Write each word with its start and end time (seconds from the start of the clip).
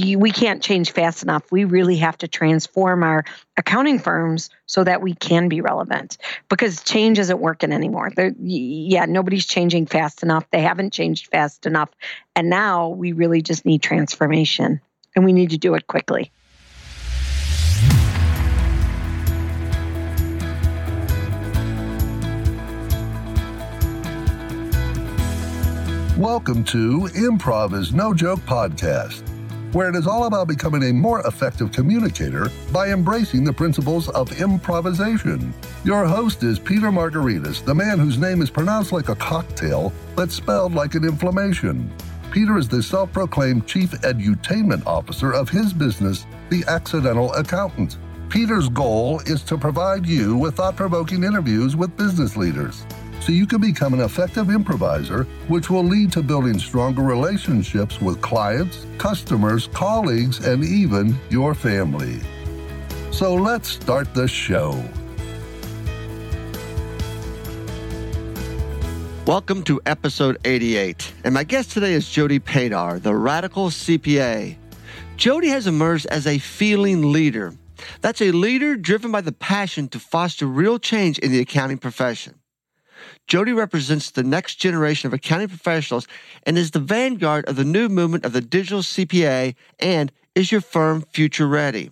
we 0.00 0.30
can't 0.30 0.62
change 0.62 0.92
fast 0.92 1.22
enough. 1.22 1.50
We 1.52 1.64
really 1.64 1.96
have 1.96 2.18
to 2.18 2.28
transform 2.28 3.02
our 3.02 3.24
accounting 3.56 3.98
firms 3.98 4.50
so 4.66 4.82
that 4.84 5.02
we 5.02 5.14
can 5.14 5.48
be 5.48 5.60
relevant 5.60 6.18
because 6.48 6.82
change 6.82 7.18
isn't 7.18 7.38
working 7.38 7.72
anymore. 7.72 8.10
They're, 8.14 8.34
yeah, 8.38 9.04
nobody's 9.04 9.46
changing 9.46 9.86
fast 9.86 10.22
enough. 10.22 10.44
They 10.50 10.62
haven't 10.62 10.92
changed 10.92 11.28
fast 11.28 11.66
enough. 11.66 11.90
And 12.34 12.50
now 12.50 12.88
we 12.88 13.12
really 13.12 13.42
just 13.42 13.64
need 13.64 13.82
transformation 13.82 14.80
and 15.14 15.24
we 15.24 15.32
need 15.32 15.50
to 15.50 15.58
do 15.58 15.74
it 15.74 15.86
quickly. 15.86 16.32
Welcome 26.16 26.62
to 26.66 27.08
Improv 27.16 27.74
is 27.74 27.92
No 27.92 28.14
Joke 28.14 28.38
podcast, 28.40 29.33
where 29.74 29.88
it 29.88 29.96
is 29.96 30.06
all 30.06 30.26
about 30.26 30.46
becoming 30.46 30.84
a 30.84 30.92
more 30.92 31.26
effective 31.26 31.72
communicator 31.72 32.48
by 32.72 32.90
embracing 32.90 33.42
the 33.42 33.52
principles 33.52 34.08
of 34.10 34.40
improvisation. 34.40 35.52
Your 35.84 36.06
host 36.06 36.44
is 36.44 36.60
Peter 36.60 36.92
Margaritis, 36.92 37.64
the 37.64 37.74
man 37.74 37.98
whose 37.98 38.16
name 38.16 38.40
is 38.40 38.50
pronounced 38.50 38.92
like 38.92 39.08
a 39.08 39.16
cocktail 39.16 39.92
but 40.14 40.30
spelled 40.30 40.74
like 40.74 40.94
an 40.94 41.04
inflammation. 41.04 41.92
Peter 42.30 42.56
is 42.56 42.68
the 42.68 42.82
self 42.82 43.12
proclaimed 43.12 43.66
chief 43.66 43.90
edutainment 44.02 44.86
officer 44.86 45.32
of 45.32 45.48
his 45.48 45.72
business, 45.72 46.24
The 46.50 46.64
Accidental 46.68 47.32
Accountant. 47.34 47.98
Peter's 48.28 48.68
goal 48.68 49.20
is 49.26 49.42
to 49.42 49.58
provide 49.58 50.06
you 50.06 50.36
with 50.36 50.54
thought 50.56 50.76
provoking 50.76 51.24
interviews 51.24 51.76
with 51.76 51.96
business 51.96 52.36
leaders 52.36 52.86
so 53.24 53.32
you 53.32 53.46
can 53.46 53.58
become 53.58 53.94
an 53.94 54.02
effective 54.02 54.50
improviser, 54.50 55.24
which 55.48 55.70
will 55.70 55.82
lead 55.82 56.12
to 56.12 56.22
building 56.22 56.58
stronger 56.58 57.00
relationships 57.00 57.98
with 57.98 58.20
clients, 58.20 58.86
customers, 58.98 59.66
colleagues, 59.68 60.44
and 60.44 60.62
even 60.62 61.16
your 61.30 61.54
family. 61.54 62.20
So 63.10 63.34
let's 63.34 63.70
start 63.70 64.12
the 64.12 64.28
show. 64.28 64.72
Welcome 69.26 69.62
to 69.62 69.80
episode 69.86 70.36
88, 70.44 71.14
and 71.24 71.32
my 71.32 71.44
guest 71.44 71.70
today 71.70 71.94
is 71.94 72.06
Jody 72.06 72.40
Padar, 72.40 73.00
the 73.00 73.14
radical 73.14 73.70
CPA. 73.70 74.54
Jody 75.16 75.48
has 75.48 75.66
emerged 75.66 76.04
as 76.10 76.26
a 76.26 76.36
feeling 76.36 77.10
leader. 77.10 77.54
That's 78.02 78.20
a 78.20 78.32
leader 78.32 78.76
driven 78.76 79.10
by 79.10 79.22
the 79.22 79.32
passion 79.32 79.88
to 79.88 79.98
foster 79.98 80.44
real 80.44 80.78
change 80.78 81.18
in 81.20 81.32
the 81.32 81.40
accounting 81.40 81.78
profession. 81.78 82.34
Jody 83.26 83.52
represents 83.52 84.10
the 84.10 84.22
next 84.22 84.56
generation 84.56 85.06
of 85.06 85.14
accounting 85.14 85.48
professionals 85.48 86.06
and 86.44 86.58
is 86.58 86.72
the 86.72 86.78
vanguard 86.78 87.46
of 87.46 87.56
the 87.56 87.64
new 87.64 87.88
movement 87.88 88.24
of 88.24 88.32
the 88.32 88.40
digital 88.40 88.80
CPA 88.80 89.54
and 89.78 90.12
is 90.34 90.52
your 90.52 90.60
firm 90.60 91.02
future 91.02 91.46
ready. 91.46 91.90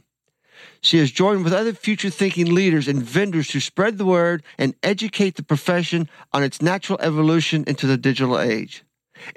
She 0.83 0.99
has 0.99 1.11
joined 1.11 1.45
with 1.45 1.53
other 1.53 1.73
future 1.73 2.11
thinking 2.11 2.53
leaders 2.53 2.89
and 2.89 3.03
vendors 3.03 3.49
to 3.49 3.61
spread 3.61 3.99
the 3.99 4.05
word 4.05 4.43
and 4.59 4.75
educate 4.83 5.37
the 5.37 5.43
profession 5.43 6.09
on 6.33 6.43
its 6.43 6.61
natural 6.61 6.99
evolution 7.01 7.65
into 7.67 7.87
the 7.87 7.97
digital 7.97 8.39
age. 8.39 8.85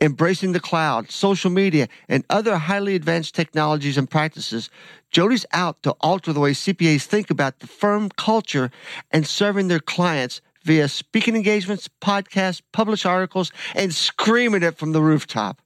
Embracing 0.02 0.52
the 0.52 0.60
cloud, 0.60 1.12
social 1.12 1.52
media, 1.52 1.88
and 2.10 2.26
other 2.30 2.58
highly 2.58 2.96
advanced 2.96 3.36
technologies 3.36 3.98
and 3.98 4.10
practices, 4.10 4.72
Jody's 5.12 5.46
out 5.52 5.84
to 5.84 5.92
alter 6.02 6.34
the 6.34 6.40
way 6.40 6.52
CPAs 6.52 7.04
think 7.04 7.30
about 7.30 7.60
the 7.60 7.68
firm 7.68 8.10
culture 8.10 8.72
and 9.12 9.28
serving 9.28 9.68
their 9.68 9.80
clients 9.80 10.42
via 10.66 10.90
speaking 10.90 11.36
engagements, 11.36 11.88
podcasts, 12.02 12.62
published 12.74 13.06
articles, 13.06 13.52
and 13.76 13.94
screaming 13.94 14.64
it 14.64 14.78
from 14.78 14.92
the 14.92 15.02
rooftop. 15.02 15.62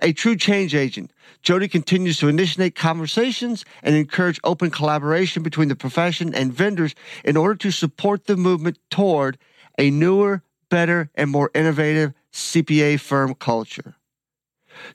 A 0.00 0.12
true 0.12 0.36
change 0.36 0.74
agent, 0.74 1.12
Jody 1.42 1.68
continues 1.68 2.18
to 2.18 2.28
initiate 2.28 2.74
conversations 2.74 3.64
and 3.82 3.94
encourage 3.94 4.40
open 4.42 4.70
collaboration 4.70 5.42
between 5.42 5.68
the 5.68 5.76
profession 5.76 6.34
and 6.34 6.52
vendors 6.52 6.94
in 7.24 7.36
order 7.36 7.56
to 7.56 7.70
support 7.70 8.26
the 8.26 8.36
movement 8.36 8.78
toward 8.90 9.38
a 9.78 9.90
newer, 9.90 10.42
better, 10.70 11.10
and 11.14 11.30
more 11.30 11.50
innovative 11.54 12.14
CPA 12.32 12.98
firm 12.98 13.34
culture. 13.34 13.96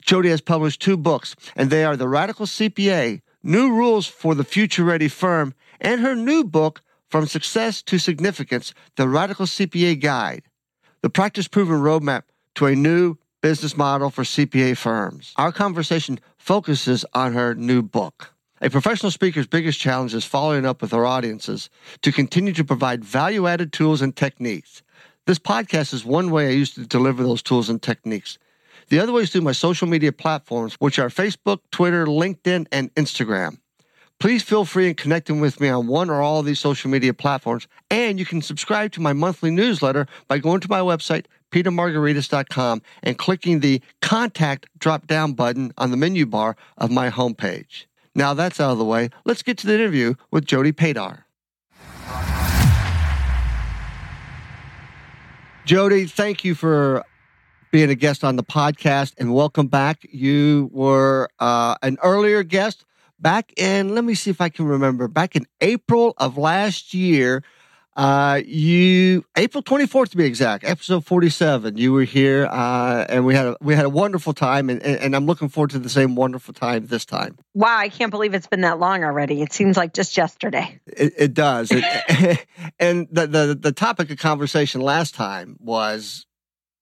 Jody 0.00 0.30
has 0.30 0.40
published 0.40 0.82
two 0.82 0.96
books, 0.96 1.36
and 1.54 1.70
they 1.70 1.84
are 1.84 1.96
The 1.96 2.08
Radical 2.08 2.46
CPA 2.46 3.20
New 3.42 3.72
Rules 3.72 4.06
for 4.06 4.34
the 4.34 4.44
Future 4.44 4.84
Ready 4.84 5.08
Firm 5.08 5.54
and 5.80 6.00
her 6.00 6.16
new 6.16 6.44
book, 6.44 6.82
from 7.08 7.26
Success 7.26 7.82
to 7.82 7.98
Significance, 7.98 8.74
the 8.96 9.08
Radical 9.08 9.46
CPA 9.46 10.00
Guide, 10.00 10.42
the 11.00 11.10
practice 11.10 11.48
proven 11.48 11.80
roadmap 11.80 12.22
to 12.56 12.66
a 12.66 12.74
new 12.74 13.16
business 13.40 13.76
model 13.76 14.10
for 14.10 14.24
CPA 14.24 14.76
firms. 14.76 15.32
Our 15.36 15.52
conversation 15.52 16.18
focuses 16.36 17.04
on 17.14 17.32
her 17.34 17.54
new 17.54 17.82
book. 17.82 18.34
A 18.60 18.68
professional 18.68 19.12
speaker's 19.12 19.46
biggest 19.46 19.78
challenge 19.78 20.14
is 20.14 20.24
following 20.24 20.66
up 20.66 20.82
with 20.82 20.92
our 20.92 21.06
audiences 21.06 21.70
to 22.02 22.10
continue 22.10 22.52
to 22.54 22.64
provide 22.64 23.04
value 23.04 23.46
added 23.46 23.72
tools 23.72 24.02
and 24.02 24.14
techniques. 24.14 24.82
This 25.26 25.38
podcast 25.38 25.94
is 25.94 26.04
one 26.04 26.30
way 26.30 26.48
I 26.48 26.52
use 26.52 26.74
to 26.74 26.86
deliver 26.86 27.22
those 27.22 27.42
tools 27.42 27.68
and 27.68 27.80
techniques. 27.80 28.38
The 28.88 28.98
other 28.98 29.12
way 29.12 29.22
is 29.22 29.30
through 29.30 29.42
my 29.42 29.52
social 29.52 29.86
media 29.86 30.10
platforms, 30.10 30.74
which 30.80 30.98
are 30.98 31.08
Facebook, 31.08 31.60
Twitter, 31.70 32.06
LinkedIn, 32.06 32.66
and 32.72 32.92
Instagram. 32.94 33.58
Please 34.20 34.42
feel 34.42 34.64
free 34.64 34.88
in 34.88 34.96
connecting 34.96 35.38
with 35.38 35.60
me 35.60 35.68
on 35.68 35.86
one 35.86 36.10
or 36.10 36.20
all 36.20 36.40
of 36.40 36.46
these 36.46 36.58
social 36.58 36.90
media 36.90 37.14
platforms. 37.14 37.68
And 37.88 38.18
you 38.18 38.26
can 38.26 38.42
subscribe 38.42 38.90
to 38.92 39.00
my 39.00 39.12
monthly 39.12 39.52
newsletter 39.52 40.08
by 40.26 40.38
going 40.38 40.58
to 40.60 40.68
my 40.68 40.80
website, 40.80 41.26
petermargaritis.com, 41.52 42.82
and 43.04 43.16
clicking 43.16 43.60
the 43.60 43.80
contact 44.02 44.66
drop 44.76 45.06
down 45.06 45.34
button 45.34 45.72
on 45.78 45.92
the 45.92 45.96
menu 45.96 46.26
bar 46.26 46.56
of 46.78 46.90
my 46.90 47.10
homepage. 47.10 47.86
Now 48.16 48.34
that's 48.34 48.58
out 48.58 48.72
of 48.72 48.78
the 48.78 48.84
way, 48.84 49.10
let's 49.24 49.42
get 49.42 49.56
to 49.58 49.68
the 49.68 49.74
interview 49.74 50.14
with 50.32 50.44
Jody 50.44 50.72
Padar. 50.72 51.22
Jody, 55.64 56.06
thank 56.06 56.44
you 56.44 56.56
for 56.56 57.04
being 57.70 57.90
a 57.90 57.94
guest 57.94 58.24
on 58.24 58.34
the 58.34 58.42
podcast 58.42 59.14
and 59.18 59.32
welcome 59.32 59.68
back. 59.68 59.98
You 60.10 60.70
were 60.72 61.28
uh, 61.38 61.76
an 61.82 61.98
earlier 62.02 62.42
guest 62.42 62.84
back 63.20 63.52
in, 63.56 63.94
let 63.94 64.04
me 64.04 64.14
see 64.14 64.30
if 64.30 64.40
I 64.40 64.48
can 64.48 64.66
remember, 64.66 65.08
back 65.08 65.36
in 65.36 65.46
April 65.60 66.14
of 66.18 66.36
last 66.36 66.94
year, 66.94 67.42
uh, 67.98 68.40
you 68.46 69.24
April 69.36 69.60
24th 69.60 70.10
to 70.10 70.16
be 70.16 70.24
exact, 70.24 70.62
episode 70.62 71.04
47. 71.04 71.76
You 71.76 71.92
were 71.92 72.04
here, 72.04 72.46
uh, 72.46 73.04
and 73.08 73.26
we 73.26 73.34
had 73.34 73.46
a, 73.46 73.56
we 73.60 73.74
had 73.74 73.84
a 73.84 73.90
wonderful 73.90 74.32
time, 74.32 74.70
and, 74.70 74.80
and 74.80 75.16
I'm 75.16 75.26
looking 75.26 75.48
forward 75.48 75.70
to 75.70 75.80
the 75.80 75.88
same 75.88 76.14
wonderful 76.14 76.54
time 76.54 76.86
this 76.86 77.04
time. 77.04 77.36
Wow, 77.54 77.76
I 77.76 77.88
can't 77.88 78.12
believe 78.12 78.34
it's 78.34 78.46
been 78.46 78.60
that 78.60 78.78
long 78.78 79.02
already. 79.02 79.42
It 79.42 79.52
seems 79.52 79.76
like 79.76 79.94
just 79.94 80.16
yesterday. 80.16 80.78
It, 80.86 81.12
it 81.16 81.34
does, 81.34 81.72
it, 81.72 82.46
and 82.78 83.08
the, 83.10 83.26
the 83.26 83.58
the 83.60 83.72
topic 83.72 84.10
of 84.10 84.18
conversation 84.18 84.80
last 84.80 85.16
time 85.16 85.56
was 85.58 86.27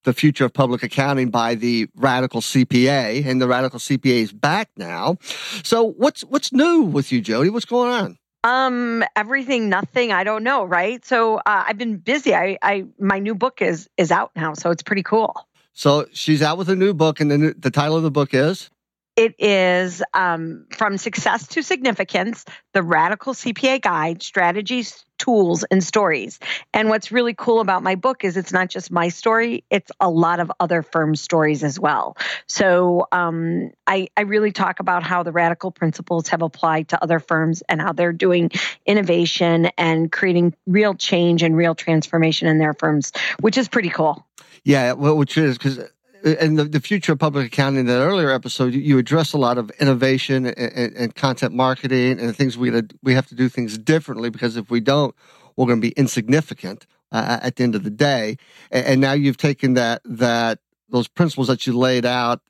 the 0.07 0.15
future 0.15 0.47
of 0.47 0.55
public 0.55 0.83
accounting 0.83 1.29
by 1.29 1.55
the 1.55 1.89
radical 1.97 2.41
CPA, 2.41 3.27
and 3.27 3.43
the 3.43 3.49
radical 3.49 3.79
CPA 3.79 4.23
is 4.23 4.33
back 4.33 4.71
now. 4.79 5.19
So 5.63 5.83
what's 5.85 6.23
what's 6.23 6.53
new 6.53 6.83
with 6.83 7.13
you, 7.13 7.21
Jody? 7.21 7.51
What's 7.51 7.67
going 7.67 7.91
on? 7.91 8.19
Um, 8.45 9.05
everything, 9.17 9.69
nothing. 9.69 10.13
I 10.13 10.23
don't 10.23 10.45
know, 10.45 10.65
right? 10.65 11.05
So 11.05 11.39
uh, 11.39 11.65
I've 11.67 11.77
been 11.77 11.97
busy. 11.97 12.33
I, 12.33 12.57
I, 12.63 12.85
my 12.99 13.19
new 13.19 13.35
book 13.35 13.61
is 13.61 13.91
is 13.97 14.11
out 14.11 14.31
now, 14.37 14.55
so 14.55 14.71
it's 14.71 14.85
pretty 14.85 15.03
cool. 15.03 15.35
So 15.73 16.07
she's 16.13 16.41
out 16.41 16.57
with 16.57 16.71
a 16.71 16.77
new 16.77 16.95
book, 16.95 17.21
and 17.21 17.31
the 17.31 17.55
the 17.59 17.71
title 17.71 17.97
of 17.97 18.03
the 18.03 18.11
book 18.11 18.33
is. 18.33 18.71
It 19.17 19.35
is 19.39 20.03
um, 20.13 20.67
From 20.77 20.99
Success 20.99 21.47
to 21.49 21.63
Significance 21.63 22.45
The 22.75 22.83
Radical 22.83 23.33
CPA 23.33 23.81
Guide 23.81 24.23
Strategies, 24.23 25.07
Tools, 25.17 25.65
and 25.71 25.83
Stories. 25.83 26.39
And 26.75 26.91
what's 26.91 27.11
really 27.11 27.33
cool 27.33 27.61
about 27.61 27.83
my 27.83 27.95
book 27.95 28.25
is 28.25 28.37
it's 28.37 28.53
not 28.53 28.69
just 28.69 28.91
my 28.91 29.09
story, 29.09 29.65
it's 29.71 29.91
a 30.01 30.11
lot 30.11 30.39
of 30.39 30.53
other 30.61 30.83
firms' 30.83 31.23
stories 31.23 31.65
as 31.65 31.81
well. 31.81 32.19
So 32.47 33.07
um, 33.11 33.71
I, 33.87 34.09
I 34.19 34.23
really 34.23 34.53
talk 34.53 34.81
about 34.81 35.03
how 35.03 35.23
the 35.23 35.33
radical 35.33 35.71
principles 35.71 36.29
have 36.29 36.43
applied 36.43 36.89
to 36.89 37.03
other 37.03 37.19
firms 37.19 37.63
and 37.71 37.81
how 37.81 37.95
they're 37.95 38.13
doing 38.13 38.51
innovation 38.85 39.71
and 39.79 40.13
creating 40.13 40.55
real 40.67 40.93
change 40.93 41.43
and 41.43 41.57
real 41.57 41.75
transformation 41.75 42.49
in 42.49 42.59
their 42.59 42.75
firms, 42.75 43.13
which 43.41 43.57
is 43.57 43.67
pretty 43.67 43.89
cool. 43.89 44.27
Yeah, 44.63 44.93
well, 44.93 45.17
which 45.17 45.39
is 45.39 45.57
because 45.57 45.79
in 46.25 46.55
the, 46.57 46.65
the, 46.65 46.81
future 46.81 47.13
of 47.13 47.19
public 47.19 47.47
accounting, 47.47 47.81
in 47.81 47.87
that 47.87 48.01
earlier 48.01 48.31
episode, 48.31 48.75
you, 48.75 48.81
you 48.81 48.99
address 48.99 49.33
a 49.33 49.39
lot 49.39 49.59
of 49.59 49.71
innovation 49.81 50.47
and, 50.47 50.59
and, 50.59 50.97
and 50.97 51.15
content 51.15 51.55
marketing 51.55 52.21
and 52.21 52.37
things 52.37 52.59
we 52.59 52.71
we 53.03 53.15
have 53.15 53.27
to 53.27 53.35
do 53.35 53.49
things 53.49 53.79
differently 53.79 54.31
because 54.31 54.57
if 54.57 54.71
we 54.71 54.81
don't, 54.81 55.15
we're 55.57 55.67
going 55.67 55.81
to 55.81 55.89
be 55.89 55.95
insignificant 55.97 56.87
uh, 57.13 57.39
at 57.43 57.57
the 57.57 57.65
end 57.65 57.75
of 57.75 57.85
the 57.85 57.91
day. 57.91 58.37
And, 58.71 58.87
and, 58.87 59.01
now 59.01 59.13
you've 59.13 59.37
taken 59.37 59.75
that 59.75 60.03
that 60.05 60.59
those 60.89 61.09
principles 61.09 61.49
that 61.49 61.67
you 61.67 61.77
laid 61.77 62.05
out, 62.05 62.41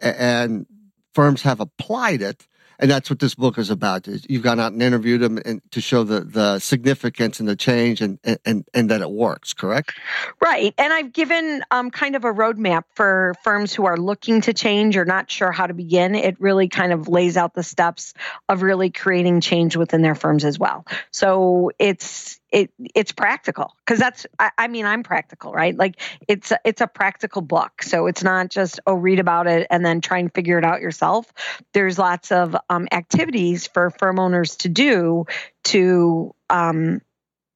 and 0.00 0.66
firms 1.14 1.42
have 1.42 1.60
applied 1.60 2.22
it, 2.22 2.46
And 2.82 2.90
that's 2.90 3.08
what 3.08 3.20
this 3.20 3.36
book 3.36 3.58
is 3.58 3.70
about. 3.70 4.08
You've 4.28 4.42
gone 4.42 4.58
out 4.58 4.72
and 4.72 4.82
interviewed 4.82 5.20
them 5.20 5.38
and 5.44 5.62
to 5.70 5.80
show 5.80 6.02
the, 6.02 6.22
the 6.22 6.58
significance 6.58 7.38
and 7.38 7.48
the 7.48 7.54
change 7.54 8.00
and, 8.00 8.18
and, 8.44 8.66
and 8.74 8.90
that 8.90 9.00
it 9.00 9.10
works, 9.10 9.52
correct? 9.52 9.94
Right. 10.40 10.74
And 10.76 10.92
I've 10.92 11.12
given 11.12 11.62
um, 11.70 11.92
kind 11.92 12.16
of 12.16 12.24
a 12.24 12.32
roadmap 12.32 12.82
for 12.96 13.34
firms 13.44 13.72
who 13.72 13.84
are 13.84 13.96
looking 13.96 14.40
to 14.42 14.52
change 14.52 14.96
or 14.96 15.04
not 15.04 15.30
sure 15.30 15.52
how 15.52 15.68
to 15.68 15.74
begin. 15.74 16.16
It 16.16 16.40
really 16.40 16.66
kind 16.66 16.92
of 16.92 17.06
lays 17.06 17.36
out 17.36 17.54
the 17.54 17.62
steps 17.62 18.14
of 18.48 18.62
really 18.62 18.90
creating 18.90 19.42
change 19.42 19.76
within 19.76 20.02
their 20.02 20.16
firms 20.16 20.44
as 20.44 20.58
well. 20.58 20.84
So 21.12 21.70
it's 21.78 22.40
it 22.52 22.70
it's 22.94 23.12
practical. 23.12 23.74
Because 23.84 23.98
that's 23.98 24.26
I, 24.38 24.50
I, 24.58 24.68
mean 24.68 24.84
I'm 24.86 25.02
practical 25.02 25.52
right? 25.52 25.76
Like 25.76 26.00
it's 26.28 26.52
a, 26.52 26.58
it's 26.64 26.80
a 26.80 26.86
practical 26.86 27.42
book. 27.42 27.82
So 27.82 28.06
it's 28.06 28.22
not 28.22 28.50
just 28.50 28.78
oh 28.86 28.94
read 28.94 29.18
about 29.18 29.46
it 29.46 29.66
and 29.70 29.84
then 29.84 30.00
try 30.00 30.18
and 30.18 30.32
figure 30.32 30.58
it 30.58 30.64
out 30.64 30.80
yourself. 30.80 31.32
There's 31.72 31.98
lots 31.98 32.30
of 32.30 32.56
um, 32.68 32.86
activities 32.92 33.66
for 33.66 33.90
firm 33.90 34.18
owners 34.18 34.56
to 34.56 34.68
do 34.68 35.24
to 35.64 36.34
um, 36.50 37.00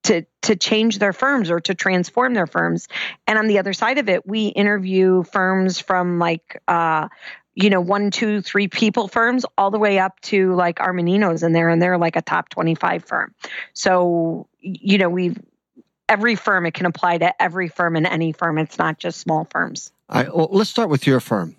to 0.05 0.25
to 0.43 0.57
change 0.57 0.99
their 0.99 1.13
firms 1.13 1.51
or 1.51 1.61
to 1.61 1.75
transform 1.75 2.35
their 2.35 2.47
firms. 2.47 2.89
And 3.27 3.39
on 3.39 3.47
the 3.47 3.59
other 3.59 3.75
side 3.75 3.99
of 3.99 4.09
it 4.09 4.27
we 4.27 4.47
interview 4.47 5.23
firms 5.25 5.79
from 5.79 6.19
like 6.19 6.63
uh, 6.67 7.09
you 7.57 7.71
know, 7.71 7.81
one, 7.81 8.11
two, 8.11 8.43
three 8.43 8.69
people 8.69 9.09
firms 9.09 9.47
all 9.57 9.71
the 9.71 9.79
way 9.79 9.99
up 9.99 10.21
to 10.21 10.55
like 10.55 10.77
Armaninos 10.77 11.43
in 11.43 11.53
there, 11.53 11.71
and 11.71 11.81
they're 11.81 11.99
like 11.99 12.15
a 12.15 12.23
top 12.23 12.51
25 12.51 13.05
firm. 13.05 13.35
So, 13.73 14.47
you 14.61 14.99
know, 14.99 15.09
we've 15.09 15.39
every 16.09 16.37
firm, 16.37 16.67
it 16.67 16.75
can 16.75 16.87
apply 16.87 17.19
to 17.19 17.43
every 17.43 17.69
firm 17.69 17.97
and 17.97 18.07
any 18.07 18.33
firm. 18.33 18.59
It's 18.59 18.79
not 18.79 18.99
just 18.99 19.19
small 19.19 19.49
firms. 19.51 19.91
All 20.11 20.23
right. 20.23 20.37
Well, 20.37 20.49
let's 20.53 20.71
start 20.71 20.91
with 20.91 21.07
your 21.07 21.19
firm. 21.19 21.57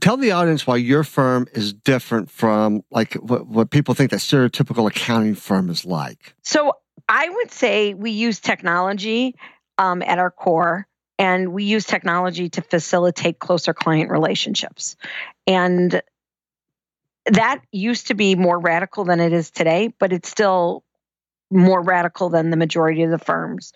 Tell 0.00 0.18
the 0.18 0.32
audience 0.32 0.66
why 0.66 0.76
your 0.76 1.02
firm 1.02 1.48
is 1.52 1.72
different 1.72 2.30
from 2.30 2.84
like 2.90 3.14
what, 3.14 3.46
what 3.46 3.70
people 3.70 3.94
think 3.94 4.10
that 4.10 4.20
stereotypical 4.20 4.86
accounting 4.86 5.34
firm 5.34 5.70
is 5.70 5.84
like. 5.84 6.34
So 6.42 6.74
I 7.08 7.28
would 7.28 7.50
say 7.50 7.94
we 7.94 8.10
use 8.10 8.38
technology 8.38 9.34
um, 9.78 10.02
at 10.02 10.18
our 10.18 10.30
core 10.30 10.86
and 11.18 11.52
we 11.52 11.64
use 11.64 11.84
technology 11.84 12.48
to 12.50 12.62
facilitate 12.62 13.38
closer 13.38 13.72
client 13.72 14.10
relationships. 14.10 14.96
And 15.46 16.02
that 17.26 17.60
used 17.72 18.08
to 18.08 18.14
be 18.14 18.34
more 18.34 18.58
radical 18.58 19.04
than 19.04 19.20
it 19.20 19.32
is 19.32 19.50
today, 19.50 19.92
but 19.98 20.12
it's 20.12 20.28
still 20.28 20.84
more 21.50 21.80
radical 21.80 22.28
than 22.28 22.50
the 22.50 22.56
majority 22.56 23.02
of 23.02 23.10
the 23.10 23.18
firms. 23.18 23.72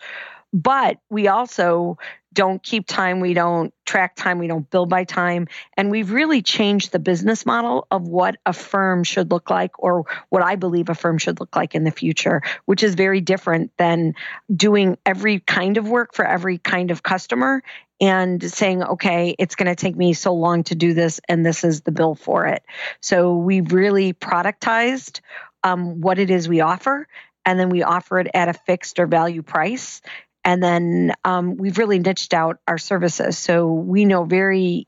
But 0.52 0.98
we 1.10 1.28
also 1.28 1.98
don't 2.32 2.62
keep 2.62 2.86
time, 2.86 3.20
we 3.20 3.34
don't 3.34 3.72
track 3.86 4.14
time, 4.14 4.38
we 4.38 4.46
don't 4.46 4.68
bill 4.70 4.86
by 4.86 5.04
time. 5.04 5.48
And 5.76 5.90
we've 5.90 6.10
really 6.10 6.42
changed 6.42 6.92
the 6.92 6.98
business 6.98 7.46
model 7.46 7.86
of 7.90 8.06
what 8.06 8.36
a 8.44 8.52
firm 8.52 9.02
should 9.04 9.30
look 9.30 9.50
like 9.50 9.72
or 9.78 10.04
what 10.28 10.42
I 10.42 10.56
believe 10.56 10.88
a 10.88 10.94
firm 10.94 11.18
should 11.18 11.40
look 11.40 11.56
like 11.56 11.74
in 11.74 11.84
the 11.84 11.90
future, 11.90 12.42
which 12.66 12.82
is 12.82 12.94
very 12.94 13.20
different 13.20 13.72
than 13.78 14.14
doing 14.54 14.98
every 15.06 15.40
kind 15.40 15.78
of 15.78 15.88
work 15.88 16.14
for 16.14 16.24
every 16.24 16.58
kind 16.58 16.90
of 16.90 17.02
customer 17.02 17.62
and 18.00 18.42
saying, 18.42 18.82
okay, 18.82 19.34
it's 19.38 19.56
going 19.56 19.66
to 19.66 19.74
take 19.74 19.96
me 19.96 20.12
so 20.12 20.32
long 20.32 20.62
to 20.64 20.76
do 20.76 20.94
this, 20.94 21.20
and 21.28 21.44
this 21.44 21.64
is 21.64 21.80
the 21.80 21.90
bill 21.90 22.14
for 22.14 22.46
it. 22.46 22.62
So 23.00 23.36
we've 23.36 23.72
really 23.72 24.12
productized 24.12 25.20
um, 25.64 26.00
what 26.00 26.20
it 26.20 26.30
is 26.30 26.48
we 26.48 26.60
offer 26.60 27.08
and 27.48 27.58
then 27.58 27.70
we 27.70 27.82
offer 27.82 28.18
it 28.18 28.28
at 28.34 28.48
a 28.48 28.52
fixed 28.52 28.98
or 28.98 29.06
value 29.06 29.42
price. 29.42 30.02
And 30.44 30.62
then 30.62 31.12
um, 31.24 31.56
we've 31.56 31.78
really 31.78 31.98
niched 31.98 32.32
out 32.32 32.58
our 32.66 32.78
services. 32.78 33.36
So 33.38 33.72
we 33.72 34.04
know 34.04 34.24
very 34.24 34.86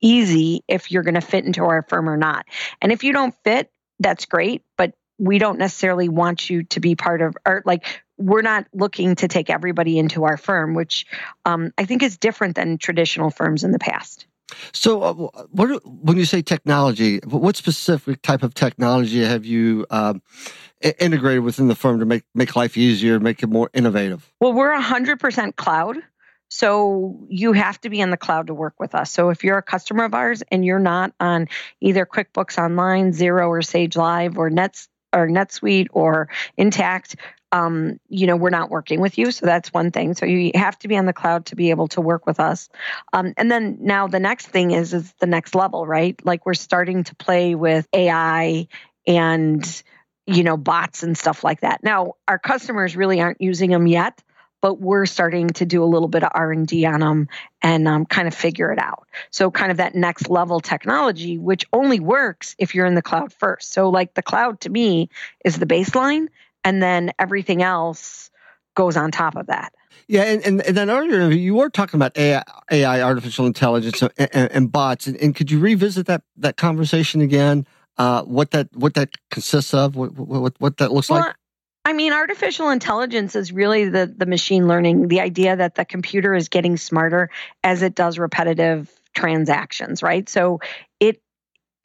easy 0.00 0.62
if 0.66 0.90
you're 0.90 1.02
going 1.02 1.14
to 1.14 1.20
fit 1.20 1.44
into 1.44 1.64
our 1.64 1.82
firm 1.82 2.08
or 2.08 2.16
not. 2.16 2.46
And 2.80 2.90
if 2.90 3.04
you 3.04 3.12
don't 3.12 3.34
fit, 3.44 3.70
that's 3.98 4.24
great, 4.24 4.62
but 4.76 4.94
we 5.18 5.38
don't 5.38 5.58
necessarily 5.58 6.08
want 6.08 6.48
you 6.48 6.64
to 6.64 6.80
be 6.80 6.96
part 6.96 7.20
of 7.20 7.36
or 7.46 7.62
like 7.66 8.02
we're 8.16 8.42
not 8.42 8.66
looking 8.72 9.14
to 9.16 9.28
take 9.28 9.50
everybody 9.50 9.98
into 9.98 10.24
our 10.24 10.36
firm, 10.36 10.74
which 10.74 11.06
um, 11.44 11.72
I 11.76 11.84
think 11.84 12.02
is 12.02 12.18
different 12.18 12.56
than 12.56 12.78
traditional 12.78 13.30
firms 13.30 13.64
in 13.64 13.72
the 13.72 13.78
past. 13.78 14.26
So, 14.72 15.02
uh, 15.02 15.44
what 15.50 15.84
when 15.86 16.16
you 16.16 16.24
say 16.24 16.42
technology, 16.42 17.18
what 17.24 17.56
specific 17.56 18.22
type 18.22 18.42
of 18.42 18.54
technology 18.54 19.24
have 19.24 19.44
you 19.44 19.86
um, 19.90 20.22
integrated 20.80 21.42
within 21.42 21.68
the 21.68 21.74
firm 21.74 22.00
to 22.00 22.06
make 22.06 22.24
make 22.34 22.56
life 22.56 22.76
easier, 22.76 23.20
make 23.20 23.42
it 23.42 23.48
more 23.48 23.70
innovative? 23.74 24.32
Well, 24.40 24.52
we're 24.52 24.78
hundred 24.80 25.20
percent 25.20 25.56
cloud. 25.56 25.96
So 26.52 27.26
you 27.28 27.52
have 27.52 27.80
to 27.82 27.90
be 27.90 28.00
in 28.00 28.10
the 28.10 28.16
cloud 28.16 28.48
to 28.48 28.54
work 28.54 28.74
with 28.80 28.96
us. 28.96 29.12
So 29.12 29.30
if 29.30 29.44
you're 29.44 29.58
a 29.58 29.62
customer 29.62 30.04
of 30.04 30.14
ours 30.14 30.42
and 30.50 30.64
you're 30.64 30.80
not 30.80 31.12
on 31.20 31.48
either 31.80 32.04
QuickBooks 32.04 32.60
Online, 32.60 33.12
Xero, 33.12 33.46
or 33.46 33.62
Sage 33.62 33.96
Live, 33.96 34.36
or 34.36 34.50
Nets 34.50 34.88
or 35.12 35.28
NetSuite 35.28 35.88
or 35.92 36.28
Intacct, 36.58 37.16
um, 37.52 37.98
you 38.08 38.26
know, 38.26 38.36
we're 38.36 38.50
not 38.50 38.70
working 38.70 39.00
with 39.00 39.18
you. 39.18 39.30
So 39.30 39.46
that's 39.46 39.72
one 39.72 39.90
thing. 39.90 40.14
So 40.14 40.26
you 40.26 40.52
have 40.54 40.78
to 40.80 40.88
be 40.88 40.96
on 40.96 41.06
the 41.06 41.12
cloud 41.12 41.46
to 41.46 41.56
be 41.56 41.70
able 41.70 41.88
to 41.88 42.00
work 42.00 42.26
with 42.26 42.38
us. 42.38 42.68
Um, 43.12 43.34
and 43.36 43.50
then 43.50 43.78
now 43.80 44.06
the 44.06 44.20
next 44.20 44.48
thing 44.48 44.70
is 44.70 44.94
is 44.94 45.12
the 45.20 45.26
next 45.26 45.54
level, 45.54 45.86
right? 45.86 46.18
Like 46.24 46.46
we're 46.46 46.54
starting 46.54 47.04
to 47.04 47.14
play 47.14 47.54
with 47.54 47.88
AI 47.92 48.68
and 49.06 49.82
you 50.26 50.44
know 50.44 50.56
bots 50.56 51.02
and 51.02 51.18
stuff 51.18 51.42
like 51.42 51.62
that. 51.62 51.82
Now 51.82 52.14
our 52.28 52.38
customers 52.38 52.96
really 52.96 53.20
aren't 53.20 53.40
using 53.40 53.70
them 53.70 53.86
yet 53.86 54.22
but 54.62 54.78
we're 54.78 55.06
starting 55.06 55.48
to 55.48 55.64
do 55.64 55.82
a 55.82 55.86
little 55.86 56.08
bit 56.08 56.22
of 56.22 56.30
r&d 56.34 56.84
on 56.84 57.00
them 57.00 57.28
and 57.62 57.88
um, 57.88 58.04
kind 58.04 58.28
of 58.28 58.34
figure 58.34 58.70
it 58.72 58.78
out 58.78 59.06
so 59.30 59.50
kind 59.50 59.70
of 59.70 59.78
that 59.78 59.94
next 59.94 60.28
level 60.28 60.60
technology 60.60 61.38
which 61.38 61.64
only 61.72 62.00
works 62.00 62.54
if 62.58 62.74
you're 62.74 62.86
in 62.86 62.94
the 62.94 63.02
cloud 63.02 63.32
first 63.32 63.72
so 63.72 63.88
like 63.88 64.14
the 64.14 64.22
cloud 64.22 64.60
to 64.60 64.68
me 64.68 65.08
is 65.44 65.58
the 65.58 65.66
baseline 65.66 66.28
and 66.64 66.82
then 66.82 67.12
everything 67.18 67.62
else 67.62 68.30
goes 68.74 68.96
on 68.96 69.10
top 69.10 69.36
of 69.36 69.46
that. 69.46 69.72
Yeah, 70.06 70.22
and, 70.22 70.44
and, 70.44 70.62
and 70.62 70.76
then 70.76 70.90
earlier 70.90 71.30
you 71.30 71.54
were 71.54 71.70
talking 71.70 71.98
about 71.98 72.16
AI, 72.16 72.42
AI 72.70 73.02
artificial 73.02 73.46
intelligence, 73.46 74.02
and, 74.02 74.12
and, 74.18 74.52
and 74.52 74.72
bots, 74.72 75.06
and, 75.06 75.16
and, 75.18 75.34
could 75.34 75.50
you 75.50 75.60
revisit 75.60 76.06
that 76.06 76.22
that 76.36 76.56
conversation 76.56 77.20
again? 77.20 77.66
Uh, 77.96 78.22
what 78.22 78.50
that 78.50 78.68
what 78.74 78.94
that 78.94 79.10
consists 79.30 79.74
of, 79.74 79.94
what 79.94 80.12
what, 80.12 80.54
what 80.58 80.76
that 80.78 80.92
looks 80.92 81.10
well, 81.10 81.20
like? 81.20 81.34
I 81.84 81.92
mean, 81.92 82.12
artificial 82.12 82.70
intelligence 82.70 83.36
is 83.36 83.52
really 83.52 83.88
the 83.88 84.06
the 84.06 84.26
machine 84.26 84.66
learning, 84.66 85.08
the 85.08 85.20
idea 85.20 85.56
that 85.56 85.76
the 85.76 85.84
computer 85.84 86.34
is 86.34 86.48
getting 86.48 86.76
smarter 86.76 87.30
as 87.62 87.82
it 87.82 87.94
does 87.94 88.18
repetitive 88.18 88.90
transactions, 89.14 90.02
right? 90.02 90.28
So 90.28 90.60
it 90.98 91.22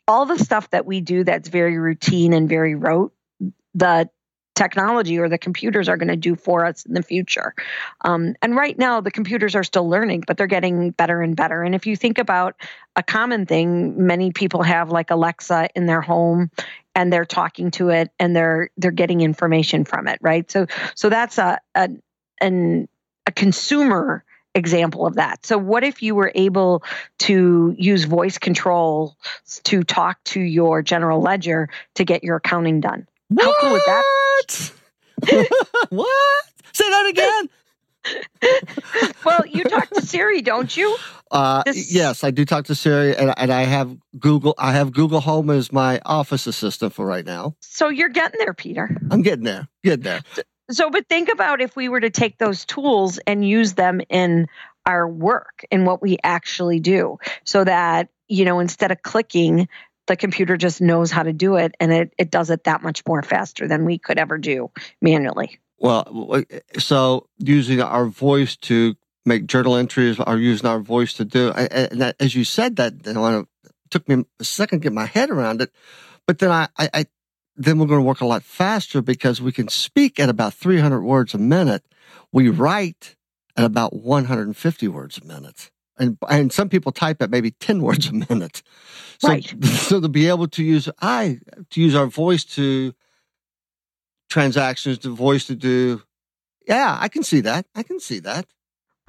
all 0.07 0.25
the 0.25 0.37
stuff 0.37 0.69
that 0.71 0.85
we 0.85 1.01
do 1.01 1.23
that's 1.23 1.49
very 1.49 1.77
routine 1.77 2.33
and 2.33 2.47
very 2.47 2.75
rote, 2.75 3.13
the 3.73 4.09
technology 4.55 5.19
or 5.19 5.29
the 5.29 5.37
computers 5.37 5.87
are 5.87 5.97
going 5.97 6.07
to 6.07 6.15
do 6.15 6.35
for 6.35 6.65
us 6.65 6.85
in 6.85 6.93
the 6.93 7.03
future. 7.03 7.53
Um, 8.01 8.35
and 8.41 8.55
right 8.55 8.77
now, 8.77 9.01
the 9.01 9.11
computers 9.11 9.55
are 9.55 9.63
still 9.63 9.87
learning, 9.87 10.23
but 10.25 10.37
they're 10.37 10.47
getting 10.47 10.91
better 10.91 11.21
and 11.21 11.35
better. 11.35 11.61
And 11.61 11.75
if 11.75 11.85
you 11.85 11.95
think 11.95 12.17
about 12.17 12.55
a 12.95 13.03
common 13.03 13.45
thing, 13.45 14.07
many 14.07 14.31
people 14.31 14.63
have 14.63 14.89
like 14.89 15.11
Alexa 15.11 15.69
in 15.75 15.85
their 15.85 16.01
home 16.01 16.49
and 16.95 17.11
they're 17.11 17.25
talking 17.25 17.71
to 17.71 17.89
it 17.89 18.09
and 18.19 18.35
they're 18.35 18.69
they're 18.77 18.91
getting 18.91 19.21
information 19.21 19.83
from 19.83 20.07
it, 20.07 20.17
right? 20.21 20.49
So 20.49 20.67
so 20.95 21.09
that's 21.09 21.37
a, 21.37 21.59
a 21.75 21.89
an 22.41 22.87
a 23.27 23.31
consumer 23.31 24.23
example 24.53 25.05
of 25.05 25.15
that. 25.15 25.45
So, 25.45 25.57
what 25.57 25.83
if 25.83 26.01
you 26.01 26.15
were 26.15 26.31
able 26.33 26.83
to 27.19 27.75
use 27.77 28.05
voice 28.05 28.37
control 28.37 29.17
to 29.65 29.83
talk 29.83 30.23
to 30.25 30.39
your 30.39 30.81
general 30.81 31.21
ledger 31.21 31.69
to 31.95 32.05
get 32.05 32.23
your 32.23 32.37
accounting 32.37 32.79
done? 32.79 33.07
How 33.37 33.53
cool 33.59 33.71
would 33.71 33.81
that 33.85 34.24
what? 34.35 34.73
what? 35.89 36.43
Say 36.73 36.89
that 36.89 37.07
again. 37.07 37.49
well, 39.25 39.45
you 39.47 39.63
talk 39.63 39.89
to 39.89 40.01
Siri, 40.01 40.41
don't 40.41 40.75
you? 40.75 40.95
Uh, 41.31 41.63
this... 41.65 41.93
Yes, 41.93 42.23
I 42.23 42.31
do 42.31 42.45
talk 42.45 42.65
to 42.65 42.75
Siri, 42.75 43.15
and, 43.15 43.33
and 43.37 43.51
I 43.51 43.63
have 43.63 43.95
Google. 44.19 44.53
I 44.57 44.73
have 44.73 44.93
Google 44.93 45.21
Home 45.21 45.49
as 45.49 45.71
my 45.71 45.99
office 46.05 46.47
assistant 46.47 46.93
for 46.93 47.05
right 47.05 47.25
now. 47.25 47.55
So 47.61 47.89
you're 47.89 48.09
getting 48.09 48.39
there, 48.39 48.53
Peter. 48.53 48.95
I'm 49.09 49.21
getting 49.21 49.43
there. 49.43 49.67
Getting 49.83 50.03
there. 50.03 50.21
So, 50.69 50.89
but 50.89 51.07
think 51.07 51.29
about 51.31 51.61
if 51.61 51.75
we 51.75 51.89
were 51.89 51.99
to 51.99 52.09
take 52.09 52.37
those 52.37 52.65
tools 52.65 53.19
and 53.25 53.47
use 53.47 53.73
them 53.73 54.01
in 54.09 54.47
our 54.85 55.07
work 55.07 55.65
and 55.71 55.85
what 55.85 56.01
we 56.01 56.17
actually 56.23 56.79
do, 56.79 57.17
so 57.43 57.63
that 57.63 58.09
you 58.27 58.45
know 58.45 58.59
instead 58.59 58.91
of 58.91 59.01
clicking 59.01 59.67
the 60.07 60.15
computer 60.15 60.57
just 60.57 60.81
knows 60.81 61.11
how 61.11 61.23
to 61.23 61.33
do 61.33 61.55
it 61.55 61.75
and 61.79 61.91
it, 61.91 62.13
it 62.17 62.31
does 62.31 62.49
it 62.49 62.65
that 62.65 62.83
much 62.83 63.03
more 63.07 63.23
faster 63.23 63.67
than 63.67 63.85
we 63.85 63.97
could 63.97 64.17
ever 64.17 64.37
do 64.37 64.71
manually. 65.01 65.59
Well, 65.77 66.43
so 66.77 67.27
using 67.37 67.81
our 67.81 68.05
voice 68.05 68.55
to 68.57 68.95
make 69.25 69.47
journal 69.47 69.75
entries 69.75 70.19
or 70.19 70.37
using 70.37 70.67
our 70.67 70.79
voice 70.79 71.13
to 71.15 71.25
do, 71.25 71.51
and 71.51 72.01
that, 72.01 72.15
as 72.19 72.35
you 72.35 72.43
said 72.43 72.77
that, 72.77 72.93
it 73.05 73.47
took 73.89 74.07
me 74.07 74.23
a 74.39 74.43
second 74.43 74.79
to 74.79 74.83
get 74.83 74.93
my 74.93 75.05
head 75.05 75.29
around 75.29 75.61
it. 75.61 75.71
But 76.27 76.39
then 76.39 76.51
I, 76.51 76.69
I, 76.77 76.89
I 76.93 77.05
then 77.57 77.79
we're 77.79 77.87
going 77.87 77.99
to 77.99 78.05
work 78.05 78.21
a 78.21 78.25
lot 78.25 78.43
faster 78.43 79.01
because 79.01 79.41
we 79.41 79.51
can 79.51 79.67
speak 79.69 80.19
at 80.19 80.29
about 80.29 80.53
300 80.53 81.01
words 81.01 81.33
a 81.33 81.37
minute. 81.37 81.83
We 82.31 82.49
write 82.49 83.15
at 83.55 83.63
about 83.63 83.93
150 83.93 84.87
words 84.89 85.17
a 85.17 85.25
minute. 85.25 85.71
And 85.97 86.17
and 86.29 86.51
some 86.51 86.69
people 86.69 86.91
type 86.91 87.21
at 87.21 87.29
maybe 87.29 87.51
ten 87.51 87.81
words 87.81 88.07
a 88.07 88.13
minute. 88.13 88.61
So, 89.19 89.29
Right. 89.29 89.53
So 89.65 90.01
to 90.01 90.09
be 90.09 90.27
able 90.27 90.47
to 90.49 90.63
use 90.63 90.89
I 91.01 91.39
to 91.69 91.81
use 91.81 91.95
our 91.95 92.07
voice 92.07 92.43
to 92.55 92.93
transactions, 94.29 94.97
to 94.99 95.09
voice 95.09 95.45
to 95.47 95.55
do, 95.55 96.01
yeah, 96.67 96.97
I 96.99 97.07
can 97.07 97.23
see 97.23 97.41
that. 97.41 97.65
I 97.75 97.83
can 97.83 97.99
see 97.99 98.19
that. 98.19 98.45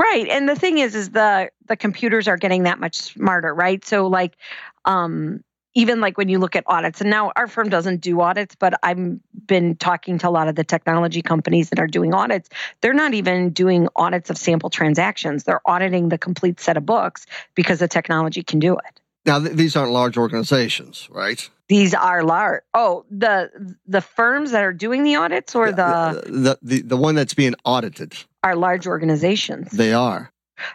Right. 0.01 0.29
And 0.29 0.49
the 0.49 0.57
thing 0.57 0.79
is 0.79 0.95
is 0.95 1.11
the 1.11 1.51
the 1.67 1.77
computers 1.77 2.29
are 2.29 2.37
getting 2.37 2.65
that 2.65 2.79
much 2.79 2.97
smarter, 2.97 3.55
right? 3.55 3.85
So 3.85 4.07
like 4.07 4.37
um 4.85 5.43
even 5.77 6.01
like 6.01 6.17
when 6.19 6.29
you 6.29 6.39
look 6.41 6.57
at 6.57 6.65
audits 6.67 7.01
and 7.01 7.11
now 7.11 7.31
our 7.37 7.47
firm 7.47 7.69
doesn't 7.69 8.01
do 8.01 8.21
audits 8.21 8.57
but 8.57 8.75
i've 8.83 8.99
been 9.47 9.77
talking 9.77 10.19
to 10.19 10.29
a 10.29 10.31
lot 10.31 10.49
of 10.49 10.57
the 10.57 10.65
technology 10.65 11.23
companies 11.23 11.71
that 11.71 11.79
are 11.79 11.87
doing 11.87 12.13
audits 12.15 12.49
they're 12.81 12.95
not 12.95 13.15
even 13.15 13.51
doing 13.51 13.87
audits 13.95 14.31
of 14.31 14.37
sample 14.39 14.71
transactions 14.71 15.45
they're 15.45 15.61
auditing 15.65 16.09
the 16.09 16.19
complete 16.19 16.59
set 16.59 16.77
of 16.77 16.85
books 16.85 17.27
because 17.55 17.79
the 17.79 17.89
technology 17.89 18.43
can 18.43 18.59
do 18.59 18.75
it 18.75 19.01
Now 19.27 19.39
th- 19.41 19.55
these 19.57 19.77
aren't 19.77 19.93
large 19.93 20.17
organizations, 20.17 21.09
right? 21.11 21.49
these 21.69 21.95
are 21.95 22.23
large 22.25 22.63
oh 22.75 23.05
the 23.11 23.51
the 23.87 24.01
firms 24.01 24.53
that 24.53 24.63
are 24.65 24.73
doing 24.73 25.03
the 25.05 25.17
audits 25.17 25.55
or 25.55 25.73
the 25.73 26.23
the 26.27 26.59
the 26.63 26.83
the 26.83 26.97
one 26.97 27.15
that's 27.15 27.35
being 27.35 27.55
audited. 27.65 28.15
are 28.43 28.57
large 28.57 28.87
organizations 28.87 29.71
They 29.73 29.93
are. 29.93 30.31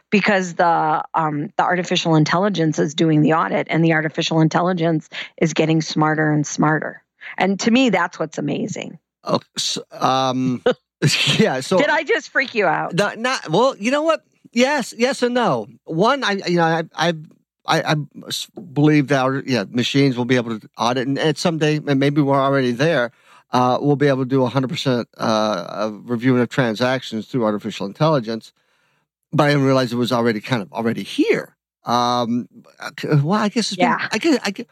Because 0.10 0.56
the 0.56 1.04
um, 1.14 1.52
the 1.58 1.64
artificial 1.64 2.16
intelligence 2.16 2.80
is 2.80 2.94
doing 2.94 3.22
the 3.22 3.34
audit 3.34 3.68
and 3.70 3.84
the 3.84 3.94
artificial 3.94 4.42
intelligence 4.42 5.10
is 5.38 5.54
getting 5.54 5.82
smarter 5.82 6.32
and 6.32 6.46
smarter 6.46 7.04
and 7.38 7.60
to 7.60 7.72
me 7.72 7.90
that's 7.90 8.20
what's 8.20 8.38
amazing 8.38 9.00
Oh, 9.24 9.40
um, 9.92 10.64
yeah. 11.38 11.60
So 11.60 11.78
did 11.78 11.90
i 11.90 12.04
just 12.04 12.30
freak 12.30 12.56
you 12.56 12.66
out 12.66 12.96
Not, 12.96 13.20
not 13.20 13.50
well. 13.50 13.76
You 13.78 13.92
know 13.92 14.02
what? 14.02 14.24
Yes, 14.52 14.94
yes, 14.98 15.22
and 15.22 15.34
no. 15.34 15.68
One, 15.86 16.24
I 16.24 16.32
you 16.48 16.58
know 16.58 16.64
I 16.64 16.84
I 16.96 17.14
I, 17.66 17.94
I 17.94 17.96
believe 18.60 19.08
that 19.10 19.22
our, 19.22 19.44
yeah 19.46 19.66
machines 19.70 20.18
will 20.18 20.26
be 20.26 20.36
able 20.36 20.60
to 20.60 20.70
audit, 20.78 21.08
and, 21.08 21.20
and 21.20 21.38
someday, 21.38 21.78
and 21.78 22.00
maybe 22.00 22.22
we're 22.22 22.40
already 22.40 22.72
there. 22.72 23.12
Uh, 23.52 23.78
we'll 23.82 23.98
be 23.98 24.08
able 24.08 24.24
to 24.24 24.30
do 24.30 24.40
100% 24.40 25.06
uh, 25.18 25.66
of 25.68 26.10
reviewing 26.10 26.42
of 26.42 26.48
transactions 26.48 27.28
through 27.28 27.44
artificial 27.44 27.86
intelligence. 27.86 28.54
But 29.34 29.44
I 29.46 29.50
didn't 29.52 29.66
realize 29.66 29.94
it 29.94 29.98
was 29.98 30.12
already 30.12 30.42
kind 30.42 30.62
of 30.62 30.72
already 30.74 31.04
here. 31.04 31.56
Um, 31.86 32.48
well, 33.24 33.34
I 33.40 33.50
guess 33.50 33.72
it's 33.72 33.80
Yeah. 33.80 33.98
been, 33.98 34.08
I 34.12 34.18
guess, 34.18 34.40
I 34.44 34.52
guess, 34.52 34.66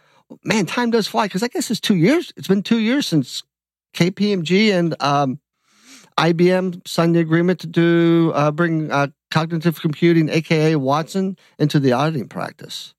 man, 0.44 0.66
time 0.66 0.92
does 0.92 1.08
fly 1.08 1.26
because 1.26 1.44
I 1.44 1.48
guess 1.48 1.72
it's 1.72 1.80
two 1.80 1.96
years. 1.96 2.32
It's 2.38 2.48
been 2.48 2.62
two 2.62 2.80
years 2.80 3.08
since 3.08 3.42
KPMG 3.96 4.72
and 4.78 4.96
um, 5.02 5.40
IBM 6.18 6.86
signed 6.88 7.16
the 7.16 7.20
agreement 7.20 7.60
to 7.62 7.68
do 7.68 8.32
uh, 8.36 8.52
bring 8.52 8.92
uh, 8.92 9.08
cognitive 9.32 9.80
computing, 9.82 10.30
aka 10.30 10.76
Watson, 10.76 11.38
into 11.58 11.80
the 11.80 11.94
auditing 11.94 12.28
practice. 12.28 12.94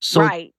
So, 0.00 0.20
right 0.22 0.52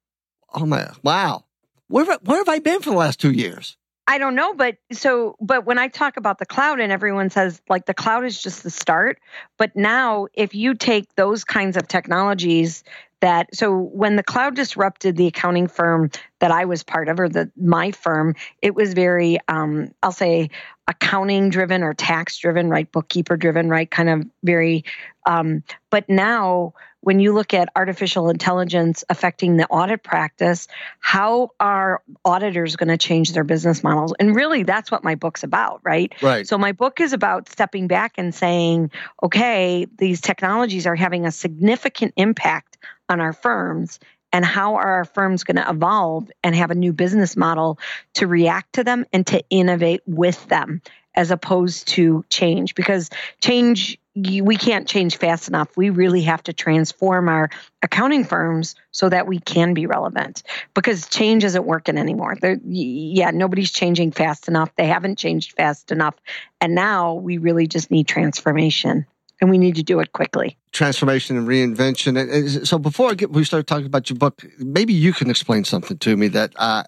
oh 0.53 0.65
my, 0.67 0.88
wow, 1.01 1.43
where 1.88 2.05
have 2.05 2.20
I- 2.22 2.29
where 2.29 2.38
have 2.38 2.48
I 2.50 2.60
been 2.60 2.82
for 2.82 2.91
the 2.91 2.96
last 2.96 3.20
two 3.20 3.32
years? 3.32 3.75
I 4.05 4.17
don't 4.17 4.36
know, 4.36 4.53
but 4.53 4.77
so, 4.91 5.38
but 5.39 5.65
when 5.65 5.79
I 5.79 5.88
talk 5.88 6.17
about 6.17 6.38
the 6.38 6.45
cloud 6.45 6.81
and 6.81 6.91
everyone 6.91 7.29
says 7.29 7.62
like 7.69 7.86
the 7.86 7.93
cloud 7.93 8.25
is 8.25 8.41
just 8.41 8.63
the 8.63 8.69
start, 8.69 9.19
but 9.57 9.75
now 9.75 10.27
if 10.33 10.53
you 10.53 10.75
take 10.75 11.15
those 11.15 11.45
kinds 11.45 11.77
of 11.77 11.88
technologies 11.88 12.83
that, 13.22 13.55
so 13.55 13.77
when 13.77 14.17
the 14.17 14.24
cloud 14.24 14.55
disrupted 14.55 15.15
the 15.15 15.27
accounting 15.27 15.67
firm 15.67 16.12
that 16.39 16.51
I 16.51 16.65
was 16.65 16.83
part 16.83 17.07
of, 17.07 17.17
or 17.17 17.29
the 17.29 17.50
my 17.55 17.91
firm, 17.91 18.36
it 18.62 18.75
was 18.75 18.93
very, 18.93 19.38
um, 19.48 19.93
I'll 20.03 20.12
say, 20.12 20.50
accounting 20.88 21.50
driven 21.50 21.84
or 21.84 21.94
tax 21.94 22.38
driven, 22.38 22.70
right, 22.70 22.92
bookkeeper 22.92 23.38
driven, 23.38 23.70
right, 23.70 23.90
kind 23.90 24.10
of 24.10 24.25
very. 24.44 24.84
Um, 25.25 25.63
but 25.90 26.10
now, 26.10 26.74
when 27.02 27.20
you 27.20 27.34
look 27.34 27.54
at 27.54 27.70
artificial 27.75 28.30
intelligence 28.30 29.04
affecting 29.10 29.58
the 29.58 29.68
audit 29.68 30.04
practice, 30.04 30.68
how 31.00 31.52
are 31.60 32.02
auditors 32.24 32.75
going 32.75 32.90
to 32.90 32.98
change 32.98 33.34
their 33.34 33.44
business 33.44 33.84
models? 33.84 34.13
And 34.20 34.36
really, 34.36 34.63
that's 34.63 34.92
what 34.92 35.04
my 35.04 35.16
book's 35.16 35.44
about, 35.44 35.82
right? 35.84 36.13
Right. 36.22 36.48
So, 36.48 36.58
my 36.58 36.74
book 36.74 37.00
is 37.00 37.13
about 37.13 37.50
stepping 37.50 37.88
back 37.88 38.13
and 38.18 38.34
saying, 38.34 38.92
okay, 39.22 39.88
these 39.98 40.22
technologies 40.22 40.86
are 40.86 40.96
having 40.96 41.25
a 41.25 41.32
significant 41.32 42.13
impact 42.18 42.78
on 43.10 43.22
our 43.22 43.34
firms. 43.34 44.00
And 44.34 44.44
how 44.44 44.75
are 44.75 44.96
our 44.96 45.06
firms 45.06 45.44
going 45.44 45.58
to 45.58 45.70
evolve 45.70 46.30
and 46.44 46.56
have 46.56 46.72
a 46.72 46.75
new 46.75 46.92
business 46.92 47.38
model 47.38 47.78
to 48.16 48.25
react 48.25 48.74
to 48.74 48.84
them 48.84 49.06
and 49.13 49.25
to 49.28 49.44
innovate 49.52 50.02
with 50.08 50.46
them 50.48 50.82
as 51.16 51.30
opposed 51.30 51.88
to 51.90 52.25
change? 52.30 52.74
Because 52.74 53.12
change, 53.40 54.00
we 54.16 54.58
can't 54.58 54.88
change 54.88 55.18
fast 55.18 55.48
enough. 55.48 55.78
We 55.78 55.92
really 55.92 56.24
have 56.24 56.42
to 56.44 56.54
transform 56.54 57.30
our 57.30 57.52
accounting 57.84 58.25
firms 58.25 58.74
so 58.92 59.08
that 59.08 59.28
we 59.28 59.38
can 59.38 59.75
be 59.75 59.86
relevant 59.86 60.42
because 60.74 61.08
change 61.08 61.44
isn't 61.44 61.66
working 61.66 62.00
anymore. 62.00 62.36
They're, 62.42 62.60
yeah, 62.66 63.30
nobody's 63.30 63.72
changing 63.72 64.13
fast 64.13 64.48
enough. 64.48 64.75
They 64.75 64.88
haven't 64.88 65.20
changed 65.20 65.54
fast 65.56 65.92
enough. 65.92 66.16
And 66.60 66.74
now 66.74 67.13
we 67.13 67.38
really 67.38 67.68
just 67.68 67.92
need 67.92 68.08
transformation 68.08 69.06
and 69.40 69.52
we 69.52 69.60
need 69.60 69.75
to 69.75 69.84
do 69.84 70.00
it 70.00 70.12
quickly. 70.12 70.58
Transformation 70.74 71.38
and 71.38 71.48
reinvention. 71.48 72.18
And- 72.20 72.68
So 72.68 72.77
before 72.80 73.12
I 73.12 73.13
get, 73.13 73.32
we 73.32 73.44
start 73.44 73.68
talking 73.68 73.86
about 73.86 74.10
your 74.10 74.18
book, 74.18 74.44
maybe 74.58 74.94
you 74.94 75.13
can 75.13 75.30
explain 75.30 75.63
something 75.63 75.98
to 76.00 76.18
me 76.18 76.27
that 76.30 76.51
uh, 76.58 76.84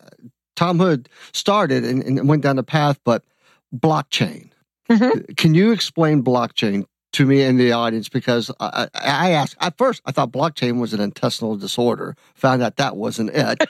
Tom 0.56 0.80
Hood 0.80 1.08
started 1.34 1.84
and, 1.86 2.04
and 2.04 2.28
went 2.28 2.42
down 2.44 2.56
the 2.56 2.64
path, 2.64 3.00
but 3.06 3.24
blockchain. 3.76 4.50
Mhm. 4.90 5.36
Can 5.38 5.54
you 5.56 5.72
explain 5.72 6.24
blockchain 6.24 6.86
to 7.16 7.26
me 7.26 7.44
and 7.44 7.60
the 7.60 7.72
audience? 7.72 8.10
Because 8.10 8.52
I, 8.60 8.88
I 8.94 9.32
asked 9.32 9.56
at 9.60 9.78
first, 9.78 10.02
I 10.06 10.12
thought 10.12 10.32
blockchain 10.32 10.80
was 10.80 10.94
an 10.94 11.00
intestinal 11.00 11.56
disorder. 11.56 12.16
Found 12.36 12.62
out 12.62 12.78
that 12.78 12.96
wasn't 12.96 13.32
it. 13.34 13.64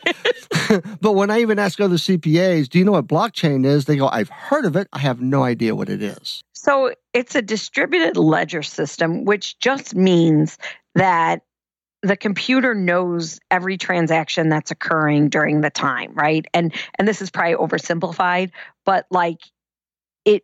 but 1.02 1.14
when 1.14 1.32
I 1.32 1.40
even 1.40 1.60
ask 1.60 1.80
other 1.80 1.96
CPAs, 1.96 2.70
"Do 2.70 2.80
you 2.80 2.86
know 2.86 2.94
what 2.94 3.08
blockchain 3.08 3.66
is?" 3.66 3.86
They 3.86 3.98
go, 3.98 4.08
"I've 4.08 4.30
heard 4.30 4.66
of 4.66 4.76
it. 4.76 4.88
I 4.94 5.00
have 5.00 5.22
no 5.22 5.44
idea 5.44 5.76
what 5.76 5.90
it 5.90 6.02
is." 6.02 6.44
So 6.54 6.94
it's 7.14 7.36
a 7.36 7.42
distributed 7.42 8.18
ledger 8.18 8.64
system, 8.64 9.26
which 9.26 9.60
just 9.60 9.96
means 9.96 10.58
that 10.96 11.42
the 12.02 12.18
computer 12.18 12.76
knows 12.76 13.40
every 13.50 13.78
transaction 13.78 14.50
that's 14.50 14.72
occurring 14.72 15.30
during 15.30 15.62
the 15.62 15.70
time, 15.70 16.14
right? 16.14 16.46
And 16.54 16.74
and 16.98 17.08
this 17.08 17.22
is 17.22 17.32
probably 17.32 17.56
oversimplified, 17.56 18.52
but 18.86 19.06
like 19.10 19.40
it 20.24 20.44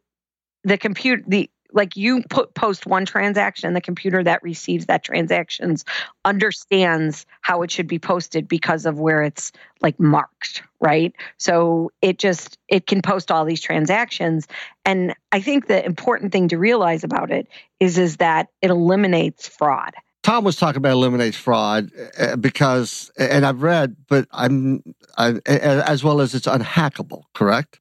the 0.63 0.77
computer 0.77 1.23
the 1.27 1.49
like 1.73 1.95
you 1.95 2.23
put 2.29 2.53
post 2.53 2.85
one 2.85 3.05
transaction, 3.05 3.73
the 3.73 3.81
computer 3.81 4.23
that 4.23 4.43
receives 4.43 4.87
that 4.87 5.03
transactions 5.03 5.85
understands 6.25 7.25
how 7.41 7.61
it 7.61 7.71
should 7.71 7.87
be 7.87 7.99
posted 7.99 8.47
because 8.47 8.85
of 8.85 8.99
where 8.99 9.23
it's 9.23 9.51
like 9.81 9.99
marked, 9.99 10.63
right? 10.79 11.13
So 11.37 11.91
it 12.01 12.17
just 12.17 12.57
it 12.67 12.87
can 12.87 13.01
post 13.01 13.31
all 13.31 13.45
these 13.45 13.61
transactions 13.61 14.47
and 14.85 15.13
I 15.31 15.41
think 15.41 15.67
the 15.67 15.83
important 15.85 16.31
thing 16.31 16.47
to 16.49 16.57
realize 16.57 17.03
about 17.03 17.31
it 17.31 17.47
is 17.79 17.97
is 17.97 18.17
that 18.17 18.47
it 18.61 18.69
eliminates 18.69 19.47
fraud. 19.47 19.93
Tom 20.23 20.43
was 20.43 20.55
talking 20.55 20.77
about 20.77 20.91
eliminates 20.91 21.37
fraud 21.37 21.91
uh, 22.19 22.35
because, 22.35 23.11
and 23.17 23.43
I've 23.45 23.63
read, 23.63 23.95
but 24.07 24.27
I'm, 24.31 24.83
I, 25.17 25.39
as 25.47 26.03
well 26.03 26.21
as 26.21 26.35
it's 26.35 26.45
unhackable, 26.45 27.23
correct? 27.33 27.79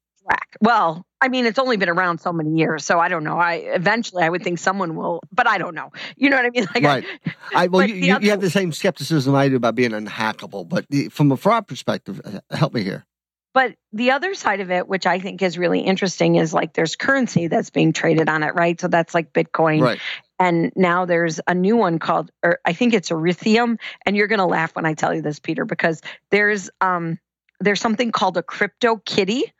Well, 0.61 1.05
I 1.19 1.27
mean, 1.27 1.45
it's 1.45 1.59
only 1.59 1.75
been 1.77 1.89
around 1.89 2.19
so 2.19 2.31
many 2.31 2.51
years, 2.57 2.85
so 2.85 2.99
I 2.99 3.09
don't 3.09 3.23
know. 3.23 3.37
I 3.37 3.55
eventually 3.55 4.23
I 4.23 4.29
would 4.29 4.43
think 4.43 4.59
someone 4.59 4.95
will, 4.95 5.21
but 5.31 5.47
I 5.47 5.57
don't 5.57 5.75
know. 5.75 5.91
You 6.15 6.29
know 6.29 6.37
what 6.37 6.45
I 6.45 6.49
mean? 6.49 6.67
Like, 6.75 6.83
Right. 6.83 7.05
I, 7.53 7.67
well, 7.67 7.87
you, 7.87 7.95
you, 7.95 8.15
other- 8.15 8.23
you 8.23 8.29
have 8.31 8.41
the 8.41 8.49
same 8.49 8.71
skepticism 8.71 9.33
I 9.35 9.49
do 9.49 9.55
about 9.55 9.75
being 9.75 9.91
unhackable, 9.91 10.67
but 10.69 10.85
the, 10.89 11.09
from 11.09 11.31
a 11.31 11.37
fraud 11.37 11.67
perspective, 11.67 12.21
uh, 12.23 12.55
help 12.55 12.73
me 12.73 12.83
here. 12.83 13.05
But 13.53 13.75
the 13.91 14.11
other 14.11 14.33
side 14.33 14.61
of 14.61 14.71
it, 14.71 14.87
which 14.87 15.05
I 15.05 15.19
think 15.19 15.41
is 15.41 15.57
really 15.57 15.81
interesting, 15.81 16.35
is 16.35 16.53
like 16.53 16.73
there's 16.73 16.95
currency 16.95 17.47
that's 17.47 17.69
being 17.69 17.91
traded 17.91 18.29
on 18.29 18.43
it, 18.43 18.55
right? 18.55 18.79
So 18.79 18.87
that's 18.87 19.13
like 19.13 19.33
Bitcoin. 19.33 19.81
Right. 19.81 19.99
And 20.39 20.71
now 20.75 21.03
there's 21.05 21.41
a 21.47 21.53
new 21.53 21.75
one 21.75 21.99
called, 21.99 22.31
or 22.43 22.59
I 22.65 22.71
think 22.71 22.93
it's 22.93 23.09
Ethereum. 23.09 23.77
And 24.05 24.15
you're 24.15 24.27
going 24.27 24.39
to 24.39 24.45
laugh 24.45 24.73
when 24.73 24.85
I 24.85 24.93
tell 24.93 25.13
you 25.13 25.21
this, 25.21 25.39
Peter, 25.39 25.65
because 25.65 26.01
there's 26.29 26.69
um 26.79 27.19
there's 27.61 27.79
something 27.79 28.11
called 28.11 28.37
a 28.37 28.43
crypto 28.43 28.97
kitty, 28.97 29.53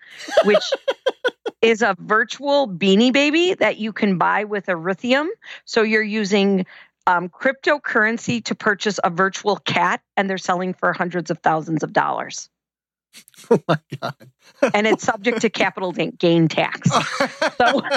which 0.43 0.63
is 1.61 1.81
a 1.81 1.95
virtual 1.99 2.67
beanie 2.67 3.13
baby 3.13 3.53
that 3.53 3.77
you 3.77 3.93
can 3.93 4.17
buy 4.17 4.43
with 4.45 4.65
Ethereum. 4.65 5.27
So 5.65 5.83
you're 5.83 6.01
using 6.03 6.65
um, 7.07 7.29
cryptocurrency 7.29 8.43
to 8.45 8.55
purchase 8.55 8.99
a 9.03 9.09
virtual 9.09 9.57
cat, 9.57 10.01
and 10.17 10.29
they're 10.29 10.37
selling 10.37 10.73
for 10.73 10.93
hundreds 10.93 11.31
of 11.31 11.39
thousands 11.39 11.83
of 11.83 11.93
dollars. 11.93 12.49
Oh 13.49 13.59
my 13.67 13.77
God. 14.01 14.15
And 14.73 14.87
it's 14.87 15.03
subject 15.03 15.41
to 15.41 15.49
capital 15.49 15.91
gain 15.91 16.47
tax. 16.47 16.89
So- 17.57 17.81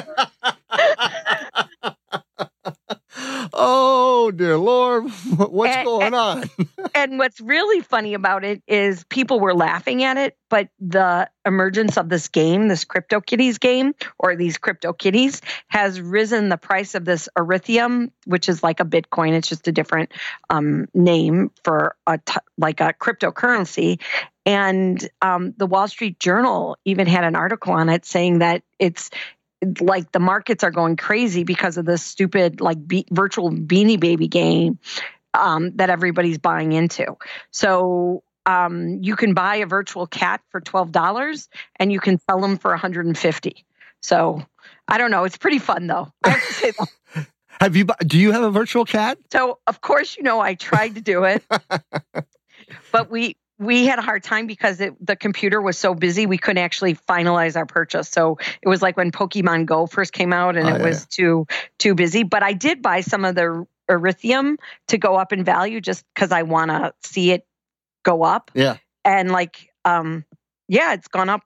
oh 3.57 4.31
dear 4.31 4.57
Lord, 4.59 5.11
what's 5.37 5.77
And- 5.77 5.85
going 5.87 6.15
on? 6.15 6.51
and 6.95 7.19
what's 7.19 7.41
really 7.41 7.81
funny 7.81 8.15
about 8.15 8.45
it 8.45 8.63
is 8.67 9.05
people 9.05 9.41
were 9.41 9.55
laughing 9.55 10.03
at 10.05 10.17
it, 10.17 10.37
but 10.51 10.69
the 10.81 11.29
emergence 11.47 11.97
of 11.97 12.09
this 12.09 12.29
game, 12.29 12.69
this 12.69 12.85
Crypto 12.85 13.21
Kitties 13.21 13.59
game, 13.59 13.95
or 14.19 14.37
these 14.37 14.59
Crypto 14.59 14.93
Kitties, 14.93 15.43
has 15.69 16.01
risen 16.01 16.49
the 16.49 16.57
price 16.57 16.95
of 16.95 17.05
this 17.05 17.29
Ethereum, 17.39 18.11
which 18.27 18.49
is 18.49 18.63
like 18.63 18.81
a 18.81 18.85
Bitcoin. 18.85 19.33
It's 19.33 19.49
just 19.49 19.69
a 19.69 19.73
different 19.73 20.13
um, 20.51 20.89
name 20.95 21.51
for 21.65 21.97
a 22.07 22.19
t- 22.19 22.35
like 22.59 22.81
a 22.81 22.93
cryptocurrency. 22.93 24.01
And 24.47 25.09
um, 25.23 25.55
the 25.57 25.67
Wall 25.67 25.89
Street 25.89 26.19
Journal 26.21 26.77
even 26.85 27.07
had 27.07 27.25
an 27.25 27.35
article 27.35 27.73
on 27.73 27.89
it 27.89 28.05
saying 28.05 28.41
that 28.41 28.63
it's 28.79 29.11
like 29.81 30.13
the 30.13 30.21
markets 30.21 30.65
are 30.65 30.71
going 30.71 30.97
crazy 30.97 31.45
because 31.45 31.77
of 31.77 31.85
this 31.85 32.03
stupid 32.03 32.61
like 32.61 32.87
be- 32.87 33.07
virtual 33.11 33.51
beanie 33.51 33.99
baby 33.99 34.29
game 34.29 34.79
um, 35.33 35.77
that 35.77 35.91
everybody's 35.91 36.39
buying 36.39 36.73
into. 36.73 37.17
So 37.51 38.23
um, 38.47 38.99
you 39.03 39.17
can 39.17 39.35
buy 39.35 39.57
a 39.57 39.67
virtual 39.67 40.07
cat 40.07 40.41
for 40.51 40.61
twelve 40.61 40.93
dollars, 40.93 41.49
and 41.77 41.93
you 41.93 42.01
can 42.01 42.19
sell 42.29 42.41
them 42.41 42.59
for 42.59 42.71
one 42.71 42.79
hundred 42.79 43.07
and 43.07 43.17
fifty. 43.17 43.65
So 44.03 44.45
I 44.87 44.99
don't 44.99 45.11
know. 45.11 45.25
It's 45.25 45.39
pretty 45.39 45.59
fun 45.59 45.87
though. 45.87 46.13
Have 46.25 46.47
to 46.47 46.53
say 46.53 46.73
that. 46.73 47.27
Have 47.61 47.77
you? 47.77 47.87
Do 48.07 48.19
you 48.19 48.33
have 48.33 48.43
a 48.43 48.51
virtual 48.51 48.85
cat? 48.85 49.17
So 49.33 49.59
of 49.67 49.81
course, 49.81 50.17
you 50.17 50.25
know, 50.25 50.41
I 50.41 50.55
tried 50.55 50.97
to 50.97 51.01
do 51.01 51.23
it, 51.25 51.43
but 52.93 53.09
we 53.09 53.37
we 53.59 53.87
had 53.87 53.99
a 53.99 54.03
hard 54.03 54.23
time 54.23 54.47
because 54.47 54.81
it, 54.81 54.95
the 55.05 55.17
computer 55.17 55.61
was 55.61 55.79
so 55.79 55.95
busy 55.95 56.27
we 56.27 56.39
couldn't 56.39 56.63
actually 56.63 56.95
finalize 56.95 57.57
our 57.57 57.67
purchase. 57.67 58.09
So 58.09 58.39
it 58.63 58.69
was 58.69 58.83
like 58.83 58.97
when 58.97 59.13
Pokemon 59.13 59.67
Go 59.67 59.87
first 59.87 60.13
came 60.13 60.33
out, 60.33 60.57
and 60.57 60.67
Oh, 60.69 60.75
it 60.75 60.79
yeah, 60.79 60.85
was 60.85 61.07
too 61.07 61.47
too 61.79 61.95
busy. 61.95 62.23
But 62.25 62.43
I 62.43 62.53
did 62.53 62.83
buy 62.83 63.01
some 63.01 63.25
of 63.25 63.35
the 63.35 63.67
Ethereum 63.89 64.57
to 64.89 64.99
go 64.99 65.17
up 65.17 65.33
in 65.33 65.45
value 65.45 65.81
just 65.81 66.05
because 66.15 66.33
I 66.33 66.43
want 66.43 66.71
to 66.71 66.93
see 67.05 67.31
it 67.31 67.47
go 68.03 68.23
up. 68.23 68.51
Yeah. 68.55 68.79
And 69.05 69.31
like, 69.31 69.71
um, 69.85 70.25
yeah, 70.69 70.95
it's 70.95 71.09
gone 71.09 71.29
up 71.29 71.43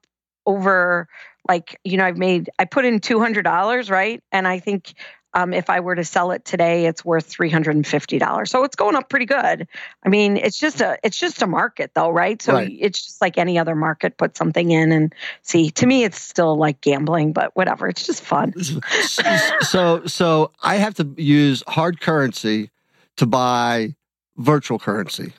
over 0.47 1.09
like 1.47 1.79
you 1.85 1.97
know 1.97 2.05
I've 2.05 2.17
made 2.17 2.51
I 2.59 2.65
put 2.65 2.85
in 2.85 3.01
two 3.01 3.21
hundred 3.21 3.43
dollars 3.43 3.91
right, 3.91 4.23
and 4.33 4.49
I 4.49 4.59
think 4.59 4.95
um, 5.35 5.53
if 5.53 5.69
I 5.71 5.81
were 5.81 5.95
to 5.95 6.05
sell 6.05 6.31
it 6.31 6.45
today, 6.45 6.87
it's 6.87 7.05
worth 7.05 7.27
three 7.27 7.51
hundred 7.51 7.77
and 7.77 7.87
fifty 7.87 8.19
dollars. 8.19 8.51
So 8.51 8.65
it's 8.65 8.77
going 8.77 8.97
up 8.97 9.09
pretty 9.09 9.27
good. 9.27 9.69
I 10.05 10.09
mean, 10.09 10.37
it's 10.37 10.59
just 10.59 10.81
a 10.81 10.99
it's 11.05 11.19
just 11.19 11.43
a 11.43 11.47
market 11.47 11.93
though, 11.95 12.11
right? 12.11 12.41
So 12.41 12.55
Right. 12.55 12.77
it's 12.81 13.05
just 13.05 13.21
like 13.21 13.37
any 13.39 13.59
other 13.59 13.75
market. 13.75 14.17
Put 14.17 14.37
something 14.37 14.71
in 14.71 14.91
and 14.93 15.15
see. 15.43 15.71
To 15.73 15.87
me, 15.87 16.05
it's 16.05 16.21
still 16.21 16.57
like 16.57 16.81
gambling, 16.81 17.33
but 17.33 17.55
whatever. 17.55 17.89
It's 17.89 18.07
just 18.07 18.23
fun. 18.23 18.55
so 19.63 20.07
so 20.07 20.53
I 20.63 20.77
have 20.77 20.95
to 20.95 21.15
use 21.17 21.63
hard 21.69 22.01
currency 22.01 22.71
to 23.17 23.27
buy 23.27 23.95
virtual 24.37 24.79
currency. 24.79 25.33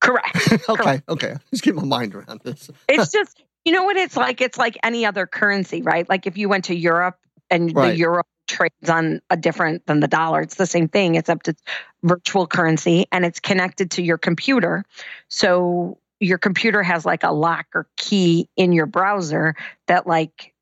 Correct. 0.00 0.36
okay, 0.68 1.00
okay. 1.08 1.36
Just 1.50 1.62
get 1.62 1.74
my 1.74 1.84
mind 1.84 2.14
around 2.14 2.40
this. 2.42 2.70
it's 2.88 3.12
just 3.12 3.42
you 3.64 3.72
know 3.72 3.84
what 3.84 3.96
it's 3.96 4.16
like 4.16 4.40
it's 4.40 4.58
like 4.58 4.76
any 4.82 5.06
other 5.06 5.24
currency 5.26 5.82
right 5.82 6.08
like 6.08 6.26
if 6.26 6.36
you 6.36 6.48
went 6.48 6.64
to 6.64 6.74
europe 6.74 7.16
and 7.48 7.72
Right. 7.76 7.90
the 7.92 7.96
euro 7.98 8.24
trades 8.52 8.88
on 8.88 9.20
a 9.30 9.36
different 9.36 9.86
than 9.86 10.00
the 10.00 10.08
dollar. 10.08 10.40
It's 10.42 10.54
the 10.54 10.66
same 10.66 10.88
thing. 10.88 11.16
Except 11.16 11.48
it's 11.48 11.62
virtual 12.02 12.46
currency 12.46 13.06
and 13.10 13.24
it's 13.24 13.40
connected 13.40 13.92
to 13.92 14.02
your 14.02 14.18
computer. 14.18 14.84
So 15.28 15.98
your 16.20 16.38
computer 16.38 16.82
has 16.82 17.04
like 17.04 17.24
a 17.24 17.32
lock 17.32 17.66
or 17.74 17.88
key 17.96 18.48
in 18.56 18.72
your 18.72 18.86
browser 18.86 19.56
that 19.88 20.06
like 20.06 20.54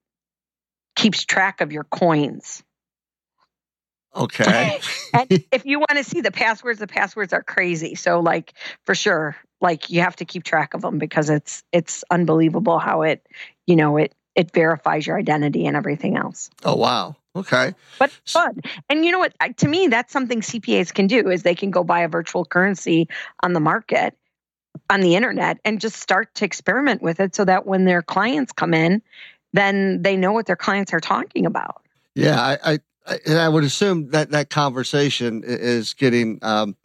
keeps 0.97 1.25
track 1.25 1.61
of 1.61 1.73
your 1.73 1.85
coins. 1.85 2.62
Okay. 4.16 4.80
and 5.12 5.28
if 5.52 5.66
you 5.66 5.78
want 5.78 5.97
to 5.97 6.04
see 6.04 6.20
the 6.20 6.32
passwords 6.32 6.78
the 6.78 6.87
passwords 6.87 7.32
are 7.32 7.42
crazy. 7.42 7.94
So 7.94 8.20
like 8.20 8.54
for 8.87 8.94
sure 8.94 9.37
like 9.61 9.90
you 9.90 10.00
have 10.00 10.16
to 10.16 10.25
keep 10.25 10.44
track 10.44 10.75
of 10.75 10.80
them 10.80 10.99
because 10.99 11.30
it's 11.30 11.62
it's 11.73 12.04
unbelievable 12.11 12.78
how 12.78 13.02
it 13.02 13.26
you 13.66 13.76
know 13.76 13.99
it 13.99 14.14
it 14.35 14.52
verifies 14.52 15.06
your 15.06 15.18
identity 15.18 15.66
and 15.66 15.76
everything 15.76 16.16
else. 16.16 16.50
Oh 16.64 16.76
wow. 16.76 17.16
Okay. 17.37 17.75
but 17.99 18.11
fun. 18.27 18.61
And 18.89 19.05
you 19.05 19.13
know 19.13 19.19
what? 19.19 19.35
To 19.59 19.69
me 19.69 19.89
that's 19.89 20.13
something 20.13 20.41
cpas 20.41 20.93
can 20.93 21.07
do 21.07 21.31
is 21.31 21.43
they 21.43 21.55
can 21.55 21.71
go 21.71 21.85
buy 21.85 22.01
a 22.01 22.09
virtual 22.09 22.45
currency 22.45 23.09
on 23.43 23.53
the 23.53 23.61
market 23.61 24.17
on 24.89 25.01
the 25.01 25.15
internet 25.15 25.59
and 25.65 25.81
just 25.81 25.97
start 25.97 26.35
to 26.37 26.45
experiment 26.45 27.03
with 27.03 27.21
it 27.21 27.35
so 27.35 27.45
that 27.45 27.67
when 27.67 27.85
their 27.85 28.03
clients 28.03 28.53
come 28.53 28.75
in 28.75 29.03
then 29.53 30.03
they 30.03 30.17
know 30.17 30.33
what 30.33 30.47
their 30.47 30.57
clients 30.57 30.93
are 30.93 31.01
talking 31.01 31.47
about. 31.47 31.83
Yeah, 32.15 32.41
I, 32.41 32.73
I, 32.73 32.79
I, 33.07 33.35
I 33.35 33.49
would 33.49 33.65
assume 33.65 34.11
that 34.11 34.31
that 34.31 34.51
conversation 34.51 35.43
is 35.45 35.95
getting 35.95 36.39
um, 36.43 36.77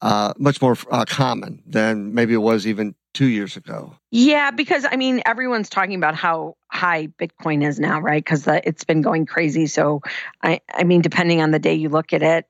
uh, 0.00 0.32
much 0.38 0.62
more 0.62 0.76
uh, 0.90 1.04
common 1.06 1.62
than 1.66 2.14
maybe 2.14 2.34
it 2.34 2.38
was 2.38 2.66
even 2.66 2.94
two 3.14 3.26
years 3.26 3.56
ago. 3.56 3.94
Yeah, 4.10 4.50
because 4.50 4.86
I 4.88 4.96
mean, 4.96 5.22
everyone's 5.26 5.68
talking 5.68 5.94
about 5.94 6.14
how 6.14 6.56
high 6.68 7.08
Bitcoin 7.08 7.66
is 7.66 7.80
now, 7.80 8.00
right? 8.00 8.24
Because 8.24 8.46
it's 8.46 8.84
been 8.84 9.02
going 9.02 9.26
crazy. 9.26 9.66
So, 9.66 10.02
I, 10.42 10.60
I 10.72 10.84
mean, 10.84 11.00
depending 11.00 11.40
on 11.40 11.50
the 11.50 11.58
day 11.58 11.74
you 11.74 11.88
look 11.88 12.12
at 12.12 12.22
it, 12.22 12.46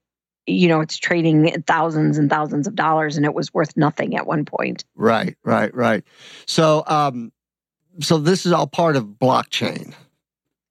you 0.47 0.69
know, 0.69 0.81
it's 0.81 0.97
trading 0.97 1.63
thousands 1.63 2.19
and 2.19 2.29
thousands 2.29 2.67
of 2.67 2.75
dollars, 2.75 3.17
and 3.17 3.25
it 3.25 3.35
was 3.35 3.53
worth 3.55 3.77
nothing 3.77 4.17
at 4.17 4.27
one 4.27 4.45
point. 4.45 4.85
Right, 4.95 5.37
right, 5.45 5.75
right. 5.75 6.05
So, 6.47 6.83
um, 6.87 7.33
so 8.01 8.19
this 8.19 8.47
is 8.47 8.53
all 8.53 8.67
part 8.67 8.97
of 8.97 9.05
blockchain. 9.05 9.95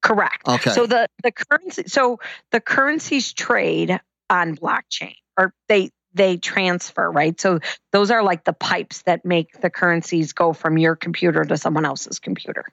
Correct. 0.02 0.48
Okay. 0.48 0.70
So 0.70 0.86
the 0.86 1.08
the 1.22 1.32
currency, 1.32 1.84
so 1.86 2.18
the 2.52 2.60
currencies 2.60 3.32
trade 3.32 4.00
on 4.30 4.56
blockchain, 4.56 5.14
or 5.36 5.52
they 5.68 5.90
they 6.14 6.36
transfer, 6.36 7.10
right? 7.10 7.40
So 7.40 7.60
those 7.92 8.10
are 8.10 8.22
like 8.22 8.44
the 8.44 8.52
pipes 8.52 9.02
that 9.02 9.24
make 9.24 9.60
the 9.60 9.70
currencies 9.70 10.32
go 10.32 10.52
from 10.52 10.78
your 10.78 10.96
computer 10.96 11.44
to 11.44 11.56
someone 11.56 11.84
else's 11.84 12.18
computer. 12.18 12.64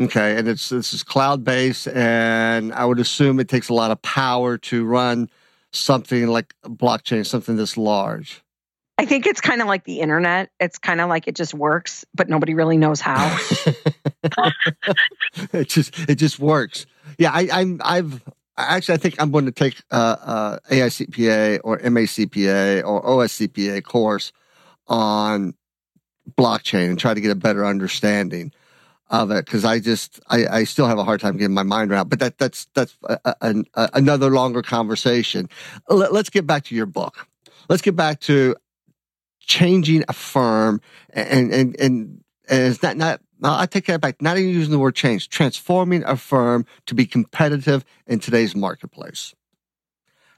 Okay, 0.00 0.36
and 0.36 0.48
it's 0.48 0.70
this 0.70 0.92
is 0.92 1.04
cloud 1.04 1.44
based, 1.44 1.86
and 1.86 2.72
I 2.72 2.84
would 2.84 2.98
assume 2.98 3.38
it 3.38 3.48
takes 3.48 3.68
a 3.68 3.74
lot 3.74 3.92
of 3.92 4.02
power 4.02 4.58
to 4.58 4.84
run 4.84 5.30
something 5.72 6.26
like 6.26 6.52
blockchain, 6.64 7.24
something 7.24 7.56
this 7.56 7.76
large. 7.76 8.42
I 8.98 9.06
think 9.06 9.26
it's 9.26 9.40
kind 9.40 9.60
of 9.60 9.66
like 9.68 9.84
the 9.84 10.00
internet. 10.00 10.50
It's 10.58 10.78
kind 10.78 11.00
of 11.00 11.08
like 11.08 11.28
it 11.28 11.36
just 11.36 11.54
works, 11.54 12.04
but 12.14 12.28
nobody 12.28 12.54
really 12.54 12.76
knows 12.76 13.00
how. 13.00 13.38
it 15.52 15.68
just 15.68 15.96
it 16.08 16.16
just 16.16 16.38
works. 16.38 16.86
Yeah, 17.18 17.30
I, 17.32 17.48
I'm 17.52 17.80
I've 17.84 18.22
actually 18.56 18.94
I 18.94 18.98
think 18.98 19.20
I'm 19.20 19.30
going 19.30 19.46
to 19.46 19.52
take 19.52 19.80
uh, 19.90 20.16
uh, 20.20 20.58
AICPA 20.70 21.60
or 21.64 21.78
MACPA 21.78 22.84
or 22.84 23.02
OSCPA 23.02 23.82
course 23.82 24.32
on 24.86 25.54
blockchain 26.38 26.90
and 26.90 26.98
try 26.98 27.14
to 27.14 27.20
get 27.20 27.30
a 27.30 27.36
better 27.36 27.64
understanding 27.64 28.52
of 29.10 29.30
it 29.30 29.44
because 29.44 29.64
I 29.64 29.80
just 29.80 30.20
I, 30.28 30.46
I 30.46 30.64
still 30.64 30.86
have 30.86 30.98
a 30.98 31.04
hard 31.04 31.20
time 31.20 31.36
getting 31.36 31.54
my 31.54 31.62
mind 31.62 31.92
around. 31.92 32.08
But 32.08 32.20
that 32.20 32.38
that's 32.38 32.66
that's 32.74 32.96
a, 33.04 33.18
a, 33.24 33.54
a, 33.74 33.90
another 33.94 34.30
longer 34.30 34.62
conversation. 34.62 35.48
Let, 35.88 36.12
let's 36.12 36.30
get 36.30 36.46
back 36.46 36.64
to 36.64 36.74
your 36.74 36.86
book. 36.86 37.26
Let's 37.68 37.82
get 37.82 37.96
back 37.96 38.20
to 38.20 38.56
changing 39.40 40.04
a 40.08 40.12
firm 40.12 40.80
and 41.10 41.52
and, 41.52 41.78
and 41.78 42.23
it's 42.48 42.82
not 42.82 42.96
not 42.96 43.20
no, 43.40 43.54
I 43.54 43.66
take 43.66 43.86
that 43.86 44.00
back. 44.00 44.22
Not 44.22 44.38
even 44.38 44.50
using 44.50 44.72
the 44.72 44.78
word 44.78 44.94
change, 44.94 45.28
transforming 45.28 46.04
a 46.04 46.16
firm 46.16 46.64
to 46.86 46.94
be 46.94 47.04
competitive 47.04 47.84
in 48.06 48.18
today's 48.18 48.54
marketplace. 48.54 49.34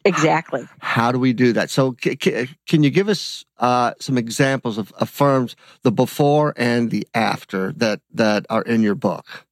exactly. 0.04 0.66
How 0.80 1.12
do 1.12 1.18
we 1.18 1.32
do 1.32 1.52
that? 1.52 1.70
So, 1.70 1.92
can 1.92 2.82
you 2.82 2.90
give 2.90 3.08
us 3.08 3.44
uh, 3.58 3.94
some 4.00 4.18
examples 4.18 4.78
of, 4.78 4.92
of 4.92 5.08
firms, 5.08 5.56
the 5.82 5.92
before 5.92 6.54
and 6.56 6.90
the 6.90 7.06
after 7.14 7.72
that 7.74 8.00
that 8.14 8.46
are 8.50 8.62
in 8.62 8.82
your 8.82 8.94
book? 8.94 9.46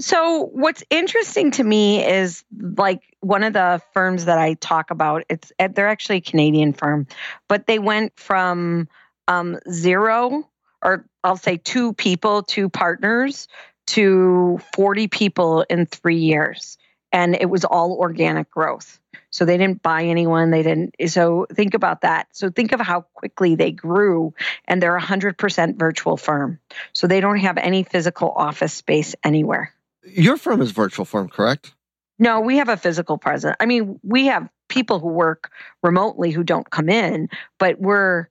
So 0.00 0.50
what's 0.52 0.82
interesting 0.90 1.50
to 1.52 1.64
me 1.64 2.04
is 2.04 2.44
like 2.58 3.16
one 3.20 3.44
of 3.44 3.52
the 3.52 3.80
firms 3.92 4.24
that 4.24 4.38
I 4.38 4.54
talk 4.54 4.90
about. 4.90 5.22
It's 5.28 5.52
they're 5.58 5.86
actually 5.86 6.16
a 6.16 6.22
Canadian 6.22 6.72
firm, 6.72 7.06
but 7.46 7.66
they 7.66 7.78
went 7.78 8.18
from 8.18 8.88
um, 9.28 9.58
zero, 9.70 10.48
or 10.82 11.06
I'll 11.22 11.36
say 11.36 11.56
two 11.56 11.92
people, 11.92 12.42
two 12.42 12.68
partners, 12.68 13.48
to 13.88 14.60
forty 14.74 15.08
people 15.08 15.62
in 15.62 15.86
three 15.86 16.18
years, 16.18 16.78
and 17.10 17.34
it 17.34 17.46
was 17.46 17.64
all 17.64 17.98
organic 17.98 18.50
growth. 18.50 18.98
So 19.30 19.46
they 19.46 19.56
didn't 19.56 19.82
buy 19.82 20.04
anyone. 20.04 20.50
They 20.50 20.62
didn't. 20.62 20.94
So 21.06 21.46
think 21.50 21.74
about 21.74 22.02
that. 22.02 22.28
So 22.32 22.50
think 22.50 22.72
of 22.72 22.80
how 22.80 23.02
quickly 23.14 23.54
they 23.54 23.70
grew, 23.70 24.34
and 24.66 24.82
they're 24.82 24.96
a 24.96 25.00
hundred 25.00 25.38
percent 25.38 25.78
virtual 25.78 26.16
firm. 26.16 26.58
So 26.92 27.06
they 27.06 27.20
don't 27.20 27.38
have 27.38 27.56
any 27.56 27.82
physical 27.82 28.30
office 28.30 28.74
space 28.74 29.14
anywhere. 29.24 29.72
Your 30.04 30.36
firm 30.36 30.60
is 30.60 30.72
virtual 30.72 31.04
firm, 31.04 31.28
correct? 31.28 31.74
No, 32.18 32.40
we 32.40 32.58
have 32.58 32.68
a 32.68 32.76
physical 32.76 33.18
presence. 33.18 33.56
I 33.58 33.66
mean, 33.66 33.98
we 34.02 34.26
have 34.26 34.48
people 34.68 35.00
who 35.00 35.08
work 35.08 35.50
remotely 35.82 36.30
who 36.30 36.44
don't 36.44 36.68
come 36.68 36.88
in, 36.88 37.28
but 37.58 37.80
we're 37.80 38.28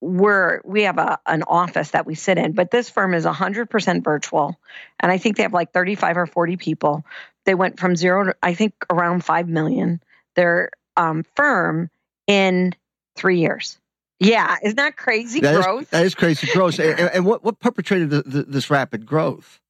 we're 0.00 0.60
we 0.64 0.82
have 0.82 0.98
a 0.98 1.18
an 1.26 1.42
office 1.44 1.90
that 1.92 2.06
we 2.06 2.14
sit 2.14 2.38
in. 2.38 2.52
But 2.52 2.70
this 2.70 2.90
firm 2.90 3.14
is 3.14 3.24
100% 3.24 4.04
virtual, 4.04 4.58
and 5.00 5.10
I 5.10 5.18
think 5.18 5.36
they 5.36 5.42
have 5.42 5.52
like 5.54 5.72
35 5.72 6.16
or 6.18 6.26
40 6.26 6.56
people. 6.56 7.04
They 7.44 7.54
went 7.54 7.78
from 7.80 7.96
zero 7.96 8.24
to 8.24 8.36
I 8.42 8.54
think 8.54 8.74
around 8.90 9.24
5 9.24 9.48
million. 9.48 10.00
their 10.34 10.70
um, 10.96 11.24
firm 11.34 11.90
in 12.26 12.74
three 13.16 13.40
years. 13.40 13.78
Yeah, 14.18 14.56
isn't 14.62 14.76
that 14.76 14.96
crazy 14.96 15.40
That 15.40 15.54
is- 15.56 15.64
growth? 15.64 15.90
that 15.90 16.04
is 16.06 16.14
crazy 16.14 16.46
growth. 16.52 16.78
and, 16.78 16.98
and- 16.98 17.24
what, 17.26 17.44
what 17.44 17.58
perpetrated 17.60 18.10
the, 18.10 18.22
the, 18.22 18.42
this 18.44 18.70
rapid 18.70 19.04
growth? 19.06 19.60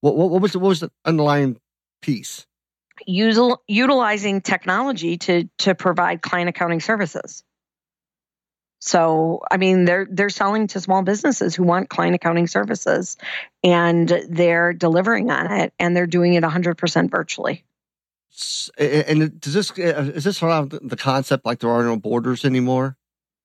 What, 0.00 0.16
what, 0.16 0.30
what 0.30 0.40
was 0.42 0.52
the, 0.52 0.58
what 0.58 0.68
was 0.70 0.80
the 0.80 0.90
underlying 1.04 1.58
piece? 2.00 2.46
Usil- 3.08 3.58
utilizing 3.68 4.40
technology 4.42 5.16
to 5.18 5.48
to 5.58 5.74
provide 5.74 6.22
client 6.22 6.48
accounting 6.48 6.80
services. 6.80 7.42
So, 8.84 9.42
I 9.48 9.58
mean, 9.58 9.84
they're 9.84 10.08
they're 10.10 10.28
selling 10.28 10.66
to 10.66 10.80
small 10.80 11.02
businesses 11.02 11.54
who 11.54 11.62
want 11.62 11.88
client 11.88 12.16
accounting 12.16 12.48
services, 12.48 13.16
and 13.62 14.08
they're 14.28 14.72
delivering 14.72 15.30
on 15.30 15.52
it, 15.52 15.72
and 15.78 15.96
they're 15.96 16.08
doing 16.08 16.34
it 16.34 16.42
100% 16.42 17.08
virtually. 17.08 17.62
And 18.76 19.40
does 19.40 19.54
this 19.54 19.70
uh, 19.70 20.10
is 20.16 20.24
this 20.24 20.42
around 20.42 20.72
the- 20.72 20.96
concept 20.96 21.46
like 21.46 21.60
there 21.60 21.70
are 21.70 21.84
no 21.84 21.96
borders 21.96 22.44
anymore? 22.44 22.96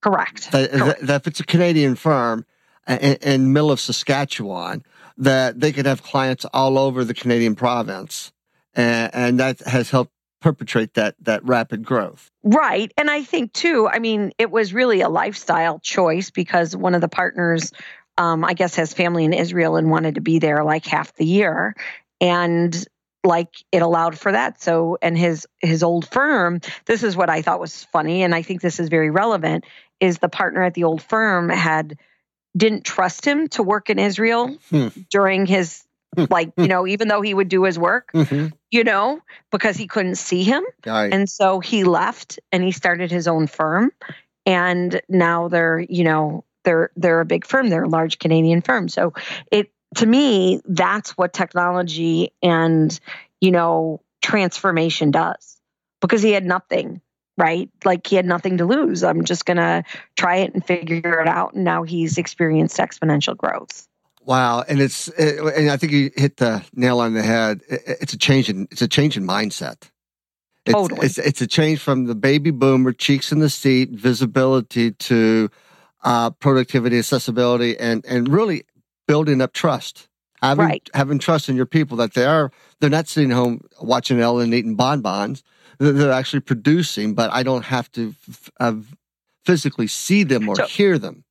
Correct. 0.01 0.51
That, 0.53 0.71
Correct. 0.71 1.05
that 1.05 1.21
if 1.21 1.27
it's 1.27 1.39
a 1.39 1.45
Canadian 1.45 1.93
firm 1.93 2.43
in, 2.87 2.97
in 2.97 3.53
middle 3.53 3.69
of 3.69 3.79
Saskatchewan, 3.79 4.83
that 5.17 5.59
they 5.59 5.71
could 5.71 5.85
have 5.85 6.01
clients 6.01 6.45
all 6.45 6.79
over 6.79 7.05
the 7.05 7.13
Canadian 7.13 7.53
province, 7.53 8.31
and, 8.73 9.13
and 9.13 9.39
that 9.39 9.59
has 9.59 9.91
helped 9.91 10.13
perpetrate 10.41 10.93
that 10.95 11.15
that 11.21 11.43
rapid 11.43 11.83
growth. 11.83 12.31
Right. 12.43 12.91
And 12.97 13.09
I 13.09 13.23
think, 13.23 13.53
too, 13.53 13.87
I 13.87 13.99
mean, 13.99 14.31
it 14.37 14.51
was 14.51 14.73
really 14.73 15.01
a 15.01 15.09
lifestyle 15.09 15.79
choice 15.79 16.29
because 16.29 16.75
one 16.75 16.95
of 16.95 17.01
the 17.01 17.07
partners, 17.07 17.71
um, 18.17 18.43
I 18.43 18.53
guess, 18.53 18.75
has 18.75 18.93
family 18.93 19.25
in 19.25 19.33
Israel 19.33 19.75
and 19.77 19.89
wanted 19.89 20.15
to 20.15 20.21
be 20.21 20.39
there 20.39 20.63
like 20.63 20.85
half 20.85 21.13
the 21.15 21.25
year. 21.25 21.75
And 22.21 22.87
like 23.23 23.49
it 23.71 23.81
allowed 23.81 24.17
for 24.17 24.31
that 24.31 24.61
so 24.61 24.97
and 25.01 25.17
his 25.17 25.47
his 25.59 25.83
old 25.83 26.07
firm 26.07 26.61
this 26.85 27.03
is 27.03 27.15
what 27.15 27.29
i 27.29 27.41
thought 27.41 27.59
was 27.59 27.83
funny 27.85 28.23
and 28.23 28.33
i 28.33 28.41
think 28.41 28.61
this 28.61 28.79
is 28.79 28.89
very 28.89 29.09
relevant 29.09 29.65
is 29.99 30.19
the 30.19 30.29
partner 30.29 30.63
at 30.63 30.75
the 30.75 30.85
old 30.85 31.01
firm 31.01 31.49
had 31.49 31.97
didn't 32.55 32.85
trust 32.85 33.25
him 33.25 33.47
to 33.47 33.63
work 33.63 33.89
in 33.89 33.99
israel 33.99 34.55
Hmm. 34.69 34.87
during 35.09 35.45
his 35.45 35.83
like 36.29 36.51
you 36.57 36.67
know 36.67 36.85
even 36.87 37.07
though 37.07 37.21
he 37.21 37.33
would 37.33 37.49
do 37.49 37.63
his 37.63 37.77
work 37.79 38.09
Mm-hmm. 38.13 38.47
you 38.71 38.83
know 38.83 39.19
because 39.51 39.77
he 39.77 39.87
couldn't 39.87 40.15
see 40.15 40.43
him 40.43 40.63
Right. 40.85 41.13
and 41.13 41.29
so 41.29 41.59
he 41.59 41.83
left 41.83 42.39
and 42.51 42.63
he 42.63 42.71
started 42.71 43.11
his 43.11 43.27
own 43.27 43.47
firm. 43.47 43.91
And 44.45 45.01
now 45.09 45.49
they're, 45.49 45.77
you 45.79 46.05
know, 46.05 46.45
they're 46.63 46.89
they're 46.95 47.19
a 47.19 47.25
big 47.25 47.45
firm. 47.45 47.67
They're 47.69 47.83
a 47.83 47.89
large 47.89 48.17
Canadian 48.17 48.61
firm. 48.61 48.87
So 48.87 49.11
it 49.51 49.71
to 49.95 50.05
me, 50.05 50.61
that's 50.65 51.17
what 51.17 51.33
technology 51.33 52.31
and, 52.41 52.97
you 53.41 53.51
know, 53.51 54.01
transformation 54.21 55.11
does. 55.11 55.57
Because 55.99 56.21
he 56.21 56.31
had 56.31 56.45
nothing, 56.45 57.01
right? 57.37 57.69
Like 57.83 58.07
he 58.07 58.15
had 58.15 58.25
nothing 58.25 58.59
to 58.59 58.65
lose. 58.65 59.03
I'm 59.03 59.25
just 59.25 59.45
gonna 59.45 59.83
try 60.15 60.37
it 60.37 60.53
and 60.53 60.65
figure 60.65 61.19
it 61.21 61.27
out. 61.27 61.53
And 61.55 61.65
now 61.65 61.83
he's 61.83 62.17
experienced 62.17 62.77
exponential 62.77 63.35
growth. 63.35 63.85
Wow, 64.27 64.65
and 64.67 64.81
it's 64.81 65.07
and 65.07 65.71
I 65.71 65.77
think 65.77 65.93
you 65.93 66.11
hit 66.17 66.35
the 66.35 66.61
nail 66.73 66.99
on 66.99 67.13
the 67.13 67.23
head. 67.23 67.61
It's 67.69 68.11
a 68.11 68.17
change 68.17 68.49
in 68.49 68.67
it's 68.71 68.81
a 68.81 68.87
change 68.87 69.15
in 69.15 69.25
mindset. 69.25 69.89
It's, 70.65 70.73
Totally. 70.73 71.05
it's 71.05 71.17
it's 71.17 71.41
a 71.41 71.47
change 71.47 71.79
from 71.79 72.05
the 72.07 72.13
baby 72.15 72.51
boomer 72.51 72.91
cheeks 72.91 73.31
in 73.31 73.39
the 73.39 73.49
seat 73.49 73.91
visibility 73.91 74.91
to 74.91 75.49
uh, 76.03 76.31
productivity, 76.31 76.97
accessibility, 76.99 77.79
and 77.79 78.05
and 78.05 78.27
really 78.27 78.63
building 79.07 79.41
up 79.41 79.53
trust. 79.53 80.09
Having 80.41 80.65
Right. 80.65 80.89
having 80.93 81.19
trust 81.19 81.47
in 81.47 81.55
your 81.55 81.65
people 81.65 81.95
that 81.97 82.13
they 82.13 82.25
are 82.25 82.51
they're 82.81 82.89
not 82.89 83.07
sitting 83.07 83.31
home 83.31 83.61
watching 83.81 84.19
Ellen 84.19 84.53
eating 84.53 84.75
bonbons. 84.75 85.41
They're, 85.79 85.93
they're 85.93 86.11
actually 86.11 86.41
producing, 86.41 87.13
but 87.15 87.31
I 87.31 87.43
don't 87.43 87.63
have 87.63 87.89
to 87.93 88.13
f- 88.29 88.51
uh, 88.59 88.73
physically 89.45 89.87
see 89.87 90.23
them 90.23 90.49
or 90.49 90.57
So- 90.57 90.65
hear 90.65 90.99
them. 90.99 91.23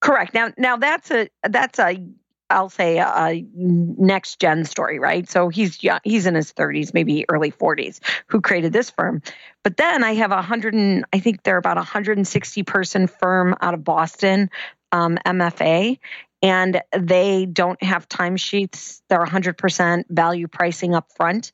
Correct. 0.00 0.34
Now, 0.34 0.50
now 0.58 0.76
that's 0.78 1.10
a 1.12 1.28
that's 1.48 1.78
a 1.78 2.02
I'll 2.50 2.68
say 2.68 2.98
a, 2.98 3.44
next 3.54 4.40
gen 4.40 4.64
story, 4.64 4.98
right? 4.98 5.28
So 5.28 5.48
he's 5.48 5.82
young, 5.82 6.00
he's 6.04 6.26
in 6.26 6.34
his 6.34 6.52
30s, 6.52 6.92
maybe 6.92 7.24
early 7.28 7.52
40s, 7.52 8.00
who 8.26 8.40
created 8.40 8.72
this 8.72 8.90
firm. 8.90 9.22
But 9.62 9.76
then 9.76 10.02
I 10.04 10.14
have 10.14 10.32
a 10.32 10.42
hundred 10.42 10.74
and 10.74 11.04
I 11.12 11.20
think 11.20 11.42
they're 11.42 11.56
about 11.56 11.76
a 11.76 11.80
160 11.80 12.62
person 12.64 13.06
firm 13.06 13.56
out 13.60 13.74
of 13.74 13.84
Boston, 13.84 14.50
um, 14.92 15.18
MFA, 15.24 15.98
and 16.42 16.82
they 16.96 17.46
don't 17.46 17.82
have 17.82 18.08
timesheets. 18.08 19.02
They're 19.08 19.24
100% 19.24 20.04
value 20.08 20.48
pricing 20.48 20.94
up 20.94 21.12
front, 21.12 21.52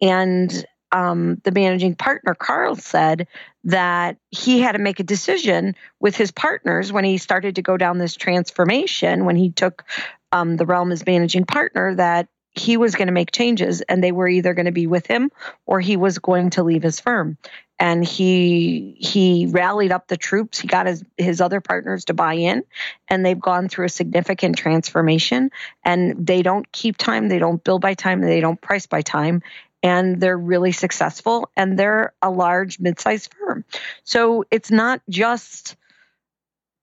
and 0.00 0.64
um, 0.92 1.40
the 1.44 1.52
managing 1.52 1.94
partner 1.94 2.34
Carl 2.34 2.76
said 2.76 3.26
that 3.64 4.18
he 4.30 4.60
had 4.60 4.72
to 4.72 4.78
make 4.78 5.00
a 5.00 5.04
decision 5.04 5.74
with 6.00 6.14
his 6.16 6.30
partners 6.30 6.92
when 6.92 7.04
he 7.04 7.16
started 7.16 7.56
to 7.56 7.62
go 7.62 7.76
down 7.76 7.98
this 7.98 8.14
transformation 8.14 9.24
when 9.24 9.36
he 9.36 9.50
took 9.50 9.84
um, 10.32 10.56
the 10.56 10.66
realm 10.66 10.90
as 10.92 11.06
managing 11.06 11.44
partner 11.44 11.94
that 11.94 12.28
he 12.54 12.76
was 12.76 12.94
going 12.94 13.06
to 13.06 13.12
make 13.12 13.32
changes 13.32 13.80
and 13.82 14.02
they 14.02 14.12
were 14.12 14.28
either 14.28 14.54
going 14.54 14.66
to 14.66 14.72
be 14.72 14.86
with 14.86 15.06
him 15.06 15.30
or 15.66 15.80
he 15.80 15.96
was 15.96 16.18
going 16.18 16.50
to 16.50 16.62
leave 16.62 16.82
his 16.82 17.00
firm. 17.00 17.38
And 17.78 18.04
he 18.04 18.94
he 18.98 19.46
rallied 19.46 19.90
up 19.90 20.06
the 20.06 20.16
troops. 20.16 20.60
He 20.60 20.68
got 20.68 20.86
his 20.86 21.02
his 21.16 21.40
other 21.40 21.60
partners 21.60 22.04
to 22.06 22.14
buy 22.14 22.34
in 22.34 22.62
and 23.08 23.24
they've 23.24 23.40
gone 23.40 23.68
through 23.68 23.86
a 23.86 23.90
significant 23.90 24.56
transformation. 24.56 25.50
And 25.84 26.26
they 26.26 26.42
don't 26.42 26.70
keep 26.70 26.96
time 26.96 27.28
they 27.28 27.38
don't 27.38 27.64
bill 27.64 27.78
by 27.78 27.94
time 27.94 28.20
they 28.20 28.40
don't 28.40 28.60
price 28.60 28.86
by 28.86 29.02
time. 29.02 29.42
And 29.82 30.20
they're 30.20 30.38
really 30.38 30.70
successful 30.70 31.50
and 31.56 31.76
they're 31.76 32.12
a 32.22 32.30
large 32.30 32.78
mid-sized 32.78 33.34
firm. 33.34 33.64
So 34.04 34.44
it's 34.50 34.70
not 34.70 35.00
just 35.08 35.76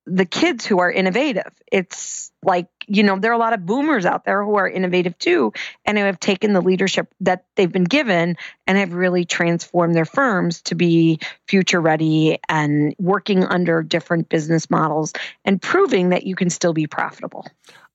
the 0.06 0.26
kids 0.26 0.66
who 0.66 0.80
are 0.80 0.92
innovative. 0.92 1.52
It's 1.72 2.32
like, 2.44 2.68
you 2.88 3.04
know, 3.04 3.20
there 3.20 3.32
are 3.32 3.36
a 3.36 3.40
lot 3.40 3.54
of 3.54 3.66
boomers 3.66 4.06
out 4.06 4.26
there 4.26 4.44
who 4.44 4.56
are 4.56 4.68
innovative 4.68 5.18
too 5.20 5.54
and 5.86 5.98
who 5.98 6.04
have 6.04 6.20
taken 6.20 6.54
the 6.54 6.62
leadership 6.62 7.14
that 7.20 7.46
they've 7.56 7.72
been 7.72 7.84
given 7.84 8.38
and 8.66 8.78
have 8.78 8.94
really 8.94 9.26
transformed 9.26 9.94
their 9.94 10.06
firms 10.06 10.62
to 10.64 10.76
be 10.76 11.20
future 11.48 11.82
ready 11.82 12.40
and 12.48 12.96
working 12.98 13.44
under 13.44 13.84
different 13.84 14.30
business 14.30 14.70
models 14.70 15.14
and 15.46 15.62
proving 15.62 16.10
that 16.10 16.26
you 16.26 16.36
can 16.36 16.50
still 16.50 16.74
be 16.74 16.88
profitable. 16.88 17.46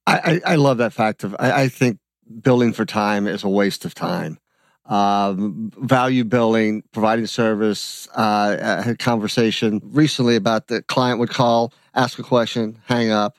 I, 0.07 0.40
I, 0.47 0.53
I 0.53 0.57
love 0.57 0.79
that 0.79 0.93
fact 0.93 1.25
of 1.25 1.35
I, 1.38 1.62
I 1.62 1.69
think 1.69 1.99
building 2.43 2.73
for 2.73 2.85
time 2.85 3.27
is 3.27 3.45
a 3.45 3.49
waste 3.49 3.85
of 3.85 3.95
time. 3.95 4.38
Um, 4.87 5.73
value 5.79 6.25
billing, 6.25 6.83
providing 6.93 7.27
service. 7.27 8.07
Uh, 8.14 8.57
I 8.61 8.83
had 8.83 8.95
a 8.95 8.97
conversation 8.97 9.81
recently 9.83 10.37
about 10.37 10.67
the 10.67 10.83
client 10.83 11.21
would 11.21 11.31
call, 11.31 11.73
ask 11.94 12.18
a 12.18 12.22
question, 12.22 12.80
hang 12.87 13.11
up, 13.11 13.37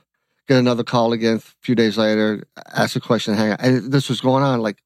get 0.48 0.58
another 0.58 0.84
call 0.84 1.14
again 1.14 1.38
a 1.38 1.40
few 1.62 1.76
days 1.76 1.98
later, 1.98 2.46
ask 2.74 2.96
a 2.96 3.00
question, 3.00 3.34
hang 3.34 3.52
up. 3.54 3.60
And 3.62 3.92
this 3.92 4.10
was 4.10 4.22
going 4.22 4.44
on 4.44 4.62
like 4.62 4.78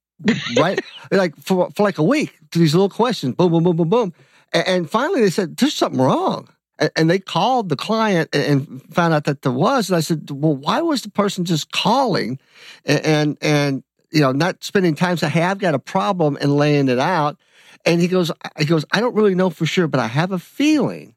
right, 0.57 0.79
like 1.11 1.35
for 1.37 1.69
for 1.75 1.83
like 1.83 1.97
a 1.97 2.03
week. 2.03 2.37
These 2.51 2.73
little 2.73 2.89
questions, 2.89 3.35
boom, 3.35 3.51
boom, 3.51 3.63
boom, 3.63 3.77
boom, 3.77 3.89
boom, 3.89 4.13
and, 4.53 4.67
and 4.67 4.89
finally 4.89 5.21
they 5.21 5.29
said 5.29 5.57
there's 5.57 5.75
something 5.75 6.01
wrong. 6.01 6.47
And- 6.79 6.91
And 6.95 7.09
they 7.09 7.19
called 7.19 7.67
the 7.69 7.75
client 7.75 8.29
and- 8.33 8.43
and 8.43 8.93
found 8.93 9.13
out 9.13 9.25
that 9.25 9.41
there 9.41 9.51
was. 9.51 9.89
And 9.89 9.97
I 9.97 9.99
said, 10.01 10.29
"Well, 10.31 10.55
why 10.55 10.81
was 10.81 11.01
the 11.01 11.11
person 11.11 11.43
just 11.45 11.71
calling, 11.71 12.39
and 12.85 13.05
and, 13.05 13.37
and 13.41 13.83
you 14.11 14.21
know 14.21 14.31
not 14.31 14.63
spending 14.63 14.95
time 14.95 15.17
saying, 15.17 15.33
hey, 15.33 15.43
I've 15.43 15.59
got 15.59 15.75
a 15.75 15.79
problem 15.79 16.37
and 16.41 16.55
laying 16.55 16.87
it 16.89 16.97
out?" 16.99 17.37
And 17.85 18.01
he 18.01 18.07
goes, 18.07 18.31
"He 18.57 18.65
goes, 18.65 18.85
I 18.91 18.99
don't 19.01 19.13
really 19.15 19.35
know 19.35 19.49
for 19.49 19.65
sure, 19.65 19.87
but 19.87 19.99
I 19.99 20.07
have 20.07 20.31
a 20.31 20.39
feeling 20.39 21.15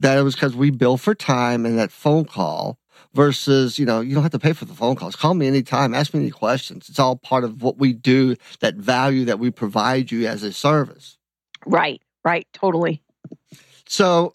that 0.00 0.18
it 0.18 0.22
was 0.22 0.34
because 0.34 0.54
we 0.54 0.70
bill 0.70 0.96
for 0.96 1.14
time 1.14 1.64
and 1.64 1.78
that 1.78 1.90
phone 1.90 2.24
call 2.24 2.78
versus 3.14 3.78
you 3.78 3.86
know 3.86 4.00
you 4.00 4.14
don't 4.14 4.22
have 4.22 4.32
to 4.32 4.38
pay 4.38 4.52
for 4.52 4.64
the 4.64 4.74
phone 4.74 4.96
calls. 4.96 5.16
Call 5.16 5.34
me 5.34 5.46
anytime, 5.46 5.94
ask 5.94 6.14
me 6.14 6.20
any 6.20 6.30
questions. 6.30 6.88
It's 6.88 6.98
all 6.98 7.16
part 7.16 7.44
of 7.44 7.62
what 7.62 7.78
we 7.78 7.92
do. 7.92 8.36
That 8.60 8.76
value 8.76 9.24
that 9.24 9.38
we 9.38 9.50
provide 9.50 10.12
you 10.12 10.26
as 10.26 10.42
a 10.42 10.52
service." 10.52 11.18
Right, 11.64 12.00
right, 12.24 12.46
totally. 12.52 13.02
So, 13.88 14.34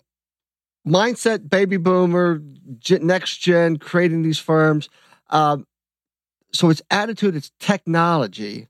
mindset, 0.88 1.50
baby 1.50 1.78
boomer, 1.78 2.42
next 2.90 3.38
gen, 3.38 3.78
creating 3.78 4.24
these 4.24 4.40
firms. 4.40 4.90
Um, 5.30 5.66
so 6.54 6.70
it's 6.70 6.82
attitude, 6.90 7.36
it's 7.36 7.52
technology, 7.60 8.68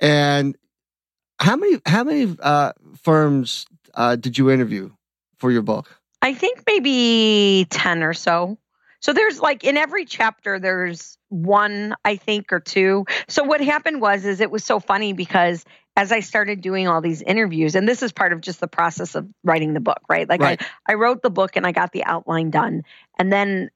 and 0.00 0.56
how 1.38 1.56
many 1.56 1.80
how 1.84 2.04
many 2.04 2.34
uh, 2.40 2.72
firms 3.02 3.66
uh, 3.94 4.16
did 4.16 4.38
you 4.38 4.50
interview 4.50 4.90
for 5.38 5.50
your 5.50 5.62
book? 5.62 6.00
I 6.22 6.34
think 6.34 6.62
maybe 6.66 7.66
10 7.70 8.02
or 8.02 8.14
so. 8.14 8.58
So 9.00 9.12
there's 9.12 9.38
like 9.40 9.62
in 9.64 9.76
every 9.76 10.04
chapter 10.04 10.58
there's 10.58 11.18
one 11.28 11.94
I 12.04 12.16
think 12.16 12.52
or 12.52 12.60
two. 12.60 13.04
So 13.28 13.44
what 13.44 13.60
happened 13.60 14.00
was 14.00 14.24
is 14.24 14.40
it 14.40 14.50
was 14.50 14.64
so 14.64 14.80
funny 14.80 15.12
because 15.12 15.64
as 15.96 16.12
I 16.12 16.20
started 16.20 16.60
doing 16.60 16.88
all 16.88 17.00
these 17.00 17.22
interviews 17.22 17.74
and 17.74 17.88
this 17.88 18.02
is 18.02 18.12
part 18.12 18.32
of 18.32 18.40
just 18.40 18.60
the 18.60 18.68
process 18.68 19.14
of 19.14 19.28
writing 19.44 19.74
the 19.74 19.80
book, 19.80 20.00
right? 20.08 20.28
Like 20.28 20.40
Right. 20.40 20.60
I 20.86 20.92
I 20.92 20.94
wrote 20.94 21.22
the 21.22 21.30
book 21.30 21.56
and 21.56 21.66
I 21.66 21.72
got 21.72 21.92
the 21.92 22.04
outline 22.04 22.50
done 22.50 22.82
and 23.18 23.32
then 23.32 23.70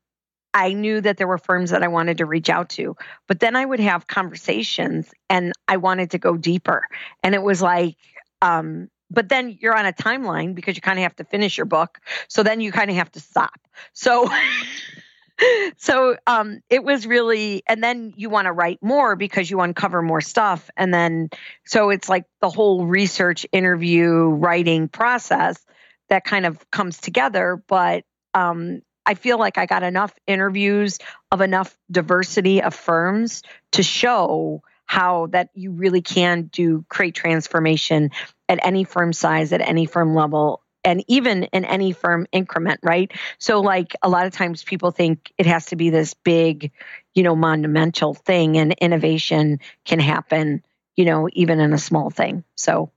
I 0.53 0.73
knew 0.73 1.01
that 1.01 1.17
there 1.17 1.29
were 1.29 1.39
firms 1.39 1.71
that 1.71 1.85
I 1.85 1.89
wanted 1.89 2.19
to 2.19 2.27
reach 2.27 2.51
out 2.51 2.71
to. 2.71 2.97
But 3.29 3.39
then 3.39 3.55
I 3.55 3.65
would 3.65 3.79
have 3.79 4.09
conversations 4.09 5.13
and 5.29 5.53
I 5.69 5.77
wanted 5.77 6.11
to 6.11 6.19
go 6.19 6.37
deeper. 6.37 6.83
And 7.23 7.35
it 7.35 7.43
was 7.43 7.63
like 7.63 7.97
um 8.43 8.89
but 9.11 9.29
then 9.29 9.59
you're 9.61 9.77
on 9.77 9.87
a 9.87 9.93
timeline 9.93 10.55
because 10.55 10.77
you 10.77 10.83
kind 10.83 10.99
of 10.99 11.03
have 11.03 11.17
to 11.17 11.25
finish 11.25 11.57
your 11.57 11.67
book. 11.67 11.99
So 12.29 12.43
then 12.43 12.61
you 12.61 12.73
kind 12.73 12.91
of 12.91 12.97
have 12.97 13.11
to 13.13 13.21
stop. 13.21 13.59
So 13.93 14.31
so 15.77 16.17
um, 16.27 16.61
it 16.69 16.85
was 16.85 17.07
really, 17.07 17.63
and 17.67 17.83
then 17.83 18.13
you 18.17 18.31
want 18.31 18.47
to 18.47 18.53
write 18.53 18.79
more 18.83 19.17
because 19.17 19.51
you 19.51 19.61
uncover 19.61 20.03
more 20.03 20.21
stuff. 20.21 20.71
And 20.77 20.93
then, 20.93 21.31
so 21.65 21.91
it's 21.91 22.09
like 22.09 22.25
the 22.41 22.51
whole 22.51 22.87
research, 22.87 23.47
interview, 23.53 24.11
writing 24.11 24.89
process 24.89 25.65
that 26.09 26.25
kind 26.25 26.47
of 26.47 26.71
comes 26.71 26.99
together. 26.99 27.63
But 27.67 28.05
um, 28.35 28.83
I 29.07 29.15
feel 29.15 29.39
like 29.39 29.59
I 29.59 29.67
got 29.67 29.83
enough 29.83 30.13
interviews 30.27 30.99
of 31.31 31.41
enough 31.41 31.77
diversity 31.91 32.63
of 32.63 32.75
firms 32.75 33.43
to 33.73 33.83
show 33.83 34.63
how 34.85 35.29
that 35.29 35.51
you 35.55 35.71
really 35.71 36.03
can 36.03 36.51
do 36.53 36.85
create 36.89 37.15
transformation 37.15 38.11
at 38.51 38.59
any 38.65 38.83
firm 38.83 39.13
size, 39.13 39.53
at 39.53 39.61
any 39.61 39.87
firm 39.87 40.13
level, 40.13 40.61
and 40.83 41.05
even 41.07 41.45
in 41.45 41.65
any 41.65 41.93
firm 41.93 42.27
increment, 42.33 42.81
right? 42.83 43.13
So, 43.39 43.61
like 43.61 43.95
a 44.03 44.09
lot 44.09 44.27
of 44.27 44.33
times 44.33 44.65
people 44.65 44.91
think 44.91 45.33
it 45.39 45.47
has 45.47 45.67
to 45.67 45.77
be 45.77 45.91
this 45.91 46.15
big, 46.15 46.73
you 47.15 47.23
know, 47.23 47.37
monumental 47.37 48.13
thing, 48.13 48.59
and 48.59 48.73
innovation 48.73 49.61
can 49.85 50.01
happen, 50.01 50.65
you 50.97 51.05
know, 51.05 51.29
even 51.33 51.61
in 51.61 51.73
a 51.73 51.79
small 51.79 52.11
thing. 52.11 52.43
So, 52.57 52.91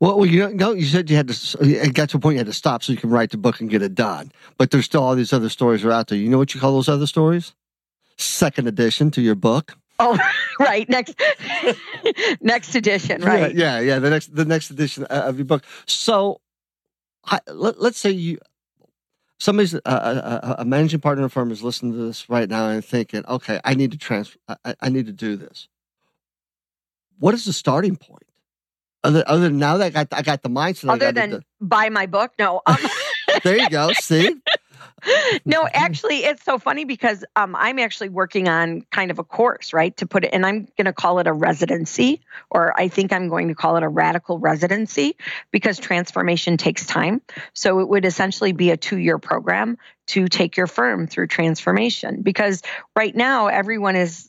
well, 0.00 0.18
well 0.18 0.26
you 0.26 0.52
know, 0.52 0.72
you 0.72 0.84
said 0.84 1.08
you 1.08 1.16
had 1.16 1.28
to. 1.28 1.58
It 1.60 1.94
got 1.94 2.10
to 2.10 2.16
a 2.16 2.20
point 2.20 2.34
you 2.34 2.40
had 2.40 2.46
to 2.46 2.52
stop 2.52 2.82
so 2.82 2.92
you 2.92 2.98
can 2.98 3.10
write 3.10 3.30
the 3.30 3.38
book 3.38 3.60
and 3.60 3.70
get 3.70 3.82
it 3.82 3.94
done. 3.94 4.32
But 4.58 4.72
there's 4.72 4.86
still 4.86 5.04
all 5.04 5.14
these 5.14 5.32
other 5.32 5.48
stories 5.48 5.84
are 5.84 5.92
out 5.92 6.08
there. 6.08 6.18
You 6.18 6.28
know 6.28 6.38
what 6.38 6.54
you 6.54 6.60
call 6.60 6.72
those 6.72 6.88
other 6.88 7.06
stories? 7.06 7.54
Second 8.16 8.66
edition 8.66 9.12
to 9.12 9.22
your 9.22 9.36
book. 9.36 9.76
Oh, 9.98 10.18
right. 10.60 10.88
Next, 10.88 11.14
next 12.40 12.74
edition. 12.74 13.22
Right. 13.22 13.54
Yeah, 13.54 13.78
yeah, 13.78 13.86
yeah. 13.86 13.98
The 13.98 14.10
next, 14.10 14.34
the 14.34 14.44
next 14.44 14.70
edition 14.70 15.04
uh, 15.04 15.22
of 15.26 15.38
your 15.38 15.46
book. 15.46 15.64
So, 15.86 16.40
I, 17.24 17.40
let, 17.48 17.76
us 17.76 17.96
say 17.96 18.10
you 18.10 18.38
somebody's 19.38 19.74
a, 19.74 19.80
a, 19.84 20.56
a, 20.58 20.64
managing 20.64 21.00
partner 21.00 21.28
firm 21.28 21.50
is 21.50 21.62
listening 21.62 21.92
to 21.92 21.98
this 21.98 22.28
right 22.28 22.48
now 22.48 22.68
and 22.68 22.84
thinking, 22.84 23.24
okay, 23.26 23.60
I 23.64 23.74
need 23.74 23.92
to 23.92 23.98
transfer, 23.98 24.38
I, 24.64 24.74
I 24.80 24.88
need 24.88 25.06
to 25.06 25.12
do 25.12 25.36
this. 25.36 25.68
What 27.18 27.34
is 27.34 27.44
the 27.44 27.52
starting 27.52 27.96
point? 27.96 28.22
Other, 29.04 29.24
other 29.26 29.42
than 29.44 29.58
now 29.58 29.76
that 29.76 29.86
I 29.86 29.90
got, 29.90 30.08
I 30.12 30.22
got 30.22 30.42
the 30.42 30.48
mindset. 30.48 30.90
Other 30.90 31.12
than 31.12 31.30
the, 31.30 31.44
buy 31.60 31.88
my 31.90 32.06
book, 32.06 32.32
no. 32.38 32.60
Um, 32.66 32.76
there 33.44 33.56
you 33.56 33.70
go. 33.70 33.92
See, 33.92 34.34
no, 35.44 35.68
actually, 35.72 36.24
it's 36.24 36.42
so 36.44 36.58
funny 36.58 36.84
because 36.84 37.24
um, 37.36 37.54
I'm 37.54 37.78
actually 37.78 38.08
working 38.08 38.48
on 38.48 38.82
kind 38.90 39.10
of 39.10 39.18
a 39.18 39.24
course, 39.24 39.72
right? 39.72 39.96
To 39.98 40.06
put 40.06 40.24
it, 40.24 40.30
and 40.32 40.44
I'm 40.44 40.68
going 40.76 40.86
to 40.86 40.92
call 40.92 41.18
it 41.18 41.26
a 41.26 41.32
residency, 41.32 42.22
or 42.50 42.78
I 42.78 42.88
think 42.88 43.12
I'm 43.12 43.28
going 43.28 43.48
to 43.48 43.54
call 43.54 43.76
it 43.76 43.82
a 43.82 43.88
radical 43.88 44.38
residency 44.38 45.16
because 45.50 45.78
transformation 45.78 46.56
takes 46.56 46.86
time. 46.86 47.20
So 47.52 47.80
it 47.80 47.88
would 47.88 48.04
essentially 48.04 48.52
be 48.52 48.70
a 48.70 48.76
two 48.76 48.98
year 48.98 49.18
program 49.18 49.78
to 50.08 50.28
take 50.28 50.56
your 50.56 50.66
firm 50.66 51.06
through 51.06 51.26
transformation 51.26 52.22
because 52.22 52.62
right 52.94 53.14
now 53.14 53.48
everyone 53.48 53.96
is 53.96 54.28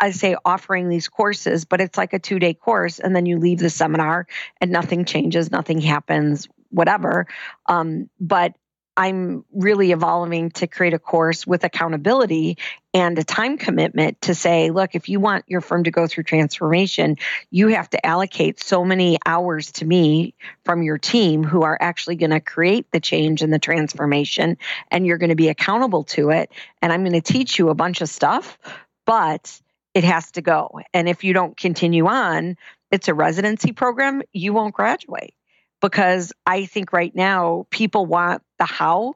I 0.00 0.10
say 0.10 0.36
offering 0.44 0.88
these 0.88 1.08
courses, 1.08 1.64
but 1.64 1.80
it's 1.80 1.96
like 1.96 2.12
a 2.12 2.18
two 2.18 2.38
day 2.38 2.54
course, 2.54 2.98
and 2.98 3.14
then 3.14 3.26
you 3.26 3.38
leave 3.38 3.58
the 3.58 3.70
seminar 3.70 4.26
and 4.60 4.70
nothing 4.70 5.04
changes, 5.04 5.50
nothing 5.50 5.80
happens, 5.80 6.48
whatever. 6.70 7.26
Um, 7.66 8.10
but 8.20 8.54
I'm 8.96 9.44
really 9.52 9.90
evolving 9.90 10.50
to 10.52 10.66
create 10.68 10.94
a 10.94 10.98
course 10.98 11.46
with 11.46 11.64
accountability 11.64 12.58
and 12.92 13.18
a 13.18 13.24
time 13.24 13.58
commitment 13.58 14.20
to 14.22 14.36
say, 14.36 14.70
look, 14.70 14.94
if 14.94 15.08
you 15.08 15.18
want 15.18 15.44
your 15.48 15.60
firm 15.60 15.84
to 15.84 15.90
go 15.90 16.06
through 16.06 16.24
transformation, 16.24 17.16
you 17.50 17.68
have 17.68 17.90
to 17.90 18.06
allocate 18.06 18.62
so 18.62 18.84
many 18.84 19.18
hours 19.26 19.72
to 19.72 19.84
me 19.84 20.34
from 20.64 20.84
your 20.84 20.96
team 20.96 21.42
who 21.42 21.62
are 21.62 21.76
actually 21.80 22.14
going 22.14 22.30
to 22.30 22.40
create 22.40 22.88
the 22.92 23.00
change 23.00 23.42
and 23.42 23.52
the 23.52 23.58
transformation, 23.58 24.56
and 24.92 25.06
you're 25.06 25.18
going 25.18 25.30
to 25.30 25.36
be 25.36 25.48
accountable 25.48 26.04
to 26.04 26.30
it. 26.30 26.52
And 26.80 26.92
I'm 26.92 27.02
going 27.02 27.20
to 27.20 27.20
teach 27.20 27.58
you 27.58 27.70
a 27.70 27.74
bunch 27.74 28.00
of 28.00 28.08
stuff, 28.08 28.58
but 29.06 29.60
it 29.92 30.04
has 30.04 30.30
to 30.32 30.42
go. 30.42 30.80
And 30.92 31.08
if 31.08 31.24
you 31.24 31.32
don't 31.32 31.56
continue 31.56 32.06
on, 32.06 32.56
it's 32.92 33.08
a 33.08 33.14
residency 33.14 33.72
program, 33.72 34.22
you 34.32 34.52
won't 34.52 34.74
graduate 34.74 35.34
because 35.80 36.32
I 36.46 36.66
think 36.66 36.92
right 36.92 37.14
now 37.14 37.66
people 37.70 38.06
want 38.06 38.42
the 38.58 38.64
how, 38.64 39.14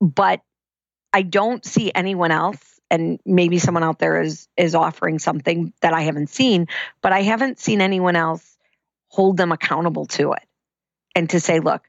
but 0.00 0.40
I 1.12 1.22
don't 1.22 1.64
see 1.64 1.90
anyone 1.94 2.30
else 2.30 2.58
and 2.90 3.20
maybe 3.24 3.58
someone 3.58 3.84
out 3.84 3.98
there 3.98 4.20
is 4.20 4.48
is 4.56 4.74
offering 4.74 5.18
something 5.18 5.72
that 5.80 5.92
I 5.92 6.02
haven't 6.02 6.30
seen, 6.30 6.66
but 7.02 7.12
I 7.12 7.22
haven't 7.22 7.58
seen 7.58 7.80
anyone 7.80 8.16
else 8.16 8.56
hold 9.08 9.36
them 9.36 9.52
accountable 9.52 10.06
to 10.06 10.32
it 10.32 10.42
and 11.14 11.28
to 11.30 11.40
say, 11.40 11.60
look, 11.60 11.82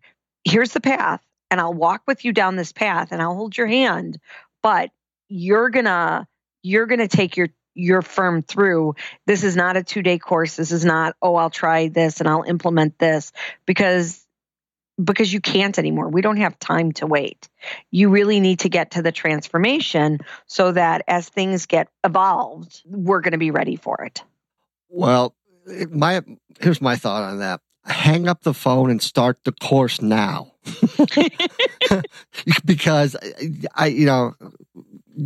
here's 0.43 0.73
the 0.73 0.81
path 0.81 1.21
and 1.49 1.59
I'll 1.59 1.73
walk 1.73 2.03
with 2.07 2.25
you 2.25 2.33
down 2.33 2.55
this 2.55 2.71
path 2.71 3.11
and 3.11 3.21
I'll 3.21 3.35
hold 3.35 3.57
your 3.57 3.67
hand, 3.67 4.19
but 4.63 4.91
you're 5.27 5.69
going 5.69 5.85
to 5.85 6.27
you're 6.63 6.85
going 6.85 6.99
to 6.99 7.07
take 7.07 7.37
your 7.37 7.49
your 7.73 8.01
firm 8.01 8.43
through. 8.43 8.95
This 9.25 9.43
is 9.43 9.55
not 9.55 9.77
a 9.77 9.83
two 9.83 10.01
day 10.01 10.17
course. 10.17 10.55
This 10.55 10.71
is 10.71 10.83
not, 10.83 11.15
oh, 11.21 11.35
I'll 11.35 11.49
try 11.49 11.87
this 11.87 12.19
and 12.19 12.27
I'll 12.27 12.43
implement 12.43 12.99
this 12.99 13.31
because 13.65 14.25
because 15.03 15.31
you 15.31 15.41
can't 15.41 15.77
anymore. 15.77 16.09
We 16.09 16.21
don't 16.21 16.37
have 16.37 16.57
time 16.59 16.91
to 16.93 17.07
wait. 17.07 17.49
You 17.91 18.09
really 18.09 18.39
need 18.39 18.59
to 18.59 18.69
get 18.69 18.91
to 18.91 19.01
the 19.01 19.11
transformation 19.11 20.19
so 20.47 20.71
that 20.71 21.03
as 21.07 21.29
things 21.29 21.65
get 21.65 21.89
evolved, 22.03 22.81
we're 22.85 23.21
going 23.21 23.33
to 23.33 23.37
be 23.37 23.51
ready 23.51 23.75
for 23.75 24.03
it. 24.03 24.23
Well, 24.89 25.35
my 25.89 26.21
here's 26.59 26.81
my 26.81 26.95
thought 26.95 27.23
on 27.23 27.39
that. 27.39 27.61
Hang 27.85 28.27
up 28.27 28.43
the 28.43 28.53
phone 28.53 28.91
and 28.91 29.01
start 29.01 29.39
the 29.43 29.51
course 29.51 30.01
now. 30.01 30.53
because 32.65 33.15
I, 33.73 33.87
you 33.87 34.05
know, 34.05 34.35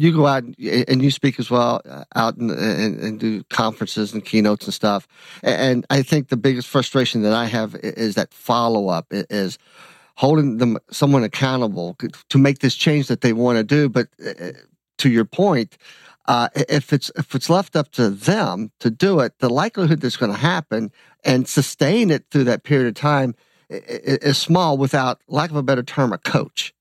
you 0.01 0.13
go 0.13 0.27
out 0.27 0.43
and 0.43 1.01
you 1.01 1.11
speak 1.11 1.39
as 1.39 1.49
well 1.49 1.81
uh, 1.89 2.03
out 2.15 2.37
and, 2.37 2.51
and, 2.51 2.99
and, 2.99 3.19
do 3.19 3.43
conferences 3.45 4.13
and 4.13 4.25
keynotes 4.25 4.65
and 4.65 4.73
stuff. 4.73 5.07
And 5.43 5.85
I 5.89 6.01
think 6.01 6.29
the 6.29 6.37
biggest 6.37 6.67
frustration 6.67 7.21
that 7.21 7.33
I 7.33 7.45
have 7.45 7.75
is 7.75 8.15
that 8.15 8.33
follow 8.33 8.89
up 8.89 9.07
is 9.11 9.57
holding 10.15 10.57
them 10.57 10.77
someone 10.91 11.23
accountable 11.23 11.97
to 12.29 12.37
make 12.37 12.59
this 12.59 12.75
change 12.75 13.07
that 13.07 13.21
they 13.21 13.33
want 13.33 13.57
to 13.57 13.63
do. 13.63 13.89
But 13.89 14.07
uh, 14.23 14.29
uh, 14.29 14.51
to 14.99 15.09
your 15.09 15.25
point, 15.25 15.77
uh, 16.27 16.49
if 16.55 16.91
it's 16.91 17.11
if 17.15 17.35
it's 17.35 17.49
left 17.49 17.75
up 17.75 17.91
to 17.91 18.09
them 18.09 18.71
to 18.79 18.89
do 18.89 19.19
it, 19.19 19.39
the 19.39 19.49
likelihood 19.49 20.01
that's 20.01 20.17
going 20.17 20.31
to 20.31 20.37
happen 20.37 20.91
and 21.23 21.47
sustain 21.47 22.09
it 22.11 22.25
through 22.31 22.45
that 22.45 22.63
period 22.63 22.87
of 22.87 22.95
time 22.95 23.35
is 23.69 24.37
small. 24.37 24.77
Without 24.77 25.21
lack 25.27 25.51
of 25.51 25.55
a 25.55 25.63
better 25.63 25.83
term, 25.83 26.11
a 26.13 26.17
coach 26.17 26.74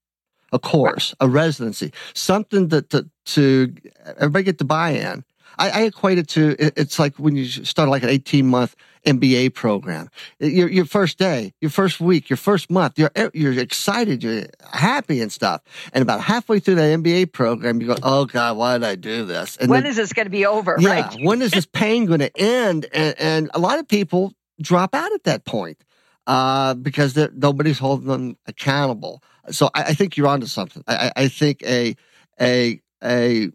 a 0.55 0.59
course, 0.59 1.15
a 1.21 1.29
residency, 1.29 1.93
something 2.15 2.69
that 2.69 2.89
to, 2.91 3.11
to 3.27 3.75
everybody 4.17 4.45
get 4.45 4.59
the 4.59 4.65
buy-in. 4.65 5.25
I, 5.59 5.71
I 5.71 5.81
equate 5.83 6.19
it 6.19 6.29
to 6.31 6.57
it's 6.59 6.99
like 6.99 7.17
when 7.17 7.37
you 7.37 7.45
start 7.47 7.89
like 7.89 8.03
an 8.03 8.09
18 8.09 8.47
month 8.47 8.75
MBA 9.07 9.55
program. 9.55 10.09
Your, 10.41 10.69
your 10.69 10.85
first 10.85 11.19
day, 11.19 11.53
your 11.61 11.71
first 11.71 12.01
week, 12.01 12.31
your 12.31 12.37
first 12.37 12.71
month, 12.71 12.99
you're 12.99 13.11
you're 13.35 13.53
excited, 13.53 14.23
you're 14.23 14.47
happy 14.73 15.21
and 15.21 15.31
stuff. 15.31 15.63
And 15.93 16.03
about 16.03 16.23
halfway 16.23 16.59
through 16.59 16.77
that 16.77 16.99
MBA 16.99 17.33
program, 17.33 17.81
you 17.81 17.89
go, 17.89 17.97
"Oh 18.03 18.25
God, 18.25 18.57
why 18.57 18.79
did 18.79 18.85
I 18.85 18.95
do 18.95 19.25
this?" 19.25 19.57
And 19.59 19.69
when 19.69 19.83
then, 19.83 19.91
is 19.91 19.97
this 19.97 20.13
going 20.13 20.27
to 20.27 20.31
be 20.31 20.47
over? 20.47 20.77
Yeah, 20.79 21.03
right? 21.03 21.15
when 21.23 21.43
is 21.43 21.53
this 21.53 21.67
pain 21.67 22.07
going 22.07 22.21
to 22.21 22.37
end? 22.37 22.87
And, 22.93 23.15
and 23.19 23.51
a 23.55 23.59
lot 23.59 23.79
of 23.79 23.87
people 23.87 24.33
drop 24.61 24.95
out 24.95 25.13
at 25.13 25.25
that 25.25 25.45
point 25.45 25.79
uh, 26.27 26.75
because 26.75 27.17
nobody's 27.35 27.79
holding 27.79 28.09
them 28.09 28.37
accountable. 28.47 29.23
So 29.51 29.71
I, 29.75 29.83
I 29.85 29.95
think 29.95 30.17
you're 30.17 30.27
onto 30.29 30.47
something. 30.47 30.83
I, 30.87 31.13
I 31.17 31.29
think 31.29 31.63
a 31.63 31.95
a 32.41 32.81
a 33.03 33.51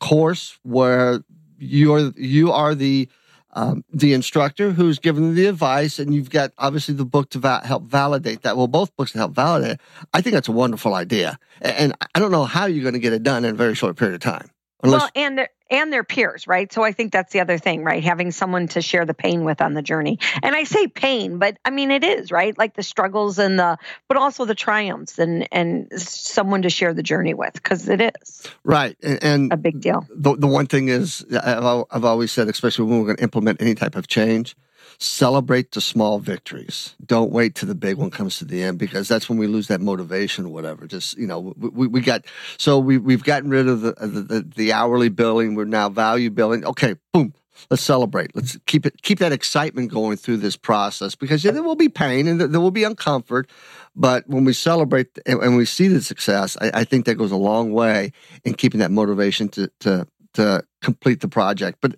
course 0.00 0.58
where 0.62 1.20
you're 1.58 2.12
you 2.16 2.52
are 2.52 2.74
the 2.74 3.08
um, 3.52 3.84
the 3.90 4.12
instructor 4.12 4.72
who's 4.72 4.98
giving 4.98 5.34
the 5.34 5.46
advice, 5.46 5.98
and 5.98 6.14
you've 6.14 6.28
got 6.28 6.52
obviously 6.58 6.94
the 6.94 7.06
book 7.06 7.30
to 7.30 7.38
va- 7.38 7.62
help 7.64 7.84
validate 7.84 8.42
that. 8.42 8.56
Well, 8.56 8.66
both 8.66 8.94
books 8.96 9.12
to 9.12 9.18
help 9.18 9.32
validate. 9.32 9.78
I 10.12 10.20
think 10.20 10.34
that's 10.34 10.48
a 10.48 10.52
wonderful 10.52 10.94
idea, 10.94 11.38
and 11.62 11.94
I 12.14 12.18
don't 12.20 12.30
know 12.30 12.44
how 12.44 12.66
you're 12.66 12.82
going 12.82 12.94
to 12.94 13.00
get 13.00 13.14
it 13.14 13.22
done 13.22 13.44
in 13.44 13.54
a 13.54 13.56
very 13.56 13.74
short 13.74 13.96
period 13.96 14.14
of 14.14 14.20
time. 14.20 14.50
Unless- 14.82 15.00
well, 15.00 15.10
and 15.14 15.38
there, 15.38 15.48
and 15.70 15.92
their 15.92 16.04
peers, 16.04 16.46
right? 16.46 16.72
So 16.72 16.82
I 16.82 16.92
think 16.92 17.12
that's 17.12 17.32
the 17.32 17.40
other 17.40 17.58
thing, 17.58 17.82
right? 17.84 18.02
Having 18.02 18.32
someone 18.32 18.68
to 18.68 18.82
share 18.82 19.04
the 19.04 19.14
pain 19.14 19.44
with 19.44 19.60
on 19.60 19.74
the 19.74 19.82
journey. 19.82 20.18
And 20.42 20.54
I 20.54 20.64
say 20.64 20.86
pain, 20.86 21.38
but 21.38 21.56
I 21.64 21.70
mean 21.70 21.90
it 21.90 22.04
is, 22.04 22.30
right? 22.30 22.56
Like 22.56 22.74
the 22.74 22.82
struggles 22.82 23.38
and 23.38 23.58
the 23.58 23.78
but 24.08 24.16
also 24.16 24.44
the 24.44 24.54
triumphs 24.54 25.18
and 25.18 25.48
and 25.52 25.88
someone 26.00 26.62
to 26.62 26.70
share 26.70 26.94
the 26.94 27.02
journey 27.02 27.34
with 27.34 27.54
because 27.54 27.88
it 27.88 28.00
is. 28.00 28.42
Right. 28.64 28.96
And, 29.02 29.24
and, 29.24 29.52
a 29.52 29.56
big 29.56 29.80
deal. 29.80 30.06
The 30.10 30.36
the 30.36 30.46
one 30.46 30.66
thing 30.66 30.88
is 30.88 31.24
I've, 31.30 31.84
I've 31.90 32.04
always 32.04 32.32
said 32.32 32.48
especially 32.48 32.86
when 32.86 33.00
we're 33.00 33.06
going 33.06 33.16
to 33.16 33.22
implement 33.22 33.60
any 33.60 33.74
type 33.74 33.96
of 33.96 34.06
change, 34.06 34.56
celebrate 34.98 35.72
the 35.72 35.80
small 35.80 36.18
victories. 36.18 36.94
Don't 37.04 37.32
wait 37.32 37.54
till 37.54 37.68
the 37.68 37.74
big 37.74 37.96
one 37.96 38.10
comes 38.10 38.38
to 38.38 38.44
the 38.44 38.62
end 38.62 38.78
because 38.78 39.08
that's 39.08 39.28
when 39.28 39.38
we 39.38 39.46
lose 39.46 39.68
that 39.68 39.80
motivation 39.80 40.46
or 40.46 40.48
whatever. 40.48 40.86
Just, 40.86 41.16
you 41.18 41.26
know, 41.26 41.54
we, 41.56 41.86
we 41.86 42.00
got, 42.00 42.24
so 42.58 42.78
we, 42.78 42.98
we've 42.98 43.24
gotten 43.24 43.50
rid 43.50 43.68
of 43.68 43.80
the, 43.82 43.92
the, 43.92 44.46
the 44.56 44.72
hourly 44.72 45.08
billing. 45.08 45.54
We're 45.54 45.64
now 45.64 45.88
value 45.88 46.30
billing. 46.30 46.64
Okay, 46.64 46.96
boom. 47.12 47.32
let's 47.70 47.82
celebrate. 47.82 48.34
Let's 48.34 48.58
keep 48.66 48.86
it 48.86 49.02
keep 49.02 49.18
that 49.18 49.32
excitement 49.32 49.90
going 49.90 50.16
through 50.16 50.38
this 50.38 50.56
process 50.56 51.14
because 51.14 51.44
yeah, 51.44 51.50
there 51.50 51.62
will 51.62 51.76
be 51.76 51.88
pain 51.88 52.26
and 52.28 52.40
there 52.40 52.60
will 52.60 52.70
be 52.70 52.82
uncomfort. 52.82 53.48
But 53.94 54.28
when 54.28 54.44
we 54.44 54.52
celebrate 54.52 55.18
and 55.26 55.56
we 55.56 55.64
see 55.64 55.88
the 55.88 56.02
success, 56.02 56.56
I, 56.60 56.70
I 56.74 56.84
think 56.84 57.06
that 57.06 57.14
goes 57.14 57.32
a 57.32 57.36
long 57.36 57.72
way 57.72 58.12
in 58.44 58.54
keeping 58.54 58.80
that 58.80 58.90
motivation 58.90 59.48
to 59.50 59.70
to 59.80 60.06
to 60.34 60.64
complete 60.82 61.20
the 61.20 61.28
project. 61.28 61.78
But 61.80 61.96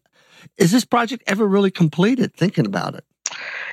is 0.56 0.72
this 0.72 0.84
project 0.84 1.24
ever 1.26 1.46
really 1.46 1.70
completed? 1.70 2.34
Thinking 2.34 2.66
about 2.66 2.94
it. 2.94 3.04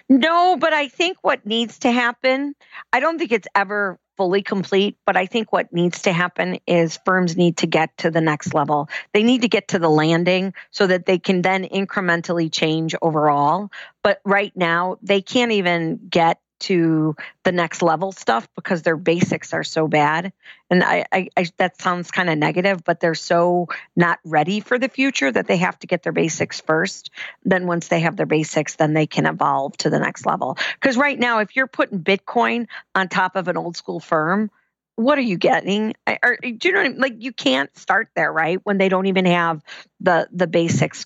No, 0.10 0.58
but 0.58 0.74
I 0.74 0.88
think 0.88 1.18
what 1.22 1.46
needs 1.46 1.80
to 1.80 1.92
happen, 1.92 2.56
I 2.94 3.00
don't 3.00 3.18
think 3.18 3.32
it's 3.32 3.48
ever 3.56 4.00
fully 4.18 4.42
complete, 4.42 4.98
but 5.06 5.18
I 5.18 5.26
think 5.26 5.52
what 5.52 5.74
needs 5.74 6.04
to 6.04 6.14
happen 6.14 6.60
is 6.68 7.00
firms 7.06 7.36
need 7.36 7.58
to 7.58 7.68
get 7.68 7.98
to 7.98 8.12
the 8.12 8.22
next 8.22 8.54
level. 8.54 8.90
They 9.14 9.24
need 9.24 9.42
to 9.42 9.48
get 9.48 9.70
to 9.70 9.80
the 9.80 9.90
landing 9.90 10.54
so 10.72 10.88
that 10.88 11.06
they 11.06 11.20
can 11.20 11.42
then 11.42 11.66
incrementally 11.66 12.52
change 12.52 12.96
overall. 13.02 13.72
But 14.04 14.22
right 14.24 14.54
now, 14.56 14.98
they 15.02 15.22
can't 15.22 15.52
even 15.52 16.00
get 16.10 16.40
to 16.60 17.16
the 17.44 17.52
next 17.52 17.82
level 17.82 18.12
stuff 18.12 18.48
because 18.56 18.82
their 18.82 18.98
basics 18.98 19.54
are 19.54 19.64
so 19.64 19.88
bad. 19.88 20.32
And 20.70 20.84
I, 20.84 21.06
I, 21.12 21.30
I 21.36 21.46
that 21.58 21.82
sounds 21.82 22.12
kind 22.12 22.30
of 22.30 22.38
negative, 22.38 22.84
but 22.84 23.00
they're 23.00 23.16
so 23.16 23.68
not 23.96 24.20
ready 24.24 24.60
for 24.60 24.80
the 24.80 24.90
future 24.90 25.32
that 25.32 25.48
they 25.48 25.58
have 25.58 25.78
to 25.80 25.88
get 25.88 26.04
their 26.04 26.14
basics 26.14 26.62
first. 26.62 27.12
Then 27.44 27.68
once 27.68 27.88
they 27.88 28.02
have 28.02 28.16
their 28.16 28.26
basics, 28.26 28.76
then 28.76 28.94
they 28.94 29.08
can 29.08 29.26
evolve 29.26 29.78
to 29.78 29.90
the 29.90 30.00
next 30.00 30.26
level. 30.26 30.58
Because 30.80 30.98
right 30.98 31.20
now, 31.20 31.40
if 31.40 31.56
you're 31.56 31.68
putting 31.68 32.00
Bitcoin 32.00 32.68
on 32.94 33.10
top 33.10 33.36
of 33.36 33.48
an 33.48 33.58
old 33.58 33.76
school 33.76 34.00
firm, 34.00 34.50
what 34.96 35.18
are 35.18 35.22
you 35.22 35.38
getting? 35.38 35.94
Or, 36.08 36.38
do 36.42 36.58
you 36.64 36.74
know 36.74 36.80
I 36.80 36.90
mean? 36.90 37.00
like 37.00 37.16
you 37.20 37.34
can't 37.34 37.76
start 37.78 38.10
there, 38.16 38.32
right? 38.32 38.60
When 38.64 38.78
they 38.78 38.90
don't 38.90 39.08
even 39.08 39.26
have 39.26 39.62
the 40.00 40.28
the 40.32 40.48
basics 40.48 41.06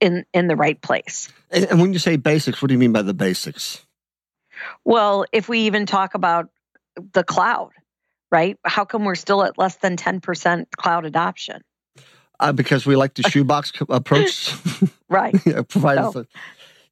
in 0.00 0.24
in 0.32 0.48
the 0.48 0.56
right 0.56 0.80
place. 0.80 1.30
And 1.50 1.80
when 1.80 1.92
you 1.92 1.98
say 1.98 2.16
basics, 2.16 2.62
what 2.62 2.68
do 2.68 2.74
you 2.74 2.78
mean 2.78 2.92
by 2.92 3.02
the 3.02 3.14
basics? 3.14 3.84
Well, 4.84 5.24
if 5.32 5.48
we 5.48 5.60
even 5.60 5.86
talk 5.86 6.14
about 6.14 6.48
the 7.12 7.24
cloud, 7.24 7.70
right? 8.30 8.58
How 8.64 8.84
come 8.84 9.04
we're 9.04 9.14
still 9.14 9.42
at 9.44 9.58
less 9.58 9.76
than 9.76 9.96
10% 9.96 10.66
cloud 10.76 11.04
adoption? 11.04 11.62
Uh, 12.40 12.52
because 12.52 12.86
we 12.86 12.96
like 12.96 13.14
the 13.14 13.22
shoebox 13.30 13.72
approach. 13.88 14.54
right. 15.08 15.34
yeah, 15.44 15.62
provided 15.62 16.12
so. 16.12 16.24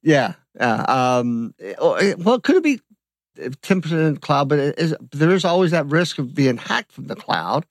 yeah. 0.01 0.33
Uh, 0.59 0.85
um, 1.23 1.53
well, 1.79 2.39
could 2.39 2.55
it 2.55 2.63
be 2.63 2.79
10% 3.37 4.21
cloud, 4.21 4.49
but 4.49 4.59
is, 4.59 4.95
there 5.11 5.31
is 5.31 5.45
always 5.45 5.71
that 5.71 5.85
risk 5.87 6.17
of 6.17 6.33
being 6.33 6.57
hacked 6.57 6.91
from 6.91 7.07
the 7.07 7.15
cloud. 7.15 7.65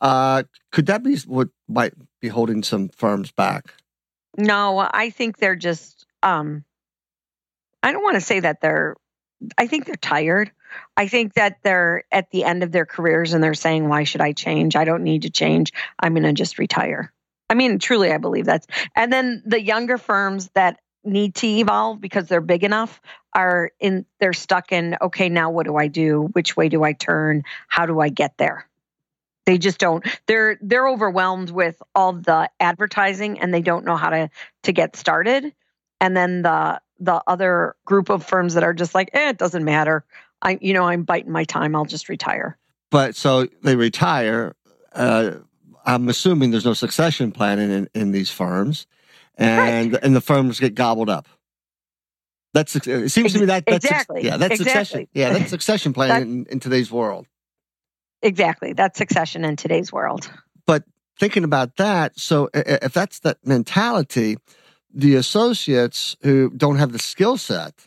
Uh, 0.00 0.42
could 0.72 0.86
that 0.86 1.02
be 1.02 1.16
what 1.26 1.48
might 1.68 1.94
be 2.20 2.28
holding 2.28 2.62
some 2.62 2.88
firms 2.90 3.32
back? 3.32 3.72
No, 4.36 4.86
I 4.92 5.10
think 5.10 5.38
they're 5.38 5.56
just, 5.56 6.06
um, 6.22 6.64
I 7.82 7.92
don't 7.92 8.02
want 8.02 8.16
to 8.16 8.20
say 8.20 8.40
that 8.40 8.60
they're 8.60 8.96
I 9.58 9.66
think 9.66 9.86
they're 9.86 9.94
tired. 9.96 10.50
I 10.96 11.08
think 11.08 11.34
that 11.34 11.58
they're 11.62 12.04
at 12.10 12.30
the 12.30 12.44
end 12.44 12.62
of 12.62 12.72
their 12.72 12.86
careers 12.86 13.32
and 13.32 13.42
they're 13.42 13.54
saying, 13.54 13.88
why 13.88 14.04
should 14.04 14.20
I 14.20 14.32
change? 14.32 14.76
I 14.76 14.84
don't 14.84 15.04
need 15.04 15.22
to 15.22 15.30
change. 15.30 15.72
I'm 15.98 16.14
going 16.14 16.24
to 16.24 16.32
just 16.32 16.58
retire. 16.58 17.12
I 17.48 17.54
mean, 17.54 17.78
truly, 17.78 18.12
I 18.12 18.18
believe 18.18 18.44
that's. 18.44 18.66
And 18.94 19.12
then 19.12 19.42
the 19.46 19.60
younger 19.60 19.98
firms 19.98 20.50
that 20.54 20.80
need 21.04 21.36
to 21.36 21.46
evolve 21.46 22.00
because 22.00 22.26
they're 22.26 22.40
big 22.40 22.64
enough 22.64 23.00
are 23.32 23.70
in, 23.78 24.04
they're 24.18 24.32
stuck 24.32 24.72
in, 24.72 24.96
okay, 25.00 25.28
now 25.28 25.50
what 25.50 25.66
do 25.66 25.76
I 25.76 25.86
do? 25.86 26.22
Which 26.32 26.56
way 26.56 26.68
do 26.68 26.82
I 26.82 26.92
turn? 26.92 27.44
How 27.68 27.86
do 27.86 28.00
I 28.00 28.08
get 28.08 28.36
there? 28.38 28.68
They 29.44 29.58
just 29.58 29.78
don't. 29.78 30.04
They're 30.26 30.58
they're 30.60 30.88
overwhelmed 30.88 31.50
with 31.50 31.80
all 31.94 32.14
the 32.14 32.50
advertising 32.58 33.38
and 33.38 33.54
they 33.54 33.62
don't 33.62 33.84
know 33.84 33.94
how 33.94 34.10
to 34.10 34.28
to 34.64 34.72
get 34.72 34.96
started. 34.96 35.54
And 36.00 36.16
then 36.16 36.42
the 36.42 36.80
the 36.98 37.22
other 37.26 37.76
group 37.84 38.08
of 38.08 38.24
firms 38.24 38.54
that 38.54 38.62
are 38.62 38.74
just 38.74 38.94
like, 38.94 39.10
eh, 39.12 39.30
it 39.30 39.38
doesn't 39.38 39.64
matter. 39.64 40.04
I, 40.42 40.58
you 40.60 40.74
know, 40.74 40.84
I'm 40.84 41.02
biting 41.02 41.32
my 41.32 41.44
time. 41.44 41.74
I'll 41.74 41.84
just 41.84 42.08
retire. 42.08 42.58
But 42.90 43.16
so 43.16 43.46
they 43.62 43.76
retire. 43.76 44.54
Uh, 44.92 45.32
I'm 45.84 46.08
assuming 46.08 46.50
there's 46.50 46.64
no 46.64 46.74
succession 46.74 47.32
planning 47.32 47.70
in, 47.70 47.88
in 47.94 48.12
these 48.12 48.30
firms, 48.30 48.86
and 49.36 49.92
right. 49.92 50.02
and 50.02 50.16
the 50.16 50.20
firms 50.20 50.58
get 50.58 50.74
gobbled 50.74 51.08
up. 51.08 51.28
That's 52.54 52.74
it 52.74 53.10
seems 53.10 53.34
to 53.34 53.40
me 53.40 53.46
that 53.46 53.66
that's 53.66 53.84
exactly 53.84 54.24
yeah 54.24 54.38
that's 54.38 54.60
exactly. 54.60 54.72
succession 54.80 55.08
yeah 55.12 55.32
that's 55.34 55.50
succession 55.50 55.92
planning 55.92 56.22
in, 56.22 56.46
in 56.52 56.60
today's 56.60 56.90
world. 56.90 57.26
Exactly, 58.22 58.72
that's 58.72 58.98
succession 58.98 59.44
in 59.44 59.56
today's 59.56 59.92
world. 59.92 60.30
But 60.66 60.84
thinking 61.18 61.44
about 61.44 61.76
that, 61.76 62.18
so 62.18 62.48
if 62.54 62.92
that's 62.92 63.20
that 63.20 63.38
mentality, 63.44 64.38
the 64.92 65.14
associates 65.14 66.16
who 66.22 66.50
don't 66.50 66.76
have 66.76 66.92
the 66.92 66.98
skill 66.98 67.36
set 67.36 67.86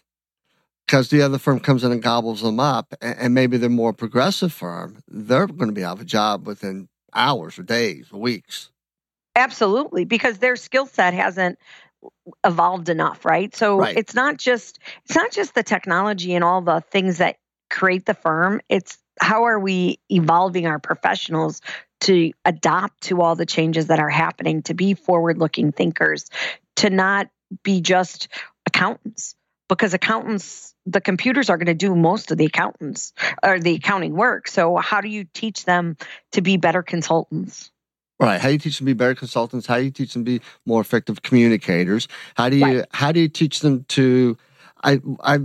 because 0.86 1.10
the 1.10 1.22
other 1.22 1.38
firm 1.38 1.60
comes 1.60 1.84
in 1.84 1.92
and 1.92 2.02
gobbles 2.02 2.42
them 2.42 2.60
up 2.60 2.94
and 3.02 3.34
maybe 3.34 3.58
they're 3.58 3.70
more 3.70 3.94
progressive 3.94 4.52
firm 4.52 5.02
they're 5.08 5.48
going 5.48 5.70
to 5.70 5.74
be 5.74 5.84
out 5.84 5.98
of 5.98 6.02
a 6.02 6.06
job 6.06 6.48
within 6.48 6.88
hours 7.14 7.60
or 7.60 7.64
days 7.64 8.08
or 8.12 8.20
weeks 8.20 8.72
absolutely 9.36 10.06
because 10.06 10.40
their 10.40 10.56
skill 10.56 10.86
set 10.86 11.14
hasn't 11.14 11.60
evolved 12.46 12.90
enough 12.90 13.26
right 13.26 13.56
so 13.56 13.78
right. 13.78 13.98
it's 13.98 14.16
not 14.16 14.38
just 14.38 14.80
it's 15.06 15.16
not 15.16 15.32
just 15.32 15.54
the 15.54 15.64
technology 15.64 16.34
and 16.34 16.44
all 16.44 16.62
the 16.62 16.82
things 16.92 17.18
that 17.18 17.38
create 17.70 18.06
the 18.06 18.14
firm 18.14 18.62
it's 18.70 18.98
how 19.22 19.44
are 19.44 19.60
we 19.60 20.00
evolving 20.10 20.66
our 20.66 20.80
professionals 20.80 21.62
to 22.00 22.32
adapt 22.46 23.02
to 23.02 23.22
all 23.22 23.36
the 23.36 23.46
changes 23.46 23.88
that 23.88 24.00
are 24.00 24.10
happening 24.10 24.62
to 24.64 24.74
be 24.74 24.94
forward 24.94 25.38
looking 25.38 25.72
thinkers 25.72 26.30
to 26.80 26.90
not 26.90 27.30
be 27.64 27.82
just 27.82 28.28
accountants 28.66 29.36
because 29.68 29.94
accountants 29.94 30.74
the 30.86 31.02
computers 31.02 31.50
are 31.50 31.58
going 31.58 31.68
to 31.68 31.74
do 31.74 31.96
most 31.96 32.32
of 32.32 32.38
the 32.38 32.46
accountants 32.46 33.14
or 33.44 33.60
the 33.60 33.76
accounting 33.76 34.16
work. 34.16 34.48
So 34.48 34.78
how 34.78 35.02
do 35.02 35.08
you 35.08 35.26
teach 35.26 35.66
them 35.66 35.98
to 36.32 36.42
be 36.42 36.58
better 36.58 36.82
consultants? 36.82 37.72
Right. 38.20 38.40
How 38.40 38.48
do 38.48 38.54
you 38.54 38.60
teach 38.60 38.80
them 38.80 38.88
to 38.88 38.94
be 38.94 38.98
better 38.98 39.16
consultants? 39.16 39.68
How 39.68 39.78
do 39.78 39.84
you 39.84 39.92
teach 39.92 40.14
them 40.14 40.26
to 40.26 40.40
be 40.40 40.46
more 40.66 40.82
effective 40.82 41.22
communicators? 41.22 42.08
How 42.36 42.50
do 42.50 42.58
you 42.58 42.80
right. 42.80 42.86
how 42.92 43.12
do 43.12 43.20
you 43.20 43.30
teach 43.30 43.62
them 43.62 43.86
to 43.90 44.38
i 44.84 45.00
i 45.22 45.40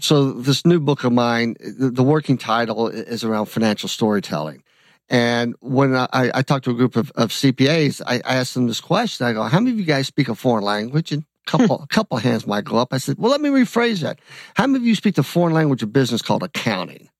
so 0.00 0.32
this 0.32 0.64
new 0.64 0.80
book 0.80 1.04
of 1.04 1.12
mine 1.12 1.56
the, 1.60 1.90
the 1.90 2.02
working 2.02 2.38
title 2.38 2.88
is 2.88 3.24
around 3.24 3.46
financial 3.46 3.88
storytelling 3.88 4.63
and 5.08 5.54
when 5.60 5.94
I, 5.94 6.08
I 6.12 6.42
talked 6.42 6.64
to 6.64 6.70
a 6.70 6.74
group 6.74 6.96
of, 6.96 7.10
of 7.12 7.30
CPAs, 7.30 8.00
I, 8.06 8.16
I, 8.24 8.36
asked 8.36 8.54
them 8.54 8.66
this 8.66 8.80
question. 8.80 9.26
I 9.26 9.32
go, 9.32 9.42
how 9.42 9.60
many 9.60 9.72
of 9.72 9.78
you 9.78 9.84
guys 9.84 10.06
speak 10.06 10.28
a 10.28 10.34
foreign 10.34 10.64
language? 10.64 11.12
And 11.12 11.22
a 11.22 11.50
hmm. 11.50 11.58
couple, 11.58 11.82
a 11.82 11.86
couple 11.88 12.16
hands 12.18 12.46
might 12.46 12.64
go 12.64 12.78
up. 12.78 12.92
I 12.92 12.98
said, 12.98 13.18
well, 13.18 13.30
let 13.30 13.40
me 13.40 13.50
rephrase 13.50 14.00
that. 14.00 14.18
How 14.54 14.66
many 14.66 14.82
of 14.82 14.86
you 14.86 14.94
speak 14.94 15.16
the 15.16 15.22
foreign 15.22 15.52
language 15.52 15.82
of 15.82 15.92
business 15.92 16.22
called 16.22 16.42
accounting? 16.42 17.10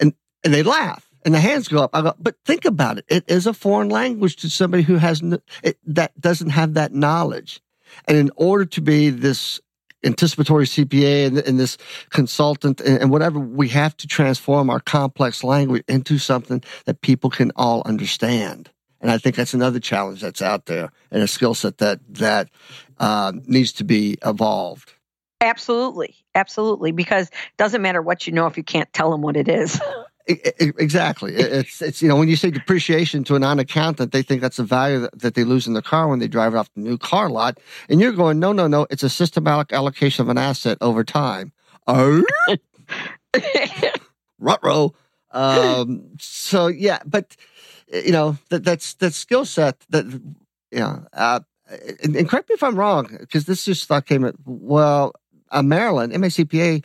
And, 0.00 0.14
and 0.42 0.52
they 0.52 0.64
laugh 0.64 1.08
and 1.24 1.34
the 1.34 1.40
hands 1.40 1.68
go 1.68 1.82
up. 1.82 1.90
I 1.94 2.02
go, 2.02 2.14
but 2.18 2.36
think 2.44 2.64
about 2.64 2.98
it. 2.98 3.04
It 3.08 3.24
is 3.28 3.46
a 3.46 3.54
foreign 3.54 3.90
language 3.90 4.36
to 4.36 4.50
somebody 4.50 4.82
who 4.82 4.96
has, 4.96 5.22
it, 5.62 5.78
that 5.86 6.20
doesn't 6.20 6.50
have 6.50 6.74
that 6.74 6.92
knowledge. 6.92 7.60
And 8.08 8.18
in 8.18 8.30
order 8.36 8.64
to 8.64 8.80
be 8.80 9.10
this 9.10 9.60
anticipatory 10.04 10.66
CPA 10.66 11.26
and, 11.26 11.38
and 11.38 11.58
this 11.58 11.78
consultant 12.10 12.80
and, 12.80 13.02
and, 13.02 13.10
whatever, 13.10 13.38
we 13.38 13.68
have 13.68 13.96
to 13.98 14.06
transform 14.06 14.70
our 14.70 14.80
complex 14.80 15.42
language 15.42 15.84
into 15.88 16.18
something 16.18 16.62
that 16.84 17.00
people 17.00 17.30
can 17.30 17.52
all 17.56 17.82
understand. 17.84 18.70
And 19.00 19.10
I 19.10 19.18
think 19.18 19.36
that's 19.36 19.54
another 19.54 19.80
challenge 19.80 20.20
that's 20.20 20.42
out 20.42 20.66
there 20.66 20.90
and 21.10 21.22
a 21.22 21.28
skill 21.28 21.54
set 21.54 21.78
that 21.78 22.00
that 22.14 22.48
uh, 22.98 23.32
needs 23.46 23.72
to 23.72 23.84
be 23.84 24.16
evolved. 24.24 24.94
Absolutely, 25.40 26.14
absolutely, 26.34 26.92
because 26.92 27.28
it 27.28 27.56
doesn't 27.58 27.82
matter 27.82 28.00
what 28.00 28.26
you 28.26 28.32
know 28.32 28.46
if 28.46 28.56
you 28.56 28.62
can't 28.62 28.90
tell 28.94 29.10
them 29.10 29.20
what 29.20 29.36
it 29.36 29.48
is. 29.48 29.78
Exactly. 30.26 31.34
It's 31.34 31.82
it's 31.82 32.00
you 32.00 32.08
know 32.08 32.16
when 32.16 32.28
you 32.28 32.36
say 32.36 32.50
depreciation 32.50 33.24
to 33.24 33.34
a 33.34 33.38
non-accountant, 33.38 34.12
they 34.12 34.22
think 34.22 34.40
that's 34.40 34.56
the 34.56 34.64
value 34.64 35.06
that, 35.12 35.34
they 35.34 35.44
lose 35.44 35.66
in 35.66 35.74
the 35.74 35.82
car 35.82 36.08
when 36.08 36.18
they 36.18 36.28
drive 36.28 36.54
it 36.54 36.56
off 36.56 36.72
the 36.74 36.80
new 36.80 36.96
car 36.96 37.28
lot, 37.28 37.58
and 37.90 38.00
you're 38.00 38.12
going, 38.12 38.38
no, 38.38 38.52
no, 38.52 38.66
no, 38.66 38.86
it's 38.88 39.02
a 39.02 39.10
systematic 39.10 39.72
allocation 39.74 40.22
of 40.22 40.30
an 40.30 40.38
asset 40.38 40.78
over 40.80 41.04
time. 41.04 41.52
Oh, 41.86 42.22
rutro. 44.38 44.94
Um, 45.30 46.08
so 46.18 46.68
yeah, 46.68 47.00
but 47.04 47.36
you 47.92 48.12
know 48.12 48.38
that 48.48 48.64
that's 48.64 48.94
that 48.94 49.12
skill 49.12 49.44
set 49.44 49.80
that 49.90 50.06
you 50.06 50.78
know. 50.78 51.06
Uh, 51.12 51.40
and, 52.02 52.16
and 52.16 52.28
correct 52.28 52.48
me 52.48 52.54
if 52.54 52.62
I'm 52.62 52.76
wrong, 52.76 53.14
because 53.20 53.44
this 53.44 53.64
just 53.64 53.86
thought 53.88 54.06
came 54.06 54.24
at 54.24 54.36
well, 54.46 55.12
uh, 55.50 55.62
Maryland 55.62 56.12
MACPA 56.14 56.82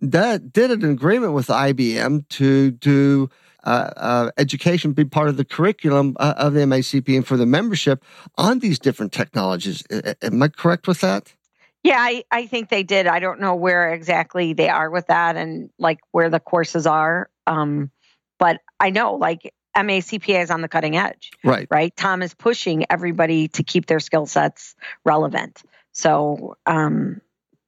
that 0.00 0.52
did 0.52 0.70
an 0.70 0.84
agreement 0.84 1.32
with 1.32 1.48
IBM 1.48 2.28
to 2.28 2.70
do 2.70 3.30
uh, 3.64 3.90
uh, 3.96 4.30
education 4.38 4.92
be 4.92 5.04
part 5.04 5.28
of 5.28 5.36
the 5.36 5.44
curriculum 5.44 6.16
uh, 6.18 6.34
of 6.36 6.54
the 6.54 6.60
MACP 6.60 7.14
and 7.16 7.26
for 7.26 7.36
the 7.36 7.46
membership 7.46 8.04
on 8.36 8.60
these 8.60 8.78
different 8.78 9.12
technologies. 9.12 9.84
Am 10.22 10.42
I 10.42 10.48
correct 10.48 10.86
with 10.86 11.00
that? 11.02 11.34
Yeah, 11.82 11.98
I, 11.98 12.24
I 12.30 12.46
think 12.46 12.68
they 12.68 12.82
did. 12.82 13.06
I 13.06 13.20
don't 13.20 13.40
know 13.40 13.54
where 13.54 13.92
exactly 13.92 14.52
they 14.52 14.68
are 14.68 14.90
with 14.90 15.06
that 15.06 15.36
and 15.36 15.70
like 15.78 16.00
where 16.12 16.28
the 16.28 16.40
courses 16.40 16.86
are. 16.86 17.30
Um, 17.46 17.90
but 18.38 18.60
I 18.78 18.90
know 18.90 19.14
like 19.14 19.54
MACPA 19.76 20.42
is 20.42 20.50
on 20.50 20.60
the 20.60 20.68
cutting 20.68 20.96
edge. 20.96 21.30
Right. 21.44 21.66
Right. 21.70 21.94
Tom 21.96 22.22
is 22.22 22.34
pushing 22.34 22.84
everybody 22.90 23.48
to 23.48 23.62
keep 23.62 23.86
their 23.86 24.00
skill 24.00 24.26
sets 24.26 24.74
relevant. 25.04 25.62
So, 25.92 26.56
um, 26.66 27.20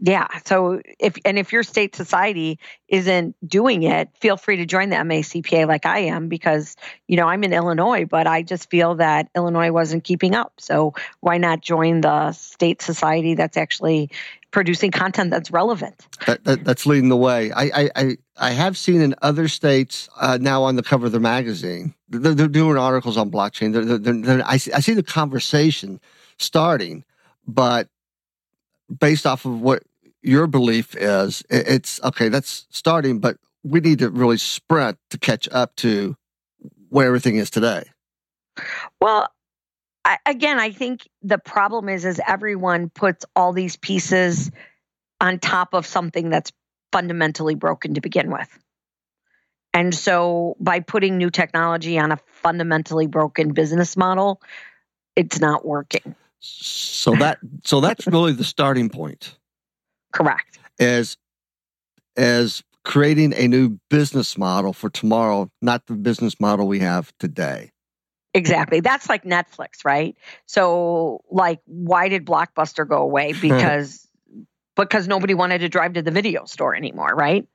yeah. 0.05 0.26
So 0.46 0.82
if 0.98 1.14
and 1.24 1.38
if 1.38 1.53
your 1.53 1.62
state 1.62 1.94
society 1.94 2.59
isn't 2.88 3.36
doing 3.48 3.84
it, 3.84 4.09
feel 4.20 4.36
free 4.36 4.57
to 4.57 4.66
join 4.66 4.90
the 4.90 4.96
MACPA 4.96 5.68
like 5.68 5.86
I 5.86 6.00
am 6.00 6.26
because 6.26 6.74
you 7.07 7.16
know 7.16 7.28
I'm 7.28 7.44
in 7.44 7.53
Illinois, 7.53 8.05
but 8.05 8.26
I 8.26 8.42
just 8.42 8.68
feel 8.68 8.96
that 8.96 9.28
Illinois 9.36 9.70
wasn't 9.70 10.03
keeping 10.03 10.34
up. 10.34 10.55
So 10.59 10.94
why 11.20 11.38
not 11.38 11.61
join 11.61 12.00
the 12.00 12.32
state 12.32 12.82
society 12.82 13.34
that's 13.34 13.57
actually 13.57 14.11
producing 14.50 14.90
content 14.90 15.30
that's 15.30 15.53
relevant? 15.53 16.05
That, 16.26 16.42
that, 16.44 16.64
that's 16.64 16.84
leading 16.84 17.09
the 17.09 17.16
way. 17.16 17.53
I 17.53 17.88
I, 17.94 18.16
I, 18.36 18.50
have 18.50 18.76
seen 18.76 19.00
in 19.00 19.14
other 19.22 19.46
states 19.46 20.09
uh, 20.20 20.36
now 20.40 20.64
on 20.64 20.74
the 20.74 20.82
cover 20.82 21.07
of 21.07 21.12
their 21.12 21.20
magazine, 21.20 21.94
they're, 22.09 22.34
they're 22.34 22.48
doing 22.48 22.76
articles 22.76 23.16
on 23.16 23.30
blockchain. 23.30 23.72
They're, 23.72 23.98
they're, 23.98 24.42
I, 24.44 24.57
see, 24.57 24.72
I 24.72 24.80
see 24.80 24.94
the 24.94 25.05
conversation 25.05 26.00
starting, 26.38 27.05
but 27.46 27.88
based 28.98 29.26
off 29.26 29.44
of 29.44 29.61
what 29.61 29.84
your 30.22 30.46
belief 30.46 30.96
is 30.96 31.42
it's 31.50 32.00
okay, 32.02 32.28
that's 32.28 32.66
starting, 32.70 33.18
but 33.18 33.36
we 33.62 33.80
need 33.80 34.00
to 34.00 34.10
really 34.10 34.38
sprint 34.38 34.98
to 35.10 35.18
catch 35.18 35.48
up 35.50 35.74
to 35.76 36.16
where 36.88 37.06
everything 37.06 37.36
is 37.36 37.50
today. 37.50 37.84
Well, 39.00 39.28
I, 40.04 40.18
again, 40.26 40.58
I 40.58 40.72
think 40.72 41.08
the 41.22 41.38
problem 41.38 41.88
is 41.88 42.04
is 42.04 42.20
everyone 42.26 42.90
puts 42.90 43.24
all 43.36 43.52
these 43.52 43.76
pieces 43.76 44.50
on 45.20 45.38
top 45.38 45.74
of 45.74 45.86
something 45.86 46.30
that's 46.30 46.52
fundamentally 46.90 47.54
broken 47.54 47.94
to 47.94 48.00
begin 48.00 48.30
with. 48.30 48.48
And 49.72 49.94
so 49.94 50.56
by 50.60 50.80
putting 50.80 51.16
new 51.16 51.30
technology 51.30 51.98
on 51.98 52.12
a 52.12 52.18
fundamentally 52.42 53.06
broken 53.06 53.52
business 53.52 53.96
model, 53.96 54.42
it's 55.16 55.40
not 55.40 55.64
working. 55.64 56.14
So 56.40 57.14
that 57.14 57.38
so 57.64 57.80
that's 57.80 58.06
really 58.06 58.32
the 58.32 58.44
starting 58.44 58.88
point. 58.88 59.38
Correct. 60.12 60.58
As 60.78 61.16
as 62.16 62.62
creating 62.84 63.32
a 63.34 63.48
new 63.48 63.78
business 63.88 64.36
model 64.36 64.72
for 64.72 64.90
tomorrow, 64.90 65.50
not 65.60 65.86
the 65.86 65.94
business 65.94 66.40
model 66.40 66.66
we 66.66 66.80
have 66.80 67.12
today. 67.18 67.70
Exactly. 68.34 68.80
That's 68.80 69.08
like 69.08 69.24
Netflix, 69.24 69.84
right? 69.84 70.16
So 70.46 71.22
like 71.30 71.60
why 71.66 72.08
did 72.08 72.24
Blockbuster 72.24 72.88
go 72.88 72.98
away? 72.98 73.32
Because 73.40 74.06
because 74.74 75.06
nobody 75.06 75.34
wanted 75.34 75.58
to 75.58 75.68
drive 75.68 75.94
to 75.94 76.02
the 76.02 76.10
video 76.10 76.46
store 76.46 76.74
anymore, 76.74 77.10
right? 77.14 77.46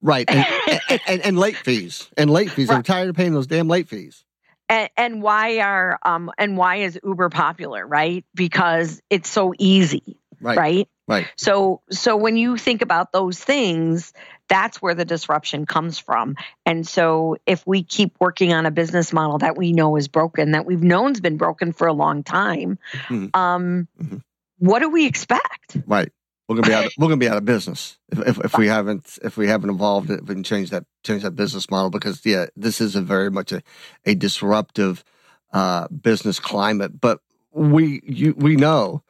Right. 0.00 0.28
And, 0.28 0.44
and, 0.66 1.00
and, 1.06 1.20
and, 1.22 1.38
late 1.38 1.56
fees. 1.56 2.08
And 2.16 2.28
late 2.28 2.50
fees. 2.50 2.68
Right. 2.68 2.76
I'm 2.76 2.82
tired 2.82 3.08
of 3.08 3.14
paying 3.14 3.32
those 3.32 3.46
damn 3.46 3.68
late 3.68 3.88
fees. 3.88 4.24
And, 4.68 4.90
and 4.96 5.22
why 5.22 5.60
are 5.60 5.98
um 6.02 6.30
and 6.38 6.56
why 6.56 6.76
is 6.76 6.98
Uber 7.04 7.28
popular, 7.28 7.86
right? 7.86 8.24
Because 8.34 9.00
it's 9.10 9.28
so 9.28 9.54
easy. 9.58 10.18
Right. 10.40 10.58
Right. 10.58 10.88
Right. 11.12 11.26
So 11.36 11.82
so 11.90 12.16
when 12.16 12.36
you 12.36 12.56
think 12.56 12.80
about 12.80 13.12
those 13.12 13.38
things, 13.38 14.14
that's 14.48 14.80
where 14.80 14.94
the 14.94 15.04
disruption 15.04 15.66
comes 15.66 15.98
from. 15.98 16.36
And 16.64 16.88
so 16.88 17.36
if 17.44 17.66
we 17.66 17.82
keep 17.82 18.16
working 18.18 18.54
on 18.54 18.64
a 18.64 18.70
business 18.70 19.12
model 19.12 19.38
that 19.38 19.56
we 19.58 19.72
know 19.72 19.96
is 19.96 20.08
broken, 20.08 20.52
that 20.52 20.64
we've 20.64 20.82
known's 20.82 21.20
been 21.20 21.36
broken 21.36 21.72
for 21.72 21.86
a 21.86 21.92
long 21.92 22.22
time, 22.22 22.78
mm-hmm. 23.08 23.26
um, 23.38 23.88
mm-hmm. 24.00 24.16
what 24.58 24.78
do 24.78 24.88
we 24.88 25.06
expect? 25.06 25.76
Right. 25.86 26.10
We're 26.48 26.56
gonna 26.56 26.68
be 26.68 26.74
out. 26.74 26.86
Of, 26.86 26.92
we're 26.98 27.08
gonna 27.08 27.16
be 27.18 27.28
out 27.28 27.36
of 27.36 27.44
business 27.44 27.98
if, 28.10 28.18
if, 28.26 28.44
if 28.46 28.58
we 28.58 28.68
haven't 28.68 29.18
if 29.22 29.36
we 29.36 29.48
haven't 29.48 29.70
evolved 29.70 30.10
it 30.10 30.20
and 30.28 30.44
changed 30.44 30.72
that 30.72 30.84
change 31.04 31.22
that 31.24 31.36
business 31.36 31.70
model 31.70 31.90
because 31.90 32.24
yeah, 32.24 32.46
this 32.56 32.80
is 32.80 32.96
a 32.96 33.02
very 33.02 33.30
much 33.30 33.52
a, 33.52 33.62
a 34.06 34.14
disruptive 34.14 35.04
uh, 35.52 35.88
business 35.88 36.40
climate. 36.40 37.00
But 37.00 37.20
we 37.52 38.00
you, 38.04 38.34
we 38.36 38.56
know 38.56 39.02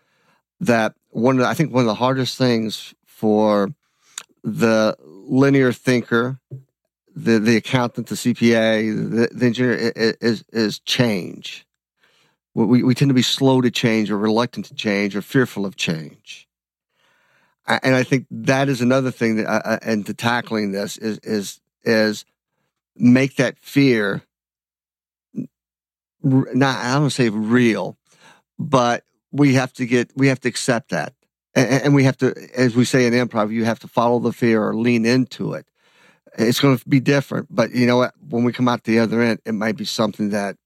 that 0.60 0.94
one 1.12 1.36
of 1.36 1.42
the, 1.42 1.48
I 1.48 1.54
think 1.54 1.72
one 1.72 1.82
of 1.82 1.86
the 1.86 1.94
hardest 1.94 2.36
things 2.36 2.94
for 3.06 3.74
the 4.42 4.96
linear 5.00 5.72
thinker, 5.72 6.40
the 7.14 7.38
the 7.38 7.56
accountant, 7.56 8.08
the 8.08 8.14
CPA, 8.14 9.10
the, 9.10 9.28
the 9.32 9.46
engineer 9.46 9.92
is 9.94 10.44
is 10.52 10.78
change. 10.80 11.66
We 12.54 12.82
we 12.82 12.94
tend 12.94 13.10
to 13.10 13.14
be 13.14 13.22
slow 13.22 13.60
to 13.60 13.70
change, 13.70 14.10
or 14.10 14.18
reluctant 14.18 14.66
to 14.66 14.74
change, 14.74 15.14
or 15.14 15.22
fearful 15.22 15.64
of 15.64 15.76
change. 15.76 16.48
And 17.66 17.94
I 17.94 18.02
think 18.02 18.26
that 18.30 18.68
is 18.68 18.80
another 18.80 19.12
thing 19.12 19.36
that, 19.36 19.46
uh, 19.46 19.78
and 19.82 20.04
to 20.06 20.14
tackling 20.14 20.72
this 20.72 20.96
is 20.96 21.18
is 21.18 21.60
is 21.84 22.24
make 22.96 23.36
that 23.36 23.58
fear 23.60 24.22
not 26.22 26.84
I 26.84 26.94
don't 26.94 27.10
say 27.10 27.28
real, 27.28 27.98
but 28.58 29.04
we 29.32 29.54
have 29.54 29.72
to 29.74 29.86
get 29.86 30.10
we 30.14 30.28
have 30.28 30.40
to 30.40 30.48
accept 30.48 30.90
that. 30.90 31.14
And, 31.54 31.94
we 31.94 32.04
have 32.04 32.16
to 32.18 32.34
as 32.56 32.74
we 32.74 32.84
say 32.84 33.06
in 33.06 33.12
improv 33.12 33.52
you 33.52 33.64
have 33.64 33.80
to 33.80 33.88
follow 33.88 34.18
the 34.18 34.32
fear 34.32 34.62
or 34.62 34.74
lean 34.74 35.04
into 35.04 35.54
it. 35.54 35.66
It's 36.38 36.60
going 36.60 36.78
to 36.78 36.88
be 36.88 37.00
different 37.00 37.48
but 37.50 37.72
you 37.72 37.86
know 37.86 37.96
what? 37.96 38.14
When 38.28 38.44
we 38.44 38.52
come 38.52 38.68
out 38.68 38.84
the 38.84 39.00
other 39.00 39.20
end 39.20 39.40
it 39.44 39.52
might 39.52 39.76
be 39.76 39.84
something 39.84 40.30
that 40.30 40.56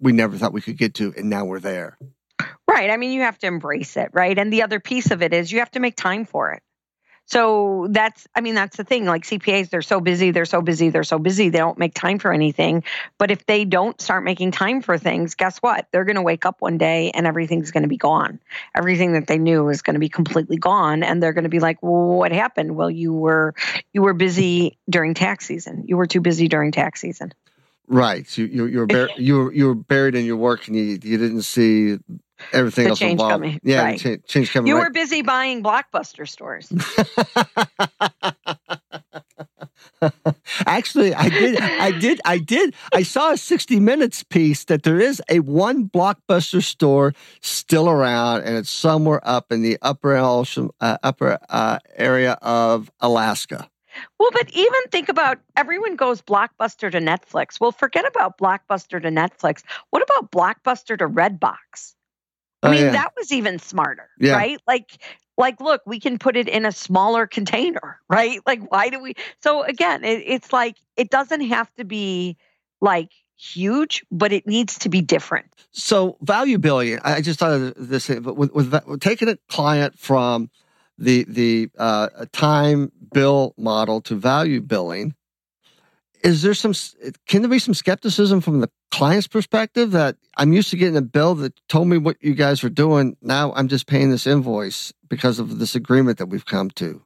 we 0.00 0.12
never 0.12 0.36
thought 0.36 0.52
we 0.52 0.60
could 0.60 0.76
get 0.76 0.94
to 0.94 1.14
and 1.16 1.30
now 1.30 1.44
we're 1.44 1.60
there. 1.60 1.98
Right. 2.66 2.90
I 2.90 2.96
mean 2.96 3.12
you 3.12 3.22
have 3.22 3.38
to 3.38 3.46
embrace 3.46 3.96
it 3.96 4.10
right? 4.12 4.36
And 4.36 4.52
the 4.52 4.62
other 4.62 4.80
piece 4.80 5.10
of 5.10 5.22
it 5.22 5.32
is 5.32 5.50
you 5.52 5.60
have 5.60 5.70
to 5.72 5.80
make 5.80 5.96
time 5.96 6.24
for 6.24 6.52
it 6.52 6.62
so 7.28 7.88
that's, 7.90 8.26
I 8.34 8.40
mean, 8.40 8.54
that's 8.54 8.78
the 8.78 8.84
thing. 8.84 9.04
Like 9.04 9.24
CPAs, 9.24 9.68
they're 9.68 9.82
so 9.82 10.00
busy, 10.00 10.30
they're 10.30 10.46
so 10.46 10.62
busy, 10.62 10.88
they're 10.88 11.04
so 11.04 11.18
busy, 11.18 11.50
they 11.50 11.58
don't 11.58 11.78
make 11.78 11.92
time 11.92 12.18
for 12.18 12.32
anything. 12.32 12.84
But 13.18 13.30
if 13.30 13.44
they 13.44 13.66
don't 13.66 14.00
start 14.00 14.24
making 14.24 14.52
time 14.52 14.80
for 14.80 14.96
things, 14.96 15.34
guess 15.34 15.58
what? 15.58 15.88
They're 15.92 16.06
going 16.06 16.16
to 16.16 16.22
wake 16.22 16.46
up 16.46 16.62
one 16.62 16.78
day 16.78 17.10
and 17.10 17.26
everything's 17.26 17.70
going 17.70 17.82
to 17.82 17.88
be 17.88 17.98
gone. 17.98 18.40
Everything 18.74 19.12
that 19.12 19.26
they 19.26 19.36
knew 19.36 19.68
is 19.68 19.82
going 19.82 19.92
to 19.92 20.00
be 20.00 20.08
completely 20.08 20.56
gone, 20.56 21.02
and 21.02 21.22
they're 21.22 21.34
going 21.34 21.44
to 21.44 21.50
be 21.50 21.60
like, 21.60 21.82
well, 21.82 22.16
"What 22.16 22.32
happened?" 22.32 22.74
Well, 22.74 22.90
you 22.90 23.12
were 23.12 23.54
you 23.92 24.00
were 24.00 24.14
busy 24.14 24.78
during 24.88 25.12
tax 25.12 25.44
season. 25.44 25.84
You 25.86 25.98
were 25.98 26.06
too 26.06 26.22
busy 26.22 26.48
during 26.48 26.72
tax 26.72 27.02
season. 27.02 27.34
Right. 27.86 28.26
You 28.38 28.46
you 28.46 28.66
you 28.66 28.78
were 28.78 28.86
bur- 28.86 29.10
you 29.18 29.36
were 29.36 29.52
you 29.52 29.66
were 29.66 29.74
buried 29.74 30.14
in 30.14 30.24
your 30.24 30.36
work, 30.36 30.66
and 30.66 30.76
you 30.76 30.98
you 31.02 31.18
didn't 31.18 31.42
see 31.42 31.98
everything 32.52 32.84
the 32.84 32.90
else 32.90 32.98
change 32.98 33.12
involved. 33.12 33.32
Coming. 33.32 33.60
Yeah, 33.62 33.82
right. 33.82 33.98
change, 33.98 34.24
change 34.26 34.52
coming. 34.52 34.68
You 34.68 34.76
right. 34.76 34.84
were 34.84 34.90
busy 34.90 35.22
buying 35.22 35.62
blockbuster 35.62 36.28
stores. 36.28 36.72
Actually, 40.66 41.14
I 41.14 41.28
did. 41.28 41.60
I 41.60 41.90
did. 41.92 42.20
I 42.24 42.38
did. 42.38 42.74
I 42.92 43.02
saw 43.02 43.32
a 43.32 43.36
60 43.36 43.80
Minutes 43.80 44.22
piece 44.22 44.64
that 44.64 44.82
there 44.82 45.00
is 45.00 45.22
a 45.28 45.40
one 45.40 45.88
blockbuster 45.88 46.62
store 46.62 47.14
still 47.40 47.88
around, 47.88 48.42
and 48.42 48.56
it's 48.56 48.70
somewhere 48.70 49.20
up 49.24 49.50
in 49.52 49.62
the 49.62 49.78
upper 49.82 50.16
ocean, 50.16 50.70
uh, 50.80 50.98
upper 51.02 51.38
uh, 51.48 51.78
area 51.96 52.32
of 52.42 52.90
Alaska. 53.00 53.68
Well, 54.18 54.30
but 54.32 54.50
even 54.52 54.80
think 54.90 55.08
about 55.08 55.38
everyone 55.56 55.96
goes 55.96 56.22
Blockbuster 56.22 56.90
to 56.90 57.00
Netflix. 57.00 57.60
Well, 57.60 57.72
forget 57.72 58.06
about 58.06 58.38
Blockbuster 58.38 59.02
to 59.02 59.08
Netflix. 59.08 59.62
What 59.90 60.02
about 60.02 60.30
Blockbuster 60.30 60.98
to 60.98 61.08
Redbox? 61.08 61.94
I 62.62 62.68
oh, 62.68 62.70
mean, 62.72 62.80
yeah. 62.84 62.92
that 62.92 63.12
was 63.16 63.32
even 63.32 63.58
smarter, 63.58 64.08
yeah. 64.18 64.32
right? 64.32 64.60
Like, 64.66 64.98
like, 65.36 65.60
look, 65.60 65.82
we 65.86 66.00
can 66.00 66.18
put 66.18 66.36
it 66.36 66.48
in 66.48 66.66
a 66.66 66.72
smaller 66.72 67.26
container, 67.26 68.00
right? 68.08 68.40
Like, 68.46 68.70
why 68.70 68.88
do 68.88 69.00
we? 69.00 69.14
So 69.42 69.62
again, 69.62 70.04
it, 70.04 70.22
it's 70.26 70.52
like 70.52 70.76
it 70.96 71.10
doesn't 71.10 71.42
have 71.42 71.72
to 71.74 71.84
be 71.84 72.36
like 72.80 73.12
huge, 73.36 74.04
but 74.10 74.32
it 74.32 74.46
needs 74.46 74.78
to 74.80 74.88
be 74.88 75.00
different. 75.00 75.46
So 75.70 76.16
value 76.20 76.58
billing, 76.58 76.98
I 77.04 77.20
just 77.20 77.38
thought 77.38 77.52
of 77.52 77.88
this, 77.88 78.08
but 78.08 78.36
with, 78.36 78.52
with, 78.52 78.74
with 78.86 79.00
taking 79.00 79.28
a 79.28 79.36
client 79.48 79.98
from 79.98 80.50
the 80.98 81.24
the 81.28 81.70
uh, 81.78 82.08
time 82.32 82.90
bill 83.12 83.54
model 83.56 84.00
to 84.02 84.16
value 84.16 84.60
billing, 84.60 85.14
is 86.24 86.42
there 86.42 86.54
some 86.54 86.74
can 87.28 87.42
there 87.42 87.50
be 87.50 87.60
some 87.60 87.74
skepticism 87.74 88.40
from 88.40 88.60
the 88.60 88.70
client's 88.90 89.26
perspective 89.26 89.90
that 89.90 90.16
i'm 90.36 90.52
used 90.52 90.70
to 90.70 90.76
getting 90.76 90.96
a 90.96 91.02
bill 91.02 91.34
that 91.34 91.52
told 91.68 91.88
me 91.88 91.98
what 91.98 92.16
you 92.20 92.34
guys 92.34 92.62
were 92.62 92.68
doing. 92.68 93.16
Now 93.20 93.52
i'm 93.54 93.68
just 93.68 93.86
paying 93.86 94.10
this 94.10 94.26
invoice 94.26 94.92
because 95.08 95.38
of 95.38 95.58
this 95.58 95.74
agreement 95.74 96.18
that 96.18 96.26
we've 96.26 96.46
come 96.46 96.70
to. 96.70 97.02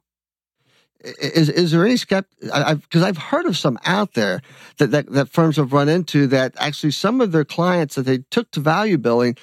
Is 1.03 1.49
is 1.49 1.71
there 1.71 1.85
any 1.85 1.95
skept 1.95 2.25
because 2.39 3.03
I've, 3.03 3.17
I've 3.17 3.17
heard 3.17 3.45
of 3.45 3.57
some 3.57 3.77
out 3.83 4.13
there 4.13 4.41
that, 4.77 4.91
that 4.91 5.11
that 5.11 5.29
firms 5.29 5.57
have 5.57 5.73
run 5.73 5.89
into 5.89 6.27
that 6.27 6.53
actually 6.57 6.91
some 6.91 7.19
of 7.19 7.33
their 7.33 7.43
clients 7.43 7.95
that 7.95 8.03
they 8.03 8.19
took 8.29 8.49
to 8.51 8.61
value 8.61 8.97
billing 8.97 9.35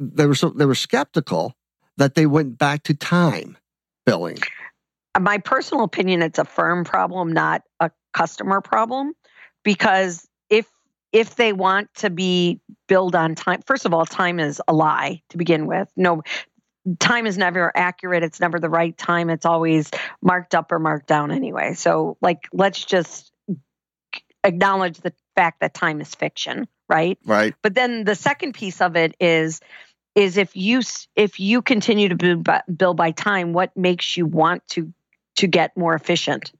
they 0.00 0.26
were 0.26 0.34
so 0.34 0.50
they 0.50 0.66
were 0.66 0.74
skeptical 0.74 1.54
that 1.98 2.14
they 2.14 2.26
went 2.26 2.58
back 2.58 2.82
to 2.84 2.94
time 2.94 3.56
billing. 4.06 4.38
My 5.18 5.38
personal 5.38 5.84
opinion 5.84 6.22
it's 6.22 6.40
a 6.40 6.44
firm 6.44 6.84
problem 6.84 7.32
not 7.32 7.62
a 7.78 7.92
customer 8.12 8.60
problem 8.60 9.12
because 9.62 10.27
if 11.12 11.36
they 11.36 11.52
want 11.52 11.92
to 11.94 12.10
be 12.10 12.60
billed 12.86 13.14
on 13.14 13.34
time 13.34 13.60
first 13.66 13.84
of 13.84 13.94
all 13.94 14.06
time 14.06 14.40
is 14.40 14.60
a 14.68 14.72
lie 14.72 15.22
to 15.30 15.38
begin 15.38 15.66
with 15.66 15.90
no 15.96 16.22
time 16.98 17.26
is 17.26 17.36
never 17.36 17.70
accurate 17.76 18.22
it's 18.22 18.40
never 18.40 18.58
the 18.58 18.70
right 18.70 18.96
time 18.96 19.28
it's 19.28 19.44
always 19.44 19.90
marked 20.22 20.54
up 20.54 20.72
or 20.72 20.78
marked 20.78 21.06
down 21.06 21.30
anyway 21.30 21.74
so 21.74 22.16
like 22.20 22.48
let's 22.52 22.84
just 22.84 23.32
acknowledge 24.44 24.98
the 24.98 25.12
fact 25.36 25.60
that 25.60 25.74
time 25.74 26.00
is 26.00 26.14
fiction, 26.14 26.66
right? 26.88 27.18
Right. 27.24 27.54
But 27.62 27.74
then 27.74 28.04
the 28.04 28.14
second 28.14 28.54
piece 28.54 28.80
of 28.80 28.96
it 28.96 29.14
is 29.20 29.60
is 30.14 30.36
if 30.36 30.56
you 30.56 30.80
if 31.14 31.38
you 31.38 31.62
continue 31.62 32.08
to 32.08 32.16
build 32.16 32.44
by, 32.44 32.62
build 32.74 32.96
by 32.96 33.12
time, 33.12 33.52
what 33.52 33.76
makes 33.76 34.16
you 34.16 34.26
want 34.26 34.66
to 34.68 34.92
to 35.36 35.46
get 35.46 35.76
more 35.76 35.94
efficient? 35.94 36.52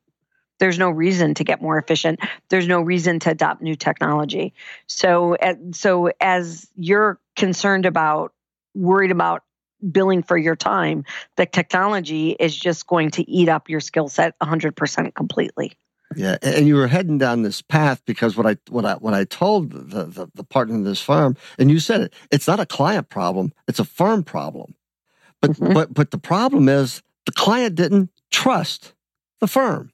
There's 0.59 0.79
no 0.79 0.91
reason 0.91 1.35
to 1.35 1.45
get 1.45 1.63
more 1.63 1.79
efficient. 1.79 2.21
There's 2.49 2.67
no 2.67 2.81
reason 2.81 3.21
to 3.21 3.31
adopt 3.31 3.63
new 3.63 3.77
technology. 3.77 4.55
So, 4.87 5.37
so 5.73 6.11
as 6.21 6.69
you're 6.77 7.19
concerned 7.37 7.87
about, 7.87 8.33
worried 8.75 9.11
about 9.11 9.45
billing 9.91 10.23
for 10.23 10.37
your 10.37 10.57
time, 10.57 11.05
the 11.37 11.47
technology 11.47 12.31
is 12.31 12.57
just 12.57 12.87
going 12.87 13.11
to 13.13 13.31
eat 13.31 13.49
up 13.49 13.69
your 13.69 13.81
skill 13.81 14.09
set 14.09 14.39
100% 14.41 15.15
completely. 15.15 15.73
Yeah, 16.17 16.39
and 16.43 16.67
you 16.67 16.77
were 16.77 16.89
heading 16.89 17.19
down 17.19 17.43
this 17.43 17.61
path 17.61 18.03
because 18.07 18.37
what 18.37 18.47
I 18.47 18.57
what 18.71 18.87
I 18.87 18.95
what 18.95 19.13
I 19.13 19.25
told 19.25 19.71
the, 19.73 20.05
the 20.05 20.31
the 20.35 20.43
partner 20.43 20.75
in 20.75 20.83
this 20.83 21.03
firm, 21.03 21.37
and 21.59 21.71
you 21.71 21.81
said 21.81 22.01
it, 22.01 22.15
it's 22.31 22.47
not 22.47 22.61
a 22.61 22.65
client 22.65 23.11
problem, 23.11 23.53
it's 23.69 23.79
a 23.79 23.85
firm 23.85 24.25
problem. 24.25 24.75
But 25.43 25.51
mm-hmm. 25.51 25.75
but 25.75 25.93
but 25.93 26.11
the 26.11 26.19
problem 26.19 26.67
is 26.67 27.03
the 27.27 27.33
client 27.33 27.75
didn't 27.75 28.09
trust 28.31 28.95
the 29.41 29.47
firm 29.47 29.93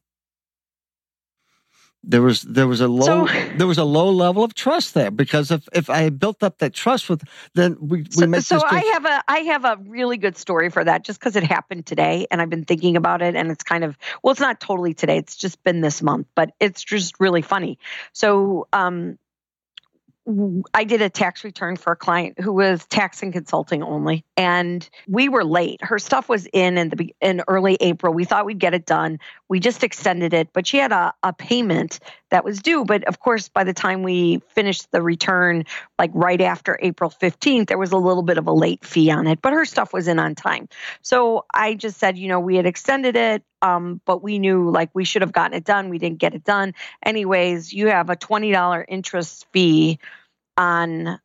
there 2.06 2.22
was 2.22 2.42
there 2.42 2.66
was 2.66 2.80
a 2.80 2.88
low 2.88 3.26
so, 3.26 3.32
there 3.56 3.66
was 3.66 3.78
a 3.78 3.84
low 3.84 4.10
level 4.10 4.44
of 4.44 4.54
trust 4.54 4.94
there 4.94 5.10
because 5.10 5.50
if 5.50 5.68
if 5.72 5.88
I 5.88 5.98
had 5.98 6.18
built 6.18 6.42
up 6.42 6.58
that 6.58 6.74
trust 6.74 7.08
with 7.08 7.22
then 7.54 7.76
we 7.80 8.02
we 8.02 8.10
so, 8.10 8.26
make 8.26 8.42
so 8.42 8.60
I 8.64 8.80
have 8.92 9.04
a 9.04 9.24
I 9.28 9.38
have 9.38 9.64
a 9.64 9.78
really 9.86 10.16
good 10.16 10.36
story 10.36 10.70
for 10.70 10.84
that 10.84 11.04
just 11.04 11.18
because 11.18 11.36
it 11.36 11.44
happened 11.44 11.86
today 11.86 12.26
and 12.30 12.40
I've 12.40 12.50
been 12.50 12.64
thinking 12.64 12.96
about 12.96 13.22
it 13.22 13.34
and 13.34 13.50
it's 13.50 13.64
kind 13.64 13.84
of 13.84 13.96
well 14.22 14.32
it's 14.32 14.40
not 14.40 14.60
totally 14.60 14.94
today 14.94 15.18
it's 15.18 15.36
just 15.36 15.62
been 15.64 15.80
this 15.80 16.02
month 16.02 16.26
but 16.34 16.50
it's 16.60 16.82
just 16.82 17.14
really 17.20 17.42
funny. 17.42 17.78
So 18.12 18.68
um 18.72 19.18
I 20.72 20.84
did 20.84 21.02
a 21.02 21.10
tax 21.10 21.44
return 21.44 21.76
for 21.76 21.92
a 21.92 21.96
client 21.96 22.40
who 22.40 22.54
was 22.54 22.86
tax 22.86 23.22
and 23.22 23.30
consulting 23.30 23.82
only, 23.82 24.24
and 24.38 24.88
we 25.06 25.28
were 25.28 25.44
late. 25.44 25.82
Her 25.82 25.98
stuff 25.98 26.30
was 26.30 26.46
in 26.52 26.78
in 26.78 26.88
the 26.88 27.14
in 27.20 27.42
early 27.46 27.76
April. 27.80 28.14
We 28.14 28.24
thought 28.24 28.46
we'd 28.46 28.58
get 28.58 28.72
it 28.72 28.86
done. 28.86 29.18
We 29.48 29.60
just 29.60 29.84
extended 29.84 30.32
it, 30.32 30.48
but 30.54 30.66
she 30.66 30.78
had 30.78 30.92
a, 30.92 31.12
a 31.22 31.34
payment 31.34 32.00
that 32.34 32.44
was 32.44 32.58
due. 32.58 32.84
But 32.84 33.04
of 33.04 33.20
course, 33.20 33.48
by 33.48 33.62
the 33.62 33.72
time 33.72 34.02
we 34.02 34.40
finished 34.48 34.90
the 34.90 35.00
return, 35.00 35.62
like 36.00 36.10
right 36.14 36.40
after 36.40 36.76
April 36.82 37.08
fifteenth, 37.08 37.68
there 37.68 37.78
was 37.78 37.92
a 37.92 37.96
little 37.96 38.24
bit 38.24 38.38
of 38.38 38.48
a 38.48 38.52
late 38.52 38.84
fee 38.84 39.08
on 39.08 39.28
it. 39.28 39.40
But 39.40 39.52
her 39.52 39.64
stuff 39.64 39.92
was 39.92 40.08
in 40.08 40.18
on 40.18 40.34
time, 40.34 40.68
so 41.00 41.46
I 41.54 41.74
just 41.74 41.98
said, 42.00 42.18
you 42.18 42.26
know, 42.26 42.40
we 42.40 42.56
had 42.56 42.66
extended 42.66 43.14
it. 43.14 43.44
Um, 43.62 44.00
but 44.04 44.20
we 44.20 44.40
knew 44.40 44.68
like 44.68 44.90
we 44.94 45.04
should 45.04 45.22
have 45.22 45.32
gotten 45.32 45.56
it 45.56 45.62
done. 45.62 45.90
We 45.90 45.98
didn't 45.98 46.18
get 46.18 46.34
it 46.34 46.42
done. 46.42 46.74
Anyways, 47.04 47.72
you 47.72 47.86
have 47.86 48.10
a 48.10 48.16
$20 48.16 48.84
interest 48.88 49.46
fee 49.52 50.00
on 50.58 51.20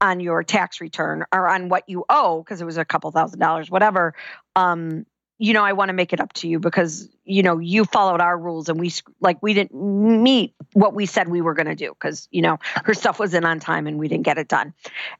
on 0.00 0.20
your 0.20 0.42
tax 0.44 0.80
return 0.80 1.24
or 1.30 1.46
on 1.46 1.68
what 1.68 1.84
you 1.88 2.06
owe 2.08 2.42
because 2.42 2.62
it 2.62 2.64
was 2.64 2.78
a 2.78 2.84
couple 2.84 3.10
thousand 3.10 3.40
dollars 3.40 3.68
whatever 3.68 4.14
um 4.54 5.04
you 5.38 5.52
know 5.52 5.64
i 5.64 5.72
want 5.72 5.88
to 5.88 5.92
make 5.92 6.12
it 6.12 6.20
up 6.20 6.32
to 6.32 6.48
you 6.48 6.58
because 6.58 7.08
you 7.24 7.42
know 7.42 7.58
you 7.58 7.84
followed 7.84 8.20
our 8.20 8.36
rules 8.36 8.68
and 8.68 8.78
we 8.78 8.92
like 9.20 9.42
we 9.42 9.54
didn't 9.54 9.74
meet 10.22 10.54
what 10.72 10.94
we 10.94 11.06
said 11.06 11.28
we 11.28 11.40
were 11.40 11.54
going 11.54 11.66
to 11.66 11.74
do 11.74 11.90
because 11.90 12.28
you 12.30 12.42
know 12.42 12.58
her 12.84 12.94
stuff 12.94 13.18
was 13.18 13.34
in 13.34 13.44
on 13.44 13.60
time 13.60 13.86
and 13.86 13.98
we 13.98 14.08
didn't 14.08 14.24
get 14.24 14.38
it 14.38 14.48
done 14.48 14.74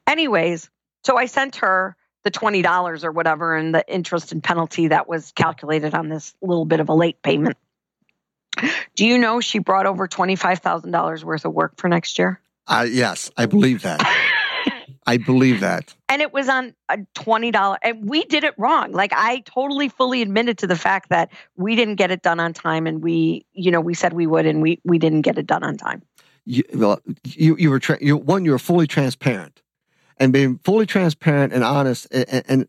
anyways 0.07 0.69
so 1.03 1.17
i 1.17 1.25
sent 1.25 1.57
her 1.57 1.95
the 2.23 2.31
$20 2.31 3.03
or 3.03 3.11
whatever 3.11 3.55
and 3.55 3.73
the 3.73 3.85
interest 3.87 4.31
and 4.31 4.43
penalty 4.43 4.89
that 4.89 5.07
was 5.07 5.31
calculated 5.31 5.93
on 5.93 6.09
this 6.09 6.35
little 6.41 6.65
bit 6.65 6.79
of 6.79 6.89
a 6.89 6.93
late 6.93 7.21
payment. 7.21 7.57
Do 8.95 9.05
you 9.05 9.17
know 9.17 9.39
she 9.39 9.59
brought 9.59 9.85
over 9.85 10.07
$25,000 10.07 11.23
worth 11.23 11.45
of 11.45 11.53
work 11.53 11.77
for 11.77 11.87
next 11.87 12.19
year? 12.19 12.41
Uh, 12.67 12.85
yes, 12.89 13.31
I 13.37 13.45
believe 13.45 13.83
that. 13.83 14.01
I 15.05 15.17
believe 15.17 15.59
that. 15.61 15.93
And 16.07 16.21
it 16.21 16.33
was 16.33 16.49
on 16.49 16.73
a 16.89 16.97
$20 17.15 17.77
and 17.81 18.09
we 18.09 18.25
did 18.25 18.43
it 18.43 18.53
wrong. 18.57 18.91
Like 18.91 19.11
I 19.13 19.41
totally 19.45 19.89
fully 19.89 20.21
admitted 20.21 20.57
to 20.59 20.67
the 20.67 20.75
fact 20.75 21.09
that 21.09 21.31
we 21.55 21.75
didn't 21.75 21.95
get 21.95 22.11
it 22.11 22.21
done 22.21 22.39
on 22.39 22.53
time 22.53 22.87
and 22.87 23.01
we, 23.01 23.45
you 23.53 23.71
know, 23.71 23.81
we 23.81 23.93
said 23.93 24.13
we 24.13 24.27
would 24.27 24.45
and 24.45 24.61
we 24.61 24.79
we 24.83 24.97
didn't 24.97 25.21
get 25.21 25.37
it 25.37 25.47
done 25.47 25.63
on 25.63 25.77
time. 25.77 26.01
You 26.45 26.63
well, 26.73 27.01
you 27.25 27.55
you 27.57 27.69
were 27.69 27.79
tra- 27.79 27.99
you 28.01 28.17
one 28.17 28.45
you 28.45 28.51
were 28.51 28.59
fully 28.59 28.87
transparent 28.87 29.61
and 30.17 30.33
being 30.33 30.59
fully 30.63 30.85
transparent 30.85 31.53
and 31.53 31.63
honest 31.63 32.07
and, 32.11 32.43
and 32.47 32.67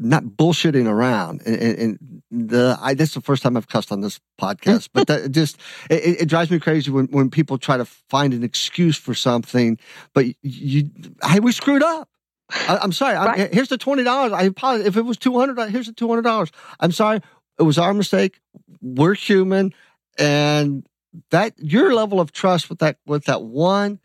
not 0.00 0.24
bullshitting 0.24 0.86
around. 0.86 1.42
And, 1.46 1.78
and, 1.78 2.22
the 2.32 2.78
I 2.80 2.94
this 2.94 3.08
is 3.08 3.14
the 3.14 3.20
first 3.20 3.42
time 3.42 3.56
I've 3.56 3.66
cussed 3.66 3.90
on 3.90 4.02
this 4.02 4.20
podcast, 4.40 4.90
but 4.92 5.08
that 5.08 5.30
just 5.32 5.58
it, 5.90 6.20
it, 6.22 6.28
drives 6.28 6.48
me 6.50 6.60
crazy 6.60 6.90
when 6.90 7.06
when 7.06 7.28
people 7.28 7.58
try 7.58 7.76
to 7.76 7.84
find 7.84 8.32
an 8.32 8.44
excuse 8.44 8.96
for 8.96 9.14
something. 9.14 9.78
But 10.14 10.26
you, 10.42 10.90
hey, 11.24 11.40
we 11.40 11.50
screwed 11.50 11.82
up. 11.82 12.08
I, 12.52 12.78
am 12.82 12.92
sorry. 12.92 13.16
Right. 13.16 13.40
I'm, 13.40 13.52
here's 13.52 13.68
the 13.68 13.78
twenty 13.78 14.04
dollars. 14.04 14.32
I 14.32 14.42
apologize 14.42 14.86
if 14.86 14.96
it 14.96 15.04
was 15.04 15.16
two 15.16 15.38
hundred. 15.38 15.70
Here's 15.70 15.86
the 15.86 15.92
two 15.92 16.08
hundred 16.08 16.22
dollars. 16.22 16.52
I'm 16.78 16.92
sorry. 16.92 17.20
It 17.58 17.64
was 17.64 17.78
our 17.78 17.92
mistake. 17.92 18.40
We're 18.80 19.14
human, 19.14 19.74
and 20.16 20.86
that 21.30 21.54
your 21.58 21.92
level 21.94 22.20
of 22.20 22.30
trust 22.30 22.70
with 22.70 22.78
that 22.78 22.98
with 23.06 23.24
that 23.24 23.42
one 23.42 23.98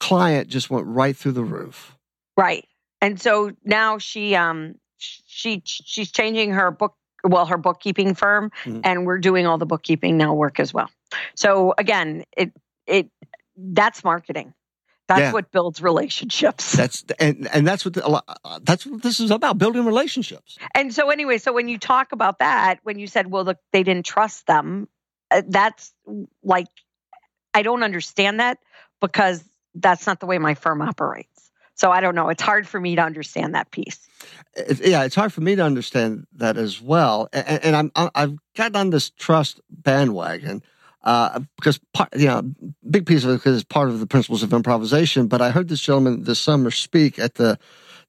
client 0.00 0.48
just 0.48 0.70
went 0.70 0.86
right 0.86 1.14
through 1.14 1.32
the 1.32 1.44
roof. 1.44 1.96
Right. 2.38 2.66
And 3.00 3.20
so 3.20 3.52
now 3.64 3.98
she 3.98 4.34
um 4.34 4.76
she 4.98 5.62
she's 5.64 6.10
changing 6.10 6.52
her 6.52 6.70
book 6.70 6.94
well 7.24 7.46
her 7.46 7.58
bookkeeping 7.58 8.14
firm 8.14 8.50
mm-hmm. 8.64 8.80
and 8.84 9.06
we're 9.06 9.18
doing 9.18 9.46
all 9.46 9.58
the 9.58 9.66
bookkeeping 9.66 10.16
now 10.16 10.34
work 10.34 10.60
as 10.60 10.72
well. 10.72 10.90
So 11.34 11.74
again, 11.76 12.24
it 12.36 12.52
it 12.86 13.10
that's 13.56 14.04
marketing. 14.04 14.54
That's 15.08 15.20
yeah. 15.20 15.32
what 15.32 15.52
builds 15.52 15.80
relationships. 15.80 16.72
That's 16.76 17.04
and 17.20 17.48
and 17.52 17.64
that's 17.64 17.84
what 17.84 17.94
the, 17.94 18.22
that's 18.62 18.84
what 18.84 19.02
this 19.02 19.20
is 19.20 19.30
about 19.30 19.56
building 19.56 19.84
relationships. 19.84 20.58
And 20.74 20.92
so 20.92 21.10
anyway, 21.10 21.38
so 21.38 21.52
when 21.52 21.68
you 21.68 21.78
talk 21.78 22.10
about 22.10 22.40
that, 22.40 22.80
when 22.82 22.98
you 22.98 23.06
said, 23.06 23.30
well, 23.30 23.44
look, 23.44 23.58
they 23.72 23.84
didn't 23.84 24.04
trust 24.04 24.48
them, 24.48 24.88
uh, 25.30 25.42
that's 25.46 25.92
like 26.42 26.66
I 27.54 27.62
don't 27.62 27.84
understand 27.84 28.40
that 28.40 28.58
because 29.00 29.44
that's 29.76 30.06
not 30.06 30.18
the 30.18 30.26
way 30.26 30.38
my 30.38 30.54
firm 30.54 30.82
operates. 30.82 31.45
So 31.76 31.90
I 31.90 32.00
don't 32.00 32.14
know. 32.14 32.30
It's 32.30 32.42
hard 32.42 32.66
for 32.66 32.80
me 32.80 32.96
to 32.96 33.02
understand 33.02 33.54
that 33.54 33.70
piece. 33.70 34.08
It, 34.54 34.80
yeah, 34.86 35.04
it's 35.04 35.14
hard 35.14 35.32
for 35.32 35.42
me 35.42 35.54
to 35.56 35.62
understand 35.62 36.26
that 36.34 36.56
as 36.56 36.80
well. 36.80 37.28
And, 37.32 37.64
and 37.64 37.92
I'm 37.94 38.10
I've 38.14 38.36
gotten 38.54 38.76
on 38.76 38.90
this 38.90 39.10
trust 39.10 39.60
bandwagon 39.70 40.62
uh, 41.04 41.40
because 41.56 41.78
part, 41.92 42.08
you 42.16 42.26
know, 42.26 42.42
big 42.90 43.06
piece 43.06 43.24
of 43.24 43.30
it 43.30 43.34
because 43.34 43.56
it's 43.56 43.64
part 43.64 43.90
of 43.90 44.00
the 44.00 44.06
principles 44.06 44.42
of 44.42 44.52
improvisation. 44.54 45.28
But 45.28 45.42
I 45.42 45.50
heard 45.50 45.68
this 45.68 45.80
gentleman 45.80 46.24
this 46.24 46.40
summer 46.40 46.70
speak 46.70 47.18
at 47.18 47.34
the 47.34 47.58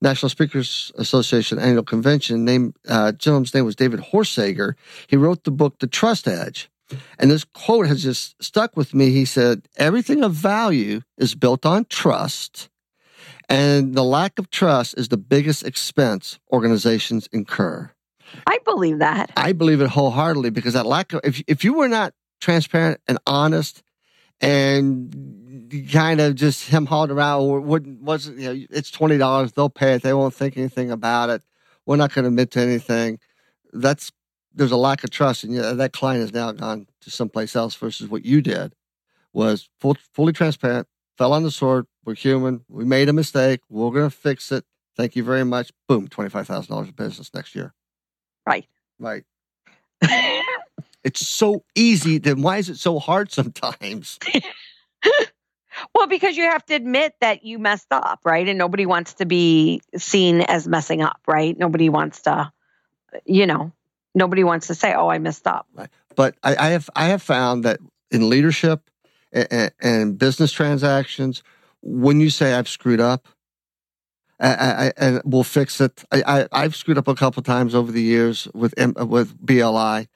National 0.02 0.30
Speakers 0.30 0.92
Association 0.96 1.60
annual 1.60 1.84
convention. 1.84 2.46
Name 2.46 2.74
uh, 2.88 3.12
gentleman's 3.12 3.54
name 3.54 3.66
was 3.66 3.76
David 3.76 4.00
Horsager. 4.00 4.76
He 5.08 5.18
wrote 5.18 5.44
the 5.44 5.52
book 5.52 5.80
The 5.80 5.88
Trust 5.88 6.28
Edge. 6.28 6.70
And 7.20 7.30
this 7.30 7.44
quote 7.44 7.88
has 7.88 8.02
just 8.02 8.42
stuck 8.42 8.78
with 8.78 8.94
me. 8.94 9.10
He 9.10 9.26
said, 9.26 9.68
Everything 9.76 10.24
of 10.24 10.32
value 10.32 11.02
is 11.18 11.36
built 11.36 11.66
on 11.66 11.86
trust 11.90 12.70
and 13.50 13.96
the 13.96 14.04
lack 14.04 14.40
of 14.40 14.50
trust 14.50 14.98
is 14.98 15.08
the 15.10 15.18
biggest 15.18 15.66
expense 15.66 16.40
organizations 16.52 17.28
incur. 17.32 17.92
I 18.46 18.60
believe 18.66 19.00
that. 19.00 19.32
I 19.38 19.54
believe 19.54 19.82
it 19.82 19.90
wholeheartedly 19.90 20.50
because 20.50 20.74
that 20.74 20.86
lack 20.86 21.14
of, 21.14 21.22
if, 21.24 21.42
if 21.48 21.64
you 21.64 21.74
were 21.74 21.88
not 21.88 22.14
transparent 22.42 23.00
and 23.08 23.18
honest 23.26 23.84
and 24.42 25.88
kind 25.92 26.20
of 26.20 26.36
just 26.36 26.68
him 26.70 26.86
hauled 26.86 27.10
around 27.10 27.42
or 27.42 27.62
wouldn't, 27.62 28.02
wasn't, 28.02 28.40
you 28.40 28.54
know, 28.54 28.66
it's 28.70 28.92
$20, 28.92 29.54
they'll 29.54 29.70
pay 29.70 29.94
it. 29.94 30.04
They 30.04 30.14
won't 30.14 30.34
think 30.34 30.58
anything 30.58 30.92
about 30.92 31.30
it. 31.30 31.42
We're 31.86 31.96
not 31.96 32.14
going 32.14 32.24
to 32.24 32.30
admit 32.30 32.52
to 32.52 32.60
anything. 32.60 33.20
That's, 33.72 34.12
there's 34.54 34.72
a 34.72 34.78
lack 34.78 35.04
of 35.04 35.10
trust. 35.10 35.46
And 35.46 35.54
you 35.54 35.62
know, 35.62 35.76
that 35.76 35.94
client 35.94 36.22
has 36.22 36.34
now 36.34 36.52
gone 36.52 36.88
to 37.02 37.12
someplace 37.12 37.56
else 37.56 37.76
versus 37.76 38.10
what 38.10 38.26
you 38.26 38.42
did 38.42 38.74
was 39.32 39.70
full, 39.80 39.96
fully 40.14 40.34
transparent, 40.34 40.88
fell 41.18 41.32
on 41.32 41.44
the 41.44 41.52
sword, 41.52 41.86
we're 42.08 42.16
human. 42.16 42.62
We 42.70 42.86
made 42.86 43.10
a 43.10 43.14
mistake. 43.14 43.60
We're 43.70 43.92
going 43.92 44.10
to 44.10 44.16
fix 44.16 44.50
it. 44.54 44.64
Thank 44.96 45.18
you 45.18 45.24
very 45.24 45.44
much. 45.44 45.72
Boom, 45.90 46.08
$25,000 46.08 46.80
of 46.80 46.96
business 46.96 47.32
next 47.34 47.54
year. 47.54 47.74
Right. 48.48 48.66
Right. 48.98 49.26
it's 51.04 51.28
so 51.28 51.66
easy. 51.76 52.18
Then 52.18 52.42
why 52.42 52.58
is 52.60 52.70
it 52.70 52.78
so 52.78 52.98
hard 52.98 53.34
sometimes? 53.34 54.20
well, 55.94 56.08
because 56.08 56.38
you 56.38 56.44
have 56.44 56.66
to 56.68 56.76
admit 56.76 57.14
that 57.20 57.44
you 57.44 57.60
messed 57.60 57.92
up, 57.92 58.22
right? 58.24 58.48
And 58.48 58.58
nobody 58.58 58.86
wants 58.86 59.16
to 59.16 59.26
be 59.26 59.82
seen 59.98 60.42
as 60.42 60.66
messing 60.66 61.02
up, 61.02 61.20
right? 61.28 61.58
Nobody 61.58 61.90
wants 61.90 62.22
to, 62.22 62.54
you 63.26 63.46
know, 63.46 63.74
nobody 64.16 64.46
wants 64.46 64.68
to 64.68 64.76
say, 64.76 64.94
"Oh, 64.94 65.10
I 65.10 65.20
messed 65.20 65.46
up." 65.46 65.68
Right. 65.74 65.90
But 66.16 66.36
I, 66.42 66.56
I 66.56 66.70
have 66.70 66.90
I 66.96 67.06
have 67.08 67.22
found 67.22 67.66
that 67.66 67.80
in 68.12 68.30
leadership 68.30 68.90
and, 69.32 69.72
and 69.82 70.18
business 70.18 70.52
transactions, 70.52 71.44
when 71.82 72.20
you 72.20 72.30
say 72.30 72.54
I've 72.54 72.68
screwed 72.70 73.00
up, 73.00 73.28
I, 74.40 74.50
I, 74.50 74.92
and 74.98 75.22
we'll 75.26 75.44
fix 75.44 75.82
it. 75.82 76.04
I, 76.12 76.48
I, 76.52 76.62
have 76.62 76.76
screwed 76.76 76.98
up 76.98 77.08
a 77.08 77.16
couple 77.16 77.42
times 77.42 77.74
over 77.74 77.92
the 77.92 78.02
years 78.02 78.48
with 78.54 78.76
with 78.78 79.36
BLI, 79.44 80.08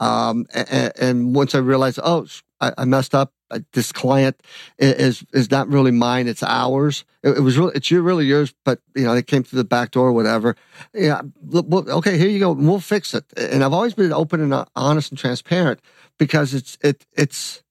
um, 0.00 0.46
and, 0.52 0.92
and, 0.98 1.34
once 1.34 1.54
I 1.54 1.58
realized, 1.58 2.00
oh, 2.02 2.26
I, 2.60 2.72
I 2.78 2.84
messed 2.84 3.14
up. 3.14 3.32
This 3.72 3.92
client 3.92 4.42
is 4.78 5.24
is 5.32 5.50
not 5.50 5.68
really 5.68 5.90
mine; 5.90 6.28
it's 6.28 6.42
ours. 6.42 7.04
It, 7.22 7.38
it 7.38 7.40
was 7.40 7.56
really 7.56 7.72
it's 7.74 7.90
really 7.90 8.26
yours, 8.26 8.52
but 8.64 8.80
you 8.94 9.04
know 9.04 9.14
they 9.14 9.22
came 9.22 9.42
through 9.42 9.58
the 9.58 9.64
back 9.64 9.92
door, 9.92 10.08
or 10.08 10.12
whatever. 10.12 10.54
Yeah, 10.92 11.22
okay, 11.54 12.18
here 12.18 12.28
you 12.28 12.40
go. 12.40 12.52
We'll 12.52 12.80
fix 12.80 13.14
it. 13.14 13.24
And 13.38 13.64
I've 13.64 13.72
always 13.72 13.94
been 13.94 14.12
open 14.12 14.42
and 14.42 14.52
uh, 14.52 14.66
honest 14.76 15.12
and 15.12 15.18
transparent 15.18 15.80
because 16.18 16.52
it's 16.52 16.76
it 16.82 17.06
it's 17.14 17.62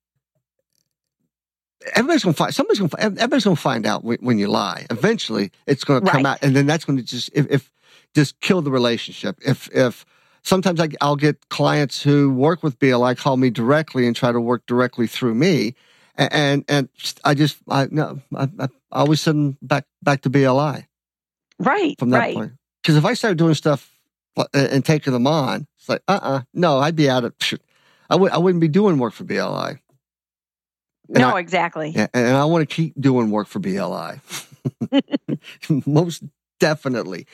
everybody's 1.96 2.24
gonna 2.24 2.34
find 2.34 2.54
somebody's 2.54 2.80
gonna 2.80 2.92
everybody's 3.18 3.44
gonna 3.44 3.56
find 3.56 3.86
out 3.86 4.04
when, 4.04 4.18
when 4.22 4.38
you 4.40 4.48
lie. 4.48 4.86
Eventually, 4.90 5.52
it's 5.66 5.84
gonna 5.84 6.02
come 6.02 6.24
Right. 6.24 6.26
out, 6.26 6.40
and 6.42 6.56
then 6.56 6.66
that's 6.66 6.86
gonna 6.86 7.02
just 7.02 7.30
if, 7.34 7.48
if 7.50 7.72
just 8.16 8.40
kill 8.40 8.62
the 8.62 8.72
relationship. 8.72 9.38
If 9.46 9.70
if 9.74 10.06
sometimes 10.44 10.80
I, 10.80 10.90
I'll 11.02 11.16
get 11.16 11.50
clients 11.50 12.02
who 12.02 12.32
work 12.32 12.64
with 12.64 12.80
BLI 12.80 13.16
call 13.16 13.38
me 13.38 13.50
directly 13.50 14.08
and 14.08 14.16
try 14.16 14.32
to 14.32 14.40
work 14.40 14.66
directly 14.66 15.08
through 15.08 15.36
me, 15.36 15.76
A- 16.18 16.34
and 16.34 16.66
and 16.68 16.90
I 17.24 17.34
just 17.34 17.58
I 17.70 17.88
no 17.92 18.22
I, 18.36 18.48
I 18.60 18.68
always 18.92 19.22
send 19.22 19.38
them 19.38 19.58
back 19.62 19.86
back 20.02 20.22
to 20.22 20.30
BLI 20.30 20.88
Right. 21.60 21.96
from 22.00 22.12
that 22.12 22.20
right. 22.20 22.36
point. 22.36 22.52
Because 22.82 22.96
if 22.98 23.06
I 23.06 23.14
started 23.16 23.38
doing 23.38 23.54
stuff 23.56 23.92
and, 24.54 24.68
and 24.70 24.86
taking 24.86 25.14
them 25.14 25.28
on, 25.28 25.68
it's 25.78 25.90
like 25.90 26.02
uh 26.08 26.20
uh 26.22 26.42
no, 26.54 26.80
I'd 26.80 26.96
be 26.96 27.10
out 27.10 27.24
of. 27.26 27.34
I 28.10 28.16
would 28.16 28.32
I 28.32 28.38
wouldn't 28.38 28.62
be 28.62 28.68
doing 28.70 28.98
work 29.00 29.14
for 29.14 29.24
BLI. 29.26 29.80
And 31.10 31.20
No, 31.20 31.36
I- 31.36 31.40
exactly. 31.40 31.92
Yeah, 31.96 32.08
and 32.14 32.36
I 32.36 32.46
want 32.46 32.68
to 32.68 32.76
keep 32.76 33.00
doing 33.00 33.30
work 33.32 33.48
for 33.48 33.60
BLI. 33.60 34.20
Most 35.86 36.24
definitely. 36.60 37.28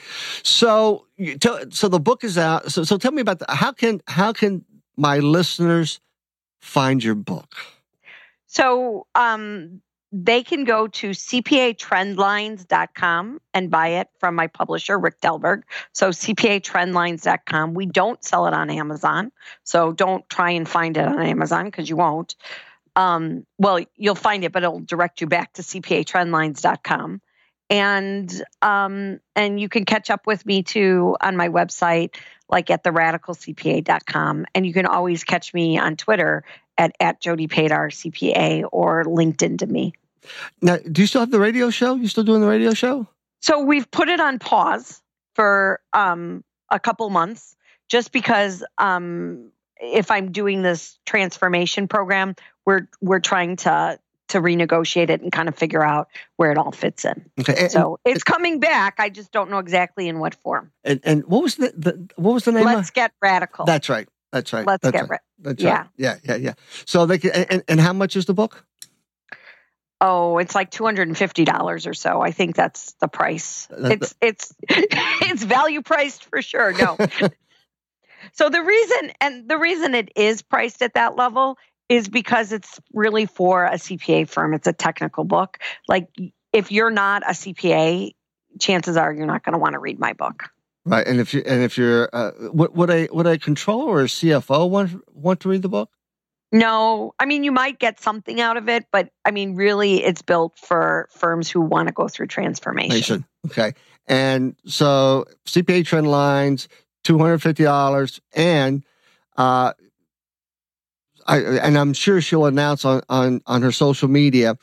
So, 0.43 1.07
so 1.69 1.87
the 1.87 1.99
book 1.99 2.23
is 2.23 2.37
out. 2.37 2.71
So, 2.71 2.83
so 2.83 2.97
tell 2.97 3.11
me 3.11 3.21
about 3.21 3.39
the, 3.39 3.45
how 3.49 3.71
can 3.71 4.01
how 4.07 4.33
can 4.33 4.63
my 4.97 5.17
listeners 5.19 5.99
find 6.61 7.03
your 7.03 7.15
book? 7.15 7.55
So 8.47 9.07
um, 9.15 9.81
they 10.11 10.43
can 10.43 10.63
go 10.63 10.87
to 10.87 11.09
CPAtrendlines.com 11.09 13.39
and 13.55 13.71
buy 13.71 13.87
it 13.87 14.09
from 14.19 14.35
my 14.35 14.45
publisher, 14.45 14.99
Rick 14.99 15.19
Telberg. 15.21 15.63
So 15.93 16.09
CPAtrendlines.com. 16.09 17.73
We 17.73 17.87
don't 17.87 18.23
sell 18.23 18.45
it 18.45 18.53
on 18.53 18.69
Amazon. 18.69 19.31
So 19.63 19.91
don't 19.91 20.29
try 20.29 20.51
and 20.51 20.69
find 20.69 20.97
it 20.97 21.07
on 21.07 21.19
Amazon 21.19 21.65
because 21.65 21.89
you 21.89 21.95
won't. 21.95 22.35
Um, 22.95 23.45
well, 23.57 23.79
you'll 23.95 24.15
find 24.15 24.43
it, 24.43 24.51
but 24.51 24.63
it'll 24.63 24.79
direct 24.79 25.21
you 25.21 25.27
back 25.27 25.53
to 25.53 25.61
CPAtrendlines.com. 25.61 27.21
And 27.69 28.43
um, 28.61 29.19
and 29.35 29.59
you 29.59 29.69
can 29.69 29.85
catch 29.85 30.09
up 30.09 30.27
with 30.27 30.45
me 30.45 30.63
too 30.63 31.15
on 31.21 31.35
my 31.37 31.49
website, 31.49 32.15
like 32.49 32.69
at 32.69 32.83
theradicalcpa.com. 32.83 34.45
And 34.53 34.65
you 34.65 34.73
can 34.73 34.85
always 34.85 35.23
catch 35.23 35.53
me 35.53 35.79
on 35.79 35.95
Twitter 35.95 36.43
at, 36.77 36.95
at 36.99 37.21
Jody 37.21 37.47
Padar 37.47 37.89
CPA 37.89 38.65
or 38.71 39.05
LinkedIn 39.05 39.59
to 39.59 39.65
me. 39.65 39.93
Now, 40.61 40.77
do 40.77 41.01
you 41.01 41.07
still 41.07 41.21
have 41.21 41.31
the 41.31 41.39
radio 41.39 41.69
show? 41.69 41.95
You 41.95 42.07
still 42.07 42.23
doing 42.23 42.41
the 42.41 42.47
radio 42.47 42.73
show? 42.73 43.07
So 43.41 43.63
we've 43.63 43.89
put 43.89 44.07
it 44.07 44.19
on 44.19 44.39
pause 44.39 45.01
for 45.35 45.81
um, 45.93 46.43
a 46.69 46.79
couple 46.79 47.09
months 47.09 47.55
just 47.89 48.11
because 48.11 48.63
um, 48.77 49.51
if 49.81 50.11
I'm 50.11 50.31
doing 50.31 50.61
this 50.61 50.97
transformation 51.05 51.87
program, 51.87 52.35
we're 52.65 52.87
we're 53.01 53.19
trying 53.19 53.57
to 53.57 53.99
to 54.29 54.41
renegotiate 54.41 55.09
it 55.09 55.21
and 55.21 55.31
kind 55.31 55.47
of 55.47 55.55
figure 55.55 55.83
out 55.83 56.07
where 56.37 56.51
it 56.51 56.57
all 56.57 56.71
fits 56.71 57.05
in. 57.05 57.29
Okay. 57.39 57.55
And, 57.63 57.71
So 57.71 57.99
it's 58.05 58.23
coming 58.23 58.59
back. 58.59 58.95
I 58.97 59.09
just 59.09 59.31
don't 59.31 59.51
know 59.51 59.59
exactly 59.59 60.07
in 60.07 60.17
what 60.19 60.33
form. 60.35 60.71
and, 60.83 60.99
and 61.03 61.23
what 61.25 61.43
was 61.43 61.55
the, 61.55 61.73
the 61.77 62.09
what 62.15 62.33
was 62.33 62.45
the 62.45 62.51
name? 62.51 62.65
Let's 62.65 62.89
of? 62.89 62.93
get 62.93 63.11
radical. 63.21 63.65
That's 63.65 63.89
right. 63.89 64.07
That's 64.31 64.51
right. 64.51 64.65
Let's 64.65 64.81
That's 64.81 64.93
get 64.93 65.01
right. 65.01 65.09
ra- 65.11 65.17
That's 65.39 65.61
yeah. 65.61 65.77
right. 65.77 65.87
Yeah. 65.97 66.15
Yeah. 66.23 66.35
Yeah. 66.37 66.53
So 66.85 67.05
they 67.05 67.19
can, 67.19 67.31
and, 67.31 67.63
and 67.67 67.79
how 67.79 67.93
much 67.93 68.15
is 68.15 68.25
the 68.25 68.33
book? 68.33 68.65
Oh, 70.01 70.37
it's 70.37 70.53
like 70.53 70.69
two 70.69 70.83
hundred 70.83 71.07
and 71.07 71.17
fifty 71.17 71.45
dollars 71.45 71.87
or 71.87 71.93
so. 71.93 72.19
I 72.19 72.31
think 72.31 72.55
that's 72.55 72.93
the 72.99 73.07
price. 73.07 73.69
Uh, 73.71 73.89
it's 73.89 74.15
it's 74.21 74.53
it's 74.69 75.43
value 75.43 75.81
priced 75.81 76.25
for 76.25 76.41
sure. 76.41 76.73
No. 76.73 76.97
so 78.31 78.49
the 78.49 78.61
reason 78.61 79.11
and 79.21 79.49
the 79.49 79.57
reason 79.57 79.95
it 79.95 80.11
is 80.15 80.41
priced 80.41 80.81
at 80.81 80.93
that 80.93 81.15
level 81.15 81.57
is 81.89 82.07
because 82.07 82.51
it's 82.51 82.79
really 82.93 83.25
for 83.25 83.65
a 83.65 83.73
CPA 83.73 84.27
firm. 84.27 84.53
It's 84.53 84.67
a 84.67 84.73
technical 84.73 85.23
book. 85.23 85.59
Like 85.87 86.07
if 86.51 86.71
you're 86.71 86.91
not 86.91 87.23
a 87.23 87.33
CPA, 87.33 88.13
chances 88.59 88.97
are 88.97 89.13
you're 89.13 89.25
not 89.25 89.43
going 89.43 89.53
to 89.53 89.59
want 89.59 89.73
to 89.73 89.79
read 89.79 89.99
my 89.99 90.13
book. 90.13 90.49
Right. 90.85 91.05
And 91.07 91.19
if 91.19 91.33
you 91.33 91.41
and 91.45 91.61
if 91.63 91.77
you're 91.77 92.09
uh, 92.11 92.31
would 92.51 92.75
would 92.75 92.89
a 92.89 93.07
would 93.11 93.25
a 93.25 93.37
controller 93.37 93.85
or 93.85 94.01
a 94.01 94.05
CFO 94.05 94.69
want 94.69 95.01
want 95.13 95.39
to 95.41 95.49
read 95.49 95.61
the 95.61 95.69
book? 95.69 95.89
No, 96.51 97.13
I 97.19 97.25
mean 97.25 97.43
you 97.43 97.51
might 97.51 97.79
get 97.79 98.01
something 98.01 98.41
out 98.41 98.57
of 98.57 98.67
it, 98.67 98.85
but 98.91 99.09
I 99.23 99.31
mean 99.31 99.55
really 99.55 100.03
it's 100.03 100.21
built 100.21 100.59
for 100.59 101.07
firms 101.11 101.49
who 101.49 101.61
want 101.61 101.87
to 101.87 101.93
go 101.93 102.07
through 102.07 102.27
transformation. 102.27 103.25
Okay. 103.47 103.73
And 104.07 104.55
so 104.65 105.25
CPA 105.45 105.85
trend 105.85 106.11
lines, 106.11 106.67
two 107.03 107.17
hundred 107.19 107.39
fifty 107.39 107.63
dollars, 107.63 108.21
and 108.33 108.83
uh, 109.37 109.73
I 111.25 111.37
and 111.39 111.77
I'm 111.77 111.93
sure 111.93 112.21
she'll 112.21 112.45
announce 112.45 112.85
on 112.85 113.01
on 113.09 113.41
on 113.45 113.61
her 113.61 113.71
social 113.71 114.07
media 114.07 114.57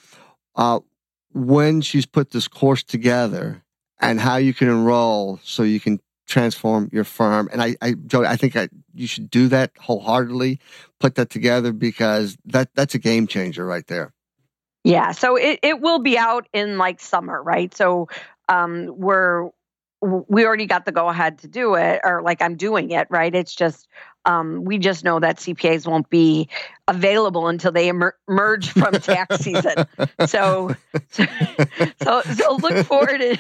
uh, 0.57 0.81
when 1.33 1.81
she's 1.81 2.07
put 2.07 2.31
this 2.31 2.49
course 2.49 2.83
together 2.83 3.63
and 4.01 4.21
how 4.21 4.37
you 4.37 4.55
can 4.55 4.69
enroll 4.69 5.39
so 5.43 5.63
you 5.63 5.81
can 5.81 6.01
transform 6.27 6.89
your 6.93 7.05
firm. 7.05 7.49
And 7.53 7.61
I, 7.61 7.77
I, 7.83 7.95
Joe, 8.07 8.25
I 8.25 8.37
think 8.37 8.57
I, 8.57 8.69
you 8.95 9.07
should 9.07 9.31
do 9.31 9.49
that 9.49 9.73
wholeheartedly. 9.79 10.61
Put 11.01 11.17
that 11.17 11.29
together 11.29 11.73
because 11.73 12.39
that 12.47 12.75
that's 12.75 12.95
a 12.95 12.99
game 12.99 13.27
changer 13.27 13.67
right 13.67 13.87
there. 13.87 14.13
Yeah, 14.85 15.13
so 15.13 15.37
it, 15.37 15.59
it 15.63 15.81
will 15.81 15.99
be 15.99 16.17
out 16.17 16.49
in 16.55 16.79
like 16.79 17.01
summer, 17.01 17.43
right? 17.43 17.75
So 17.75 18.09
um 18.49 18.95
we're 18.97 19.51
we 20.01 20.47
already 20.47 20.67
got 20.67 20.85
the 20.85 20.93
go 20.93 21.09
ahead 21.09 21.39
to 21.39 21.49
do 21.49 21.75
it 21.75 22.01
or 22.05 22.23
like 22.23 22.41
I'm 22.41 22.57
doing 22.57 22.91
it, 22.91 23.07
right? 23.11 23.35
It's 23.35 23.55
just 23.55 23.89
um 24.25 24.65
we 24.65 24.79
just 24.79 25.05
know 25.05 25.21
that 25.21 25.39
CPAs 25.39 25.87
won't 25.87 26.09
be 26.11 26.49
available 26.89 27.49
until 27.49 27.73
they 27.73 27.89
emer- 27.89 28.17
emerge 28.29 28.71
from 28.71 28.93
tax 28.95 29.37
season. 29.41 29.87
So 30.27 30.75
so 31.11 31.25
so, 32.03 32.23
so 32.23 32.57
look 32.57 32.87
forward 32.87 33.19
to 33.19 33.39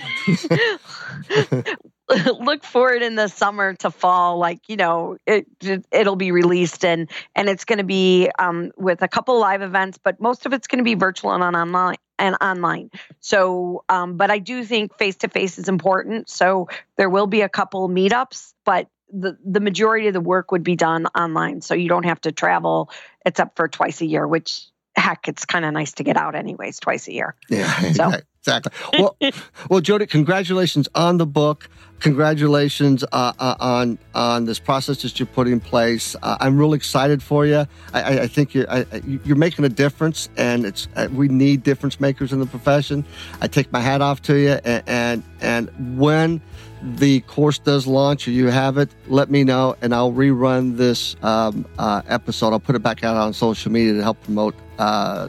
look 2.41 2.65
forward 2.65 3.03
in 3.03 3.15
the 3.15 3.29
summer 3.29 3.75
to 3.75 3.91
fall 3.91 4.39
like 4.39 4.69
you 4.69 4.77
know 4.77 5.17
it 5.27 5.47
it'll 5.93 6.17
be 6.17 6.33
released 6.33 6.85
and 6.85 7.09
and 7.35 7.49
it's 7.49 7.65
going 7.65 7.79
to 7.79 7.85
be 7.85 8.29
um, 8.39 8.73
with 8.77 9.03
a 9.03 9.09
couple 9.09 9.39
live 9.39 9.63
events 9.63 9.99
but 10.03 10.21
most 10.21 10.47
of 10.47 10.53
it's 10.53 10.67
going 10.67 10.79
to 10.79 10.85
be 10.85 10.95
virtual 10.95 11.33
and 11.33 11.43
on 11.43 11.55
online 11.55 11.97
and 12.21 12.37
online. 12.41 12.91
So 13.21 13.85
um, 13.89 14.17
but 14.17 14.31
i 14.31 14.39
do 14.39 14.65
think 14.65 14.97
face 14.99 15.17
to 15.17 15.29
face 15.29 15.59
is 15.59 15.69
important. 15.69 16.29
So 16.29 16.69
there 16.97 17.11
will 17.11 17.27
be 17.27 17.41
a 17.41 17.49
couple 17.49 17.89
meetups 17.89 18.53
but 18.65 18.89
the, 19.13 19.37
the 19.45 19.59
majority 19.59 20.07
of 20.07 20.15
the 20.15 20.21
work 20.21 20.53
would 20.53 20.63
be 20.63 20.77
done 20.77 21.07
online. 21.19 21.63
So 21.63 21.75
you 21.75 21.89
don't 21.89 22.05
have 22.05 22.21
to 22.21 22.31
travel. 22.33 22.91
Except 23.27 23.57
for 23.57 23.67
twice 23.69 24.01
a 24.01 24.07
year 24.07 24.27
which 24.27 24.67
heck 24.97 25.29
it's 25.29 25.45
kind 25.45 25.65
of 25.65 25.73
nice 25.73 25.93
to 25.95 26.05
get 26.05 26.17
out 26.17 26.35
anyways 26.35 26.79
twice 26.81 27.09
a 27.09 27.13
year. 27.13 27.35
Yeah, 27.49 27.93
So- 27.93 28.13
exactly. 28.41 28.73
Well, 28.99 29.17
well, 29.71 29.81
Jody, 29.81 30.07
congratulations 30.07 30.89
on 30.95 31.19
the 31.19 31.27
book. 31.27 31.69
Congratulations 32.01 33.05
uh, 33.13 33.33
uh, 33.39 33.57
on 33.61 33.99
on 34.15 34.47
this 34.47 34.59
process 34.59 35.03
that 35.03 35.21
you're 35.21 35.27
putting 35.27 35.53
in 35.53 35.61
place. 35.61 36.17
Uh, 36.23 36.39
I'm 36.41 36.57
really 36.57 36.77
excited 36.77 37.23
for 37.23 37.45
you. 37.45 37.67
I, 37.93 38.21
I, 38.21 38.27
think 38.27 38.55
you're 38.55 38.71
I- 38.71 38.87
you're 39.23 39.37
making 39.37 39.67
a 39.67 39.69
difference, 39.69 40.31
and 40.39 40.65
it's 40.65 40.89
uh, 40.97 41.09
we 41.13 41.29
need 41.29 41.63
difference 41.63 42.01
makers 42.01 42.33
in 42.33 42.41
the 42.41 42.47
profession. 42.47 43.05
I 43.43 43.49
take 43.49 43.71
my 43.71 43.81
hat 43.81 44.01
off 44.01 44.23
to 44.23 44.35
you, 44.39 44.59
and 44.65 44.83
and, 44.87 45.23
and 45.43 45.99
when 45.99 46.41
the 46.83 47.21
course 47.21 47.59
does 47.59 47.87
launch 47.87 48.27
or 48.27 48.31
you 48.31 48.47
have 48.47 48.79
it, 48.79 48.89
let 49.09 49.31
me 49.31 49.45
know, 49.45 49.77
and 49.83 49.95
I'll 49.95 50.13
rerun 50.13 50.79
this 50.79 51.17
um, 51.23 51.67
uh, 51.79 52.01
episode. 52.09 52.53
I'll 52.53 52.61
put 52.61 52.75
it 52.77 52.83
back 52.83 53.05
out 53.05 53.19
on 53.19 53.35
social 53.35 53.71
media 53.71 53.93
to 53.93 54.03
help 54.03 54.23
promote 54.23 54.55
uh, 54.79 55.29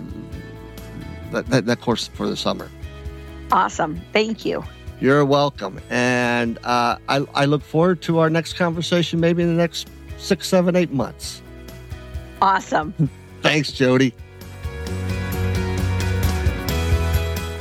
that, 1.32 1.48
that, 1.48 1.66
that 1.66 1.82
course 1.82 2.08
for 2.08 2.28
the 2.28 2.38
summer. 2.38 2.70
Awesome 3.52 4.00
thank 4.14 4.46
you 4.46 4.64
You're 5.00 5.26
welcome. 5.26 5.82
And 5.90 6.60
uh, 6.64 6.98
I, 7.10 7.26
I 7.34 7.46
look 7.46 7.64
forward 7.64 8.04
to 8.04 8.20
our 8.20 8.30
next 8.30 8.54
conversation, 8.54 9.20
maybe 9.20 9.42
in 9.42 9.50
the 9.50 9.60
next 9.60 9.90
six, 10.20 10.48
seven, 10.48 10.76
eight 10.76 10.92
months. 10.92 11.42
awesome 12.42 12.94
Thanks, 13.42 13.72
Jody. 13.72 14.14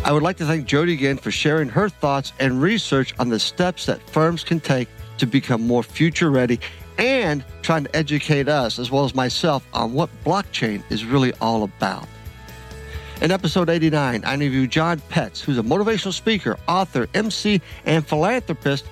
I 0.04 0.12
would 0.12 0.22
like 0.22 0.36
to 0.38 0.44
thank 0.44 0.66
Jody 0.66 0.92
again 0.92 1.16
for 1.16 1.30
sharing 1.30 1.68
her 1.70 1.88
thoughts 1.88 2.32
and 2.38 2.60
research 2.60 3.14
on 3.18 3.28
the 3.28 3.38
steps 3.38 3.86
that 3.86 4.02
firms 4.10 4.44
can 4.44 4.60
take 4.60 4.88
to 5.18 5.26
become 5.26 5.66
more 5.66 5.82
future 5.82 6.30
ready 6.30 6.60
and 6.98 7.44
trying 7.62 7.84
to 7.84 7.96
educate 7.96 8.48
us, 8.48 8.78
as 8.78 8.90
well 8.90 9.04
as 9.04 9.14
myself, 9.14 9.66
on 9.72 9.92
what 9.94 10.10
blockchain 10.24 10.82
is 10.90 11.04
really 11.04 11.32
all 11.40 11.62
about. 11.62 12.06
In 13.20 13.30
episode 13.30 13.68
89, 13.68 14.24
I 14.24 14.34
interview 14.34 14.66
John 14.66 14.98
Petz, 15.10 15.40
who's 15.40 15.58
a 15.58 15.62
motivational 15.62 16.14
speaker, 16.14 16.56
author, 16.66 17.06
MC, 17.12 17.60
and 17.84 18.06
philanthropist 18.06 18.86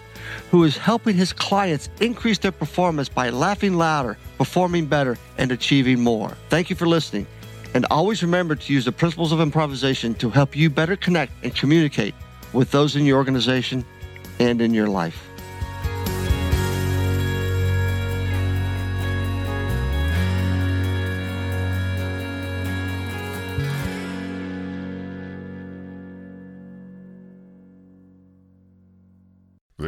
who 0.50 0.64
is 0.64 0.76
helping 0.76 1.16
his 1.16 1.32
clients 1.32 1.88
increase 2.02 2.36
their 2.36 2.52
performance 2.52 3.08
by 3.08 3.30
laughing 3.30 3.78
louder, 3.78 4.18
performing 4.36 4.84
better, 4.84 5.16
and 5.38 5.50
achieving 5.50 6.00
more. 6.00 6.36
Thank 6.50 6.68
you 6.68 6.76
for 6.76 6.86
listening. 6.86 7.26
And 7.72 7.86
always 7.90 8.22
remember 8.22 8.54
to 8.54 8.72
use 8.72 8.84
the 8.84 8.92
principles 8.92 9.32
of 9.32 9.40
improvisation 9.40 10.14
to 10.16 10.28
help 10.28 10.54
you 10.54 10.68
better 10.68 10.96
connect 10.96 11.32
and 11.42 11.54
communicate 11.54 12.14
with 12.52 12.70
those 12.70 12.96
in 12.96 13.06
your 13.06 13.16
organization 13.16 13.82
and 14.38 14.60
in 14.60 14.74
your 14.74 14.88
life. 14.88 15.27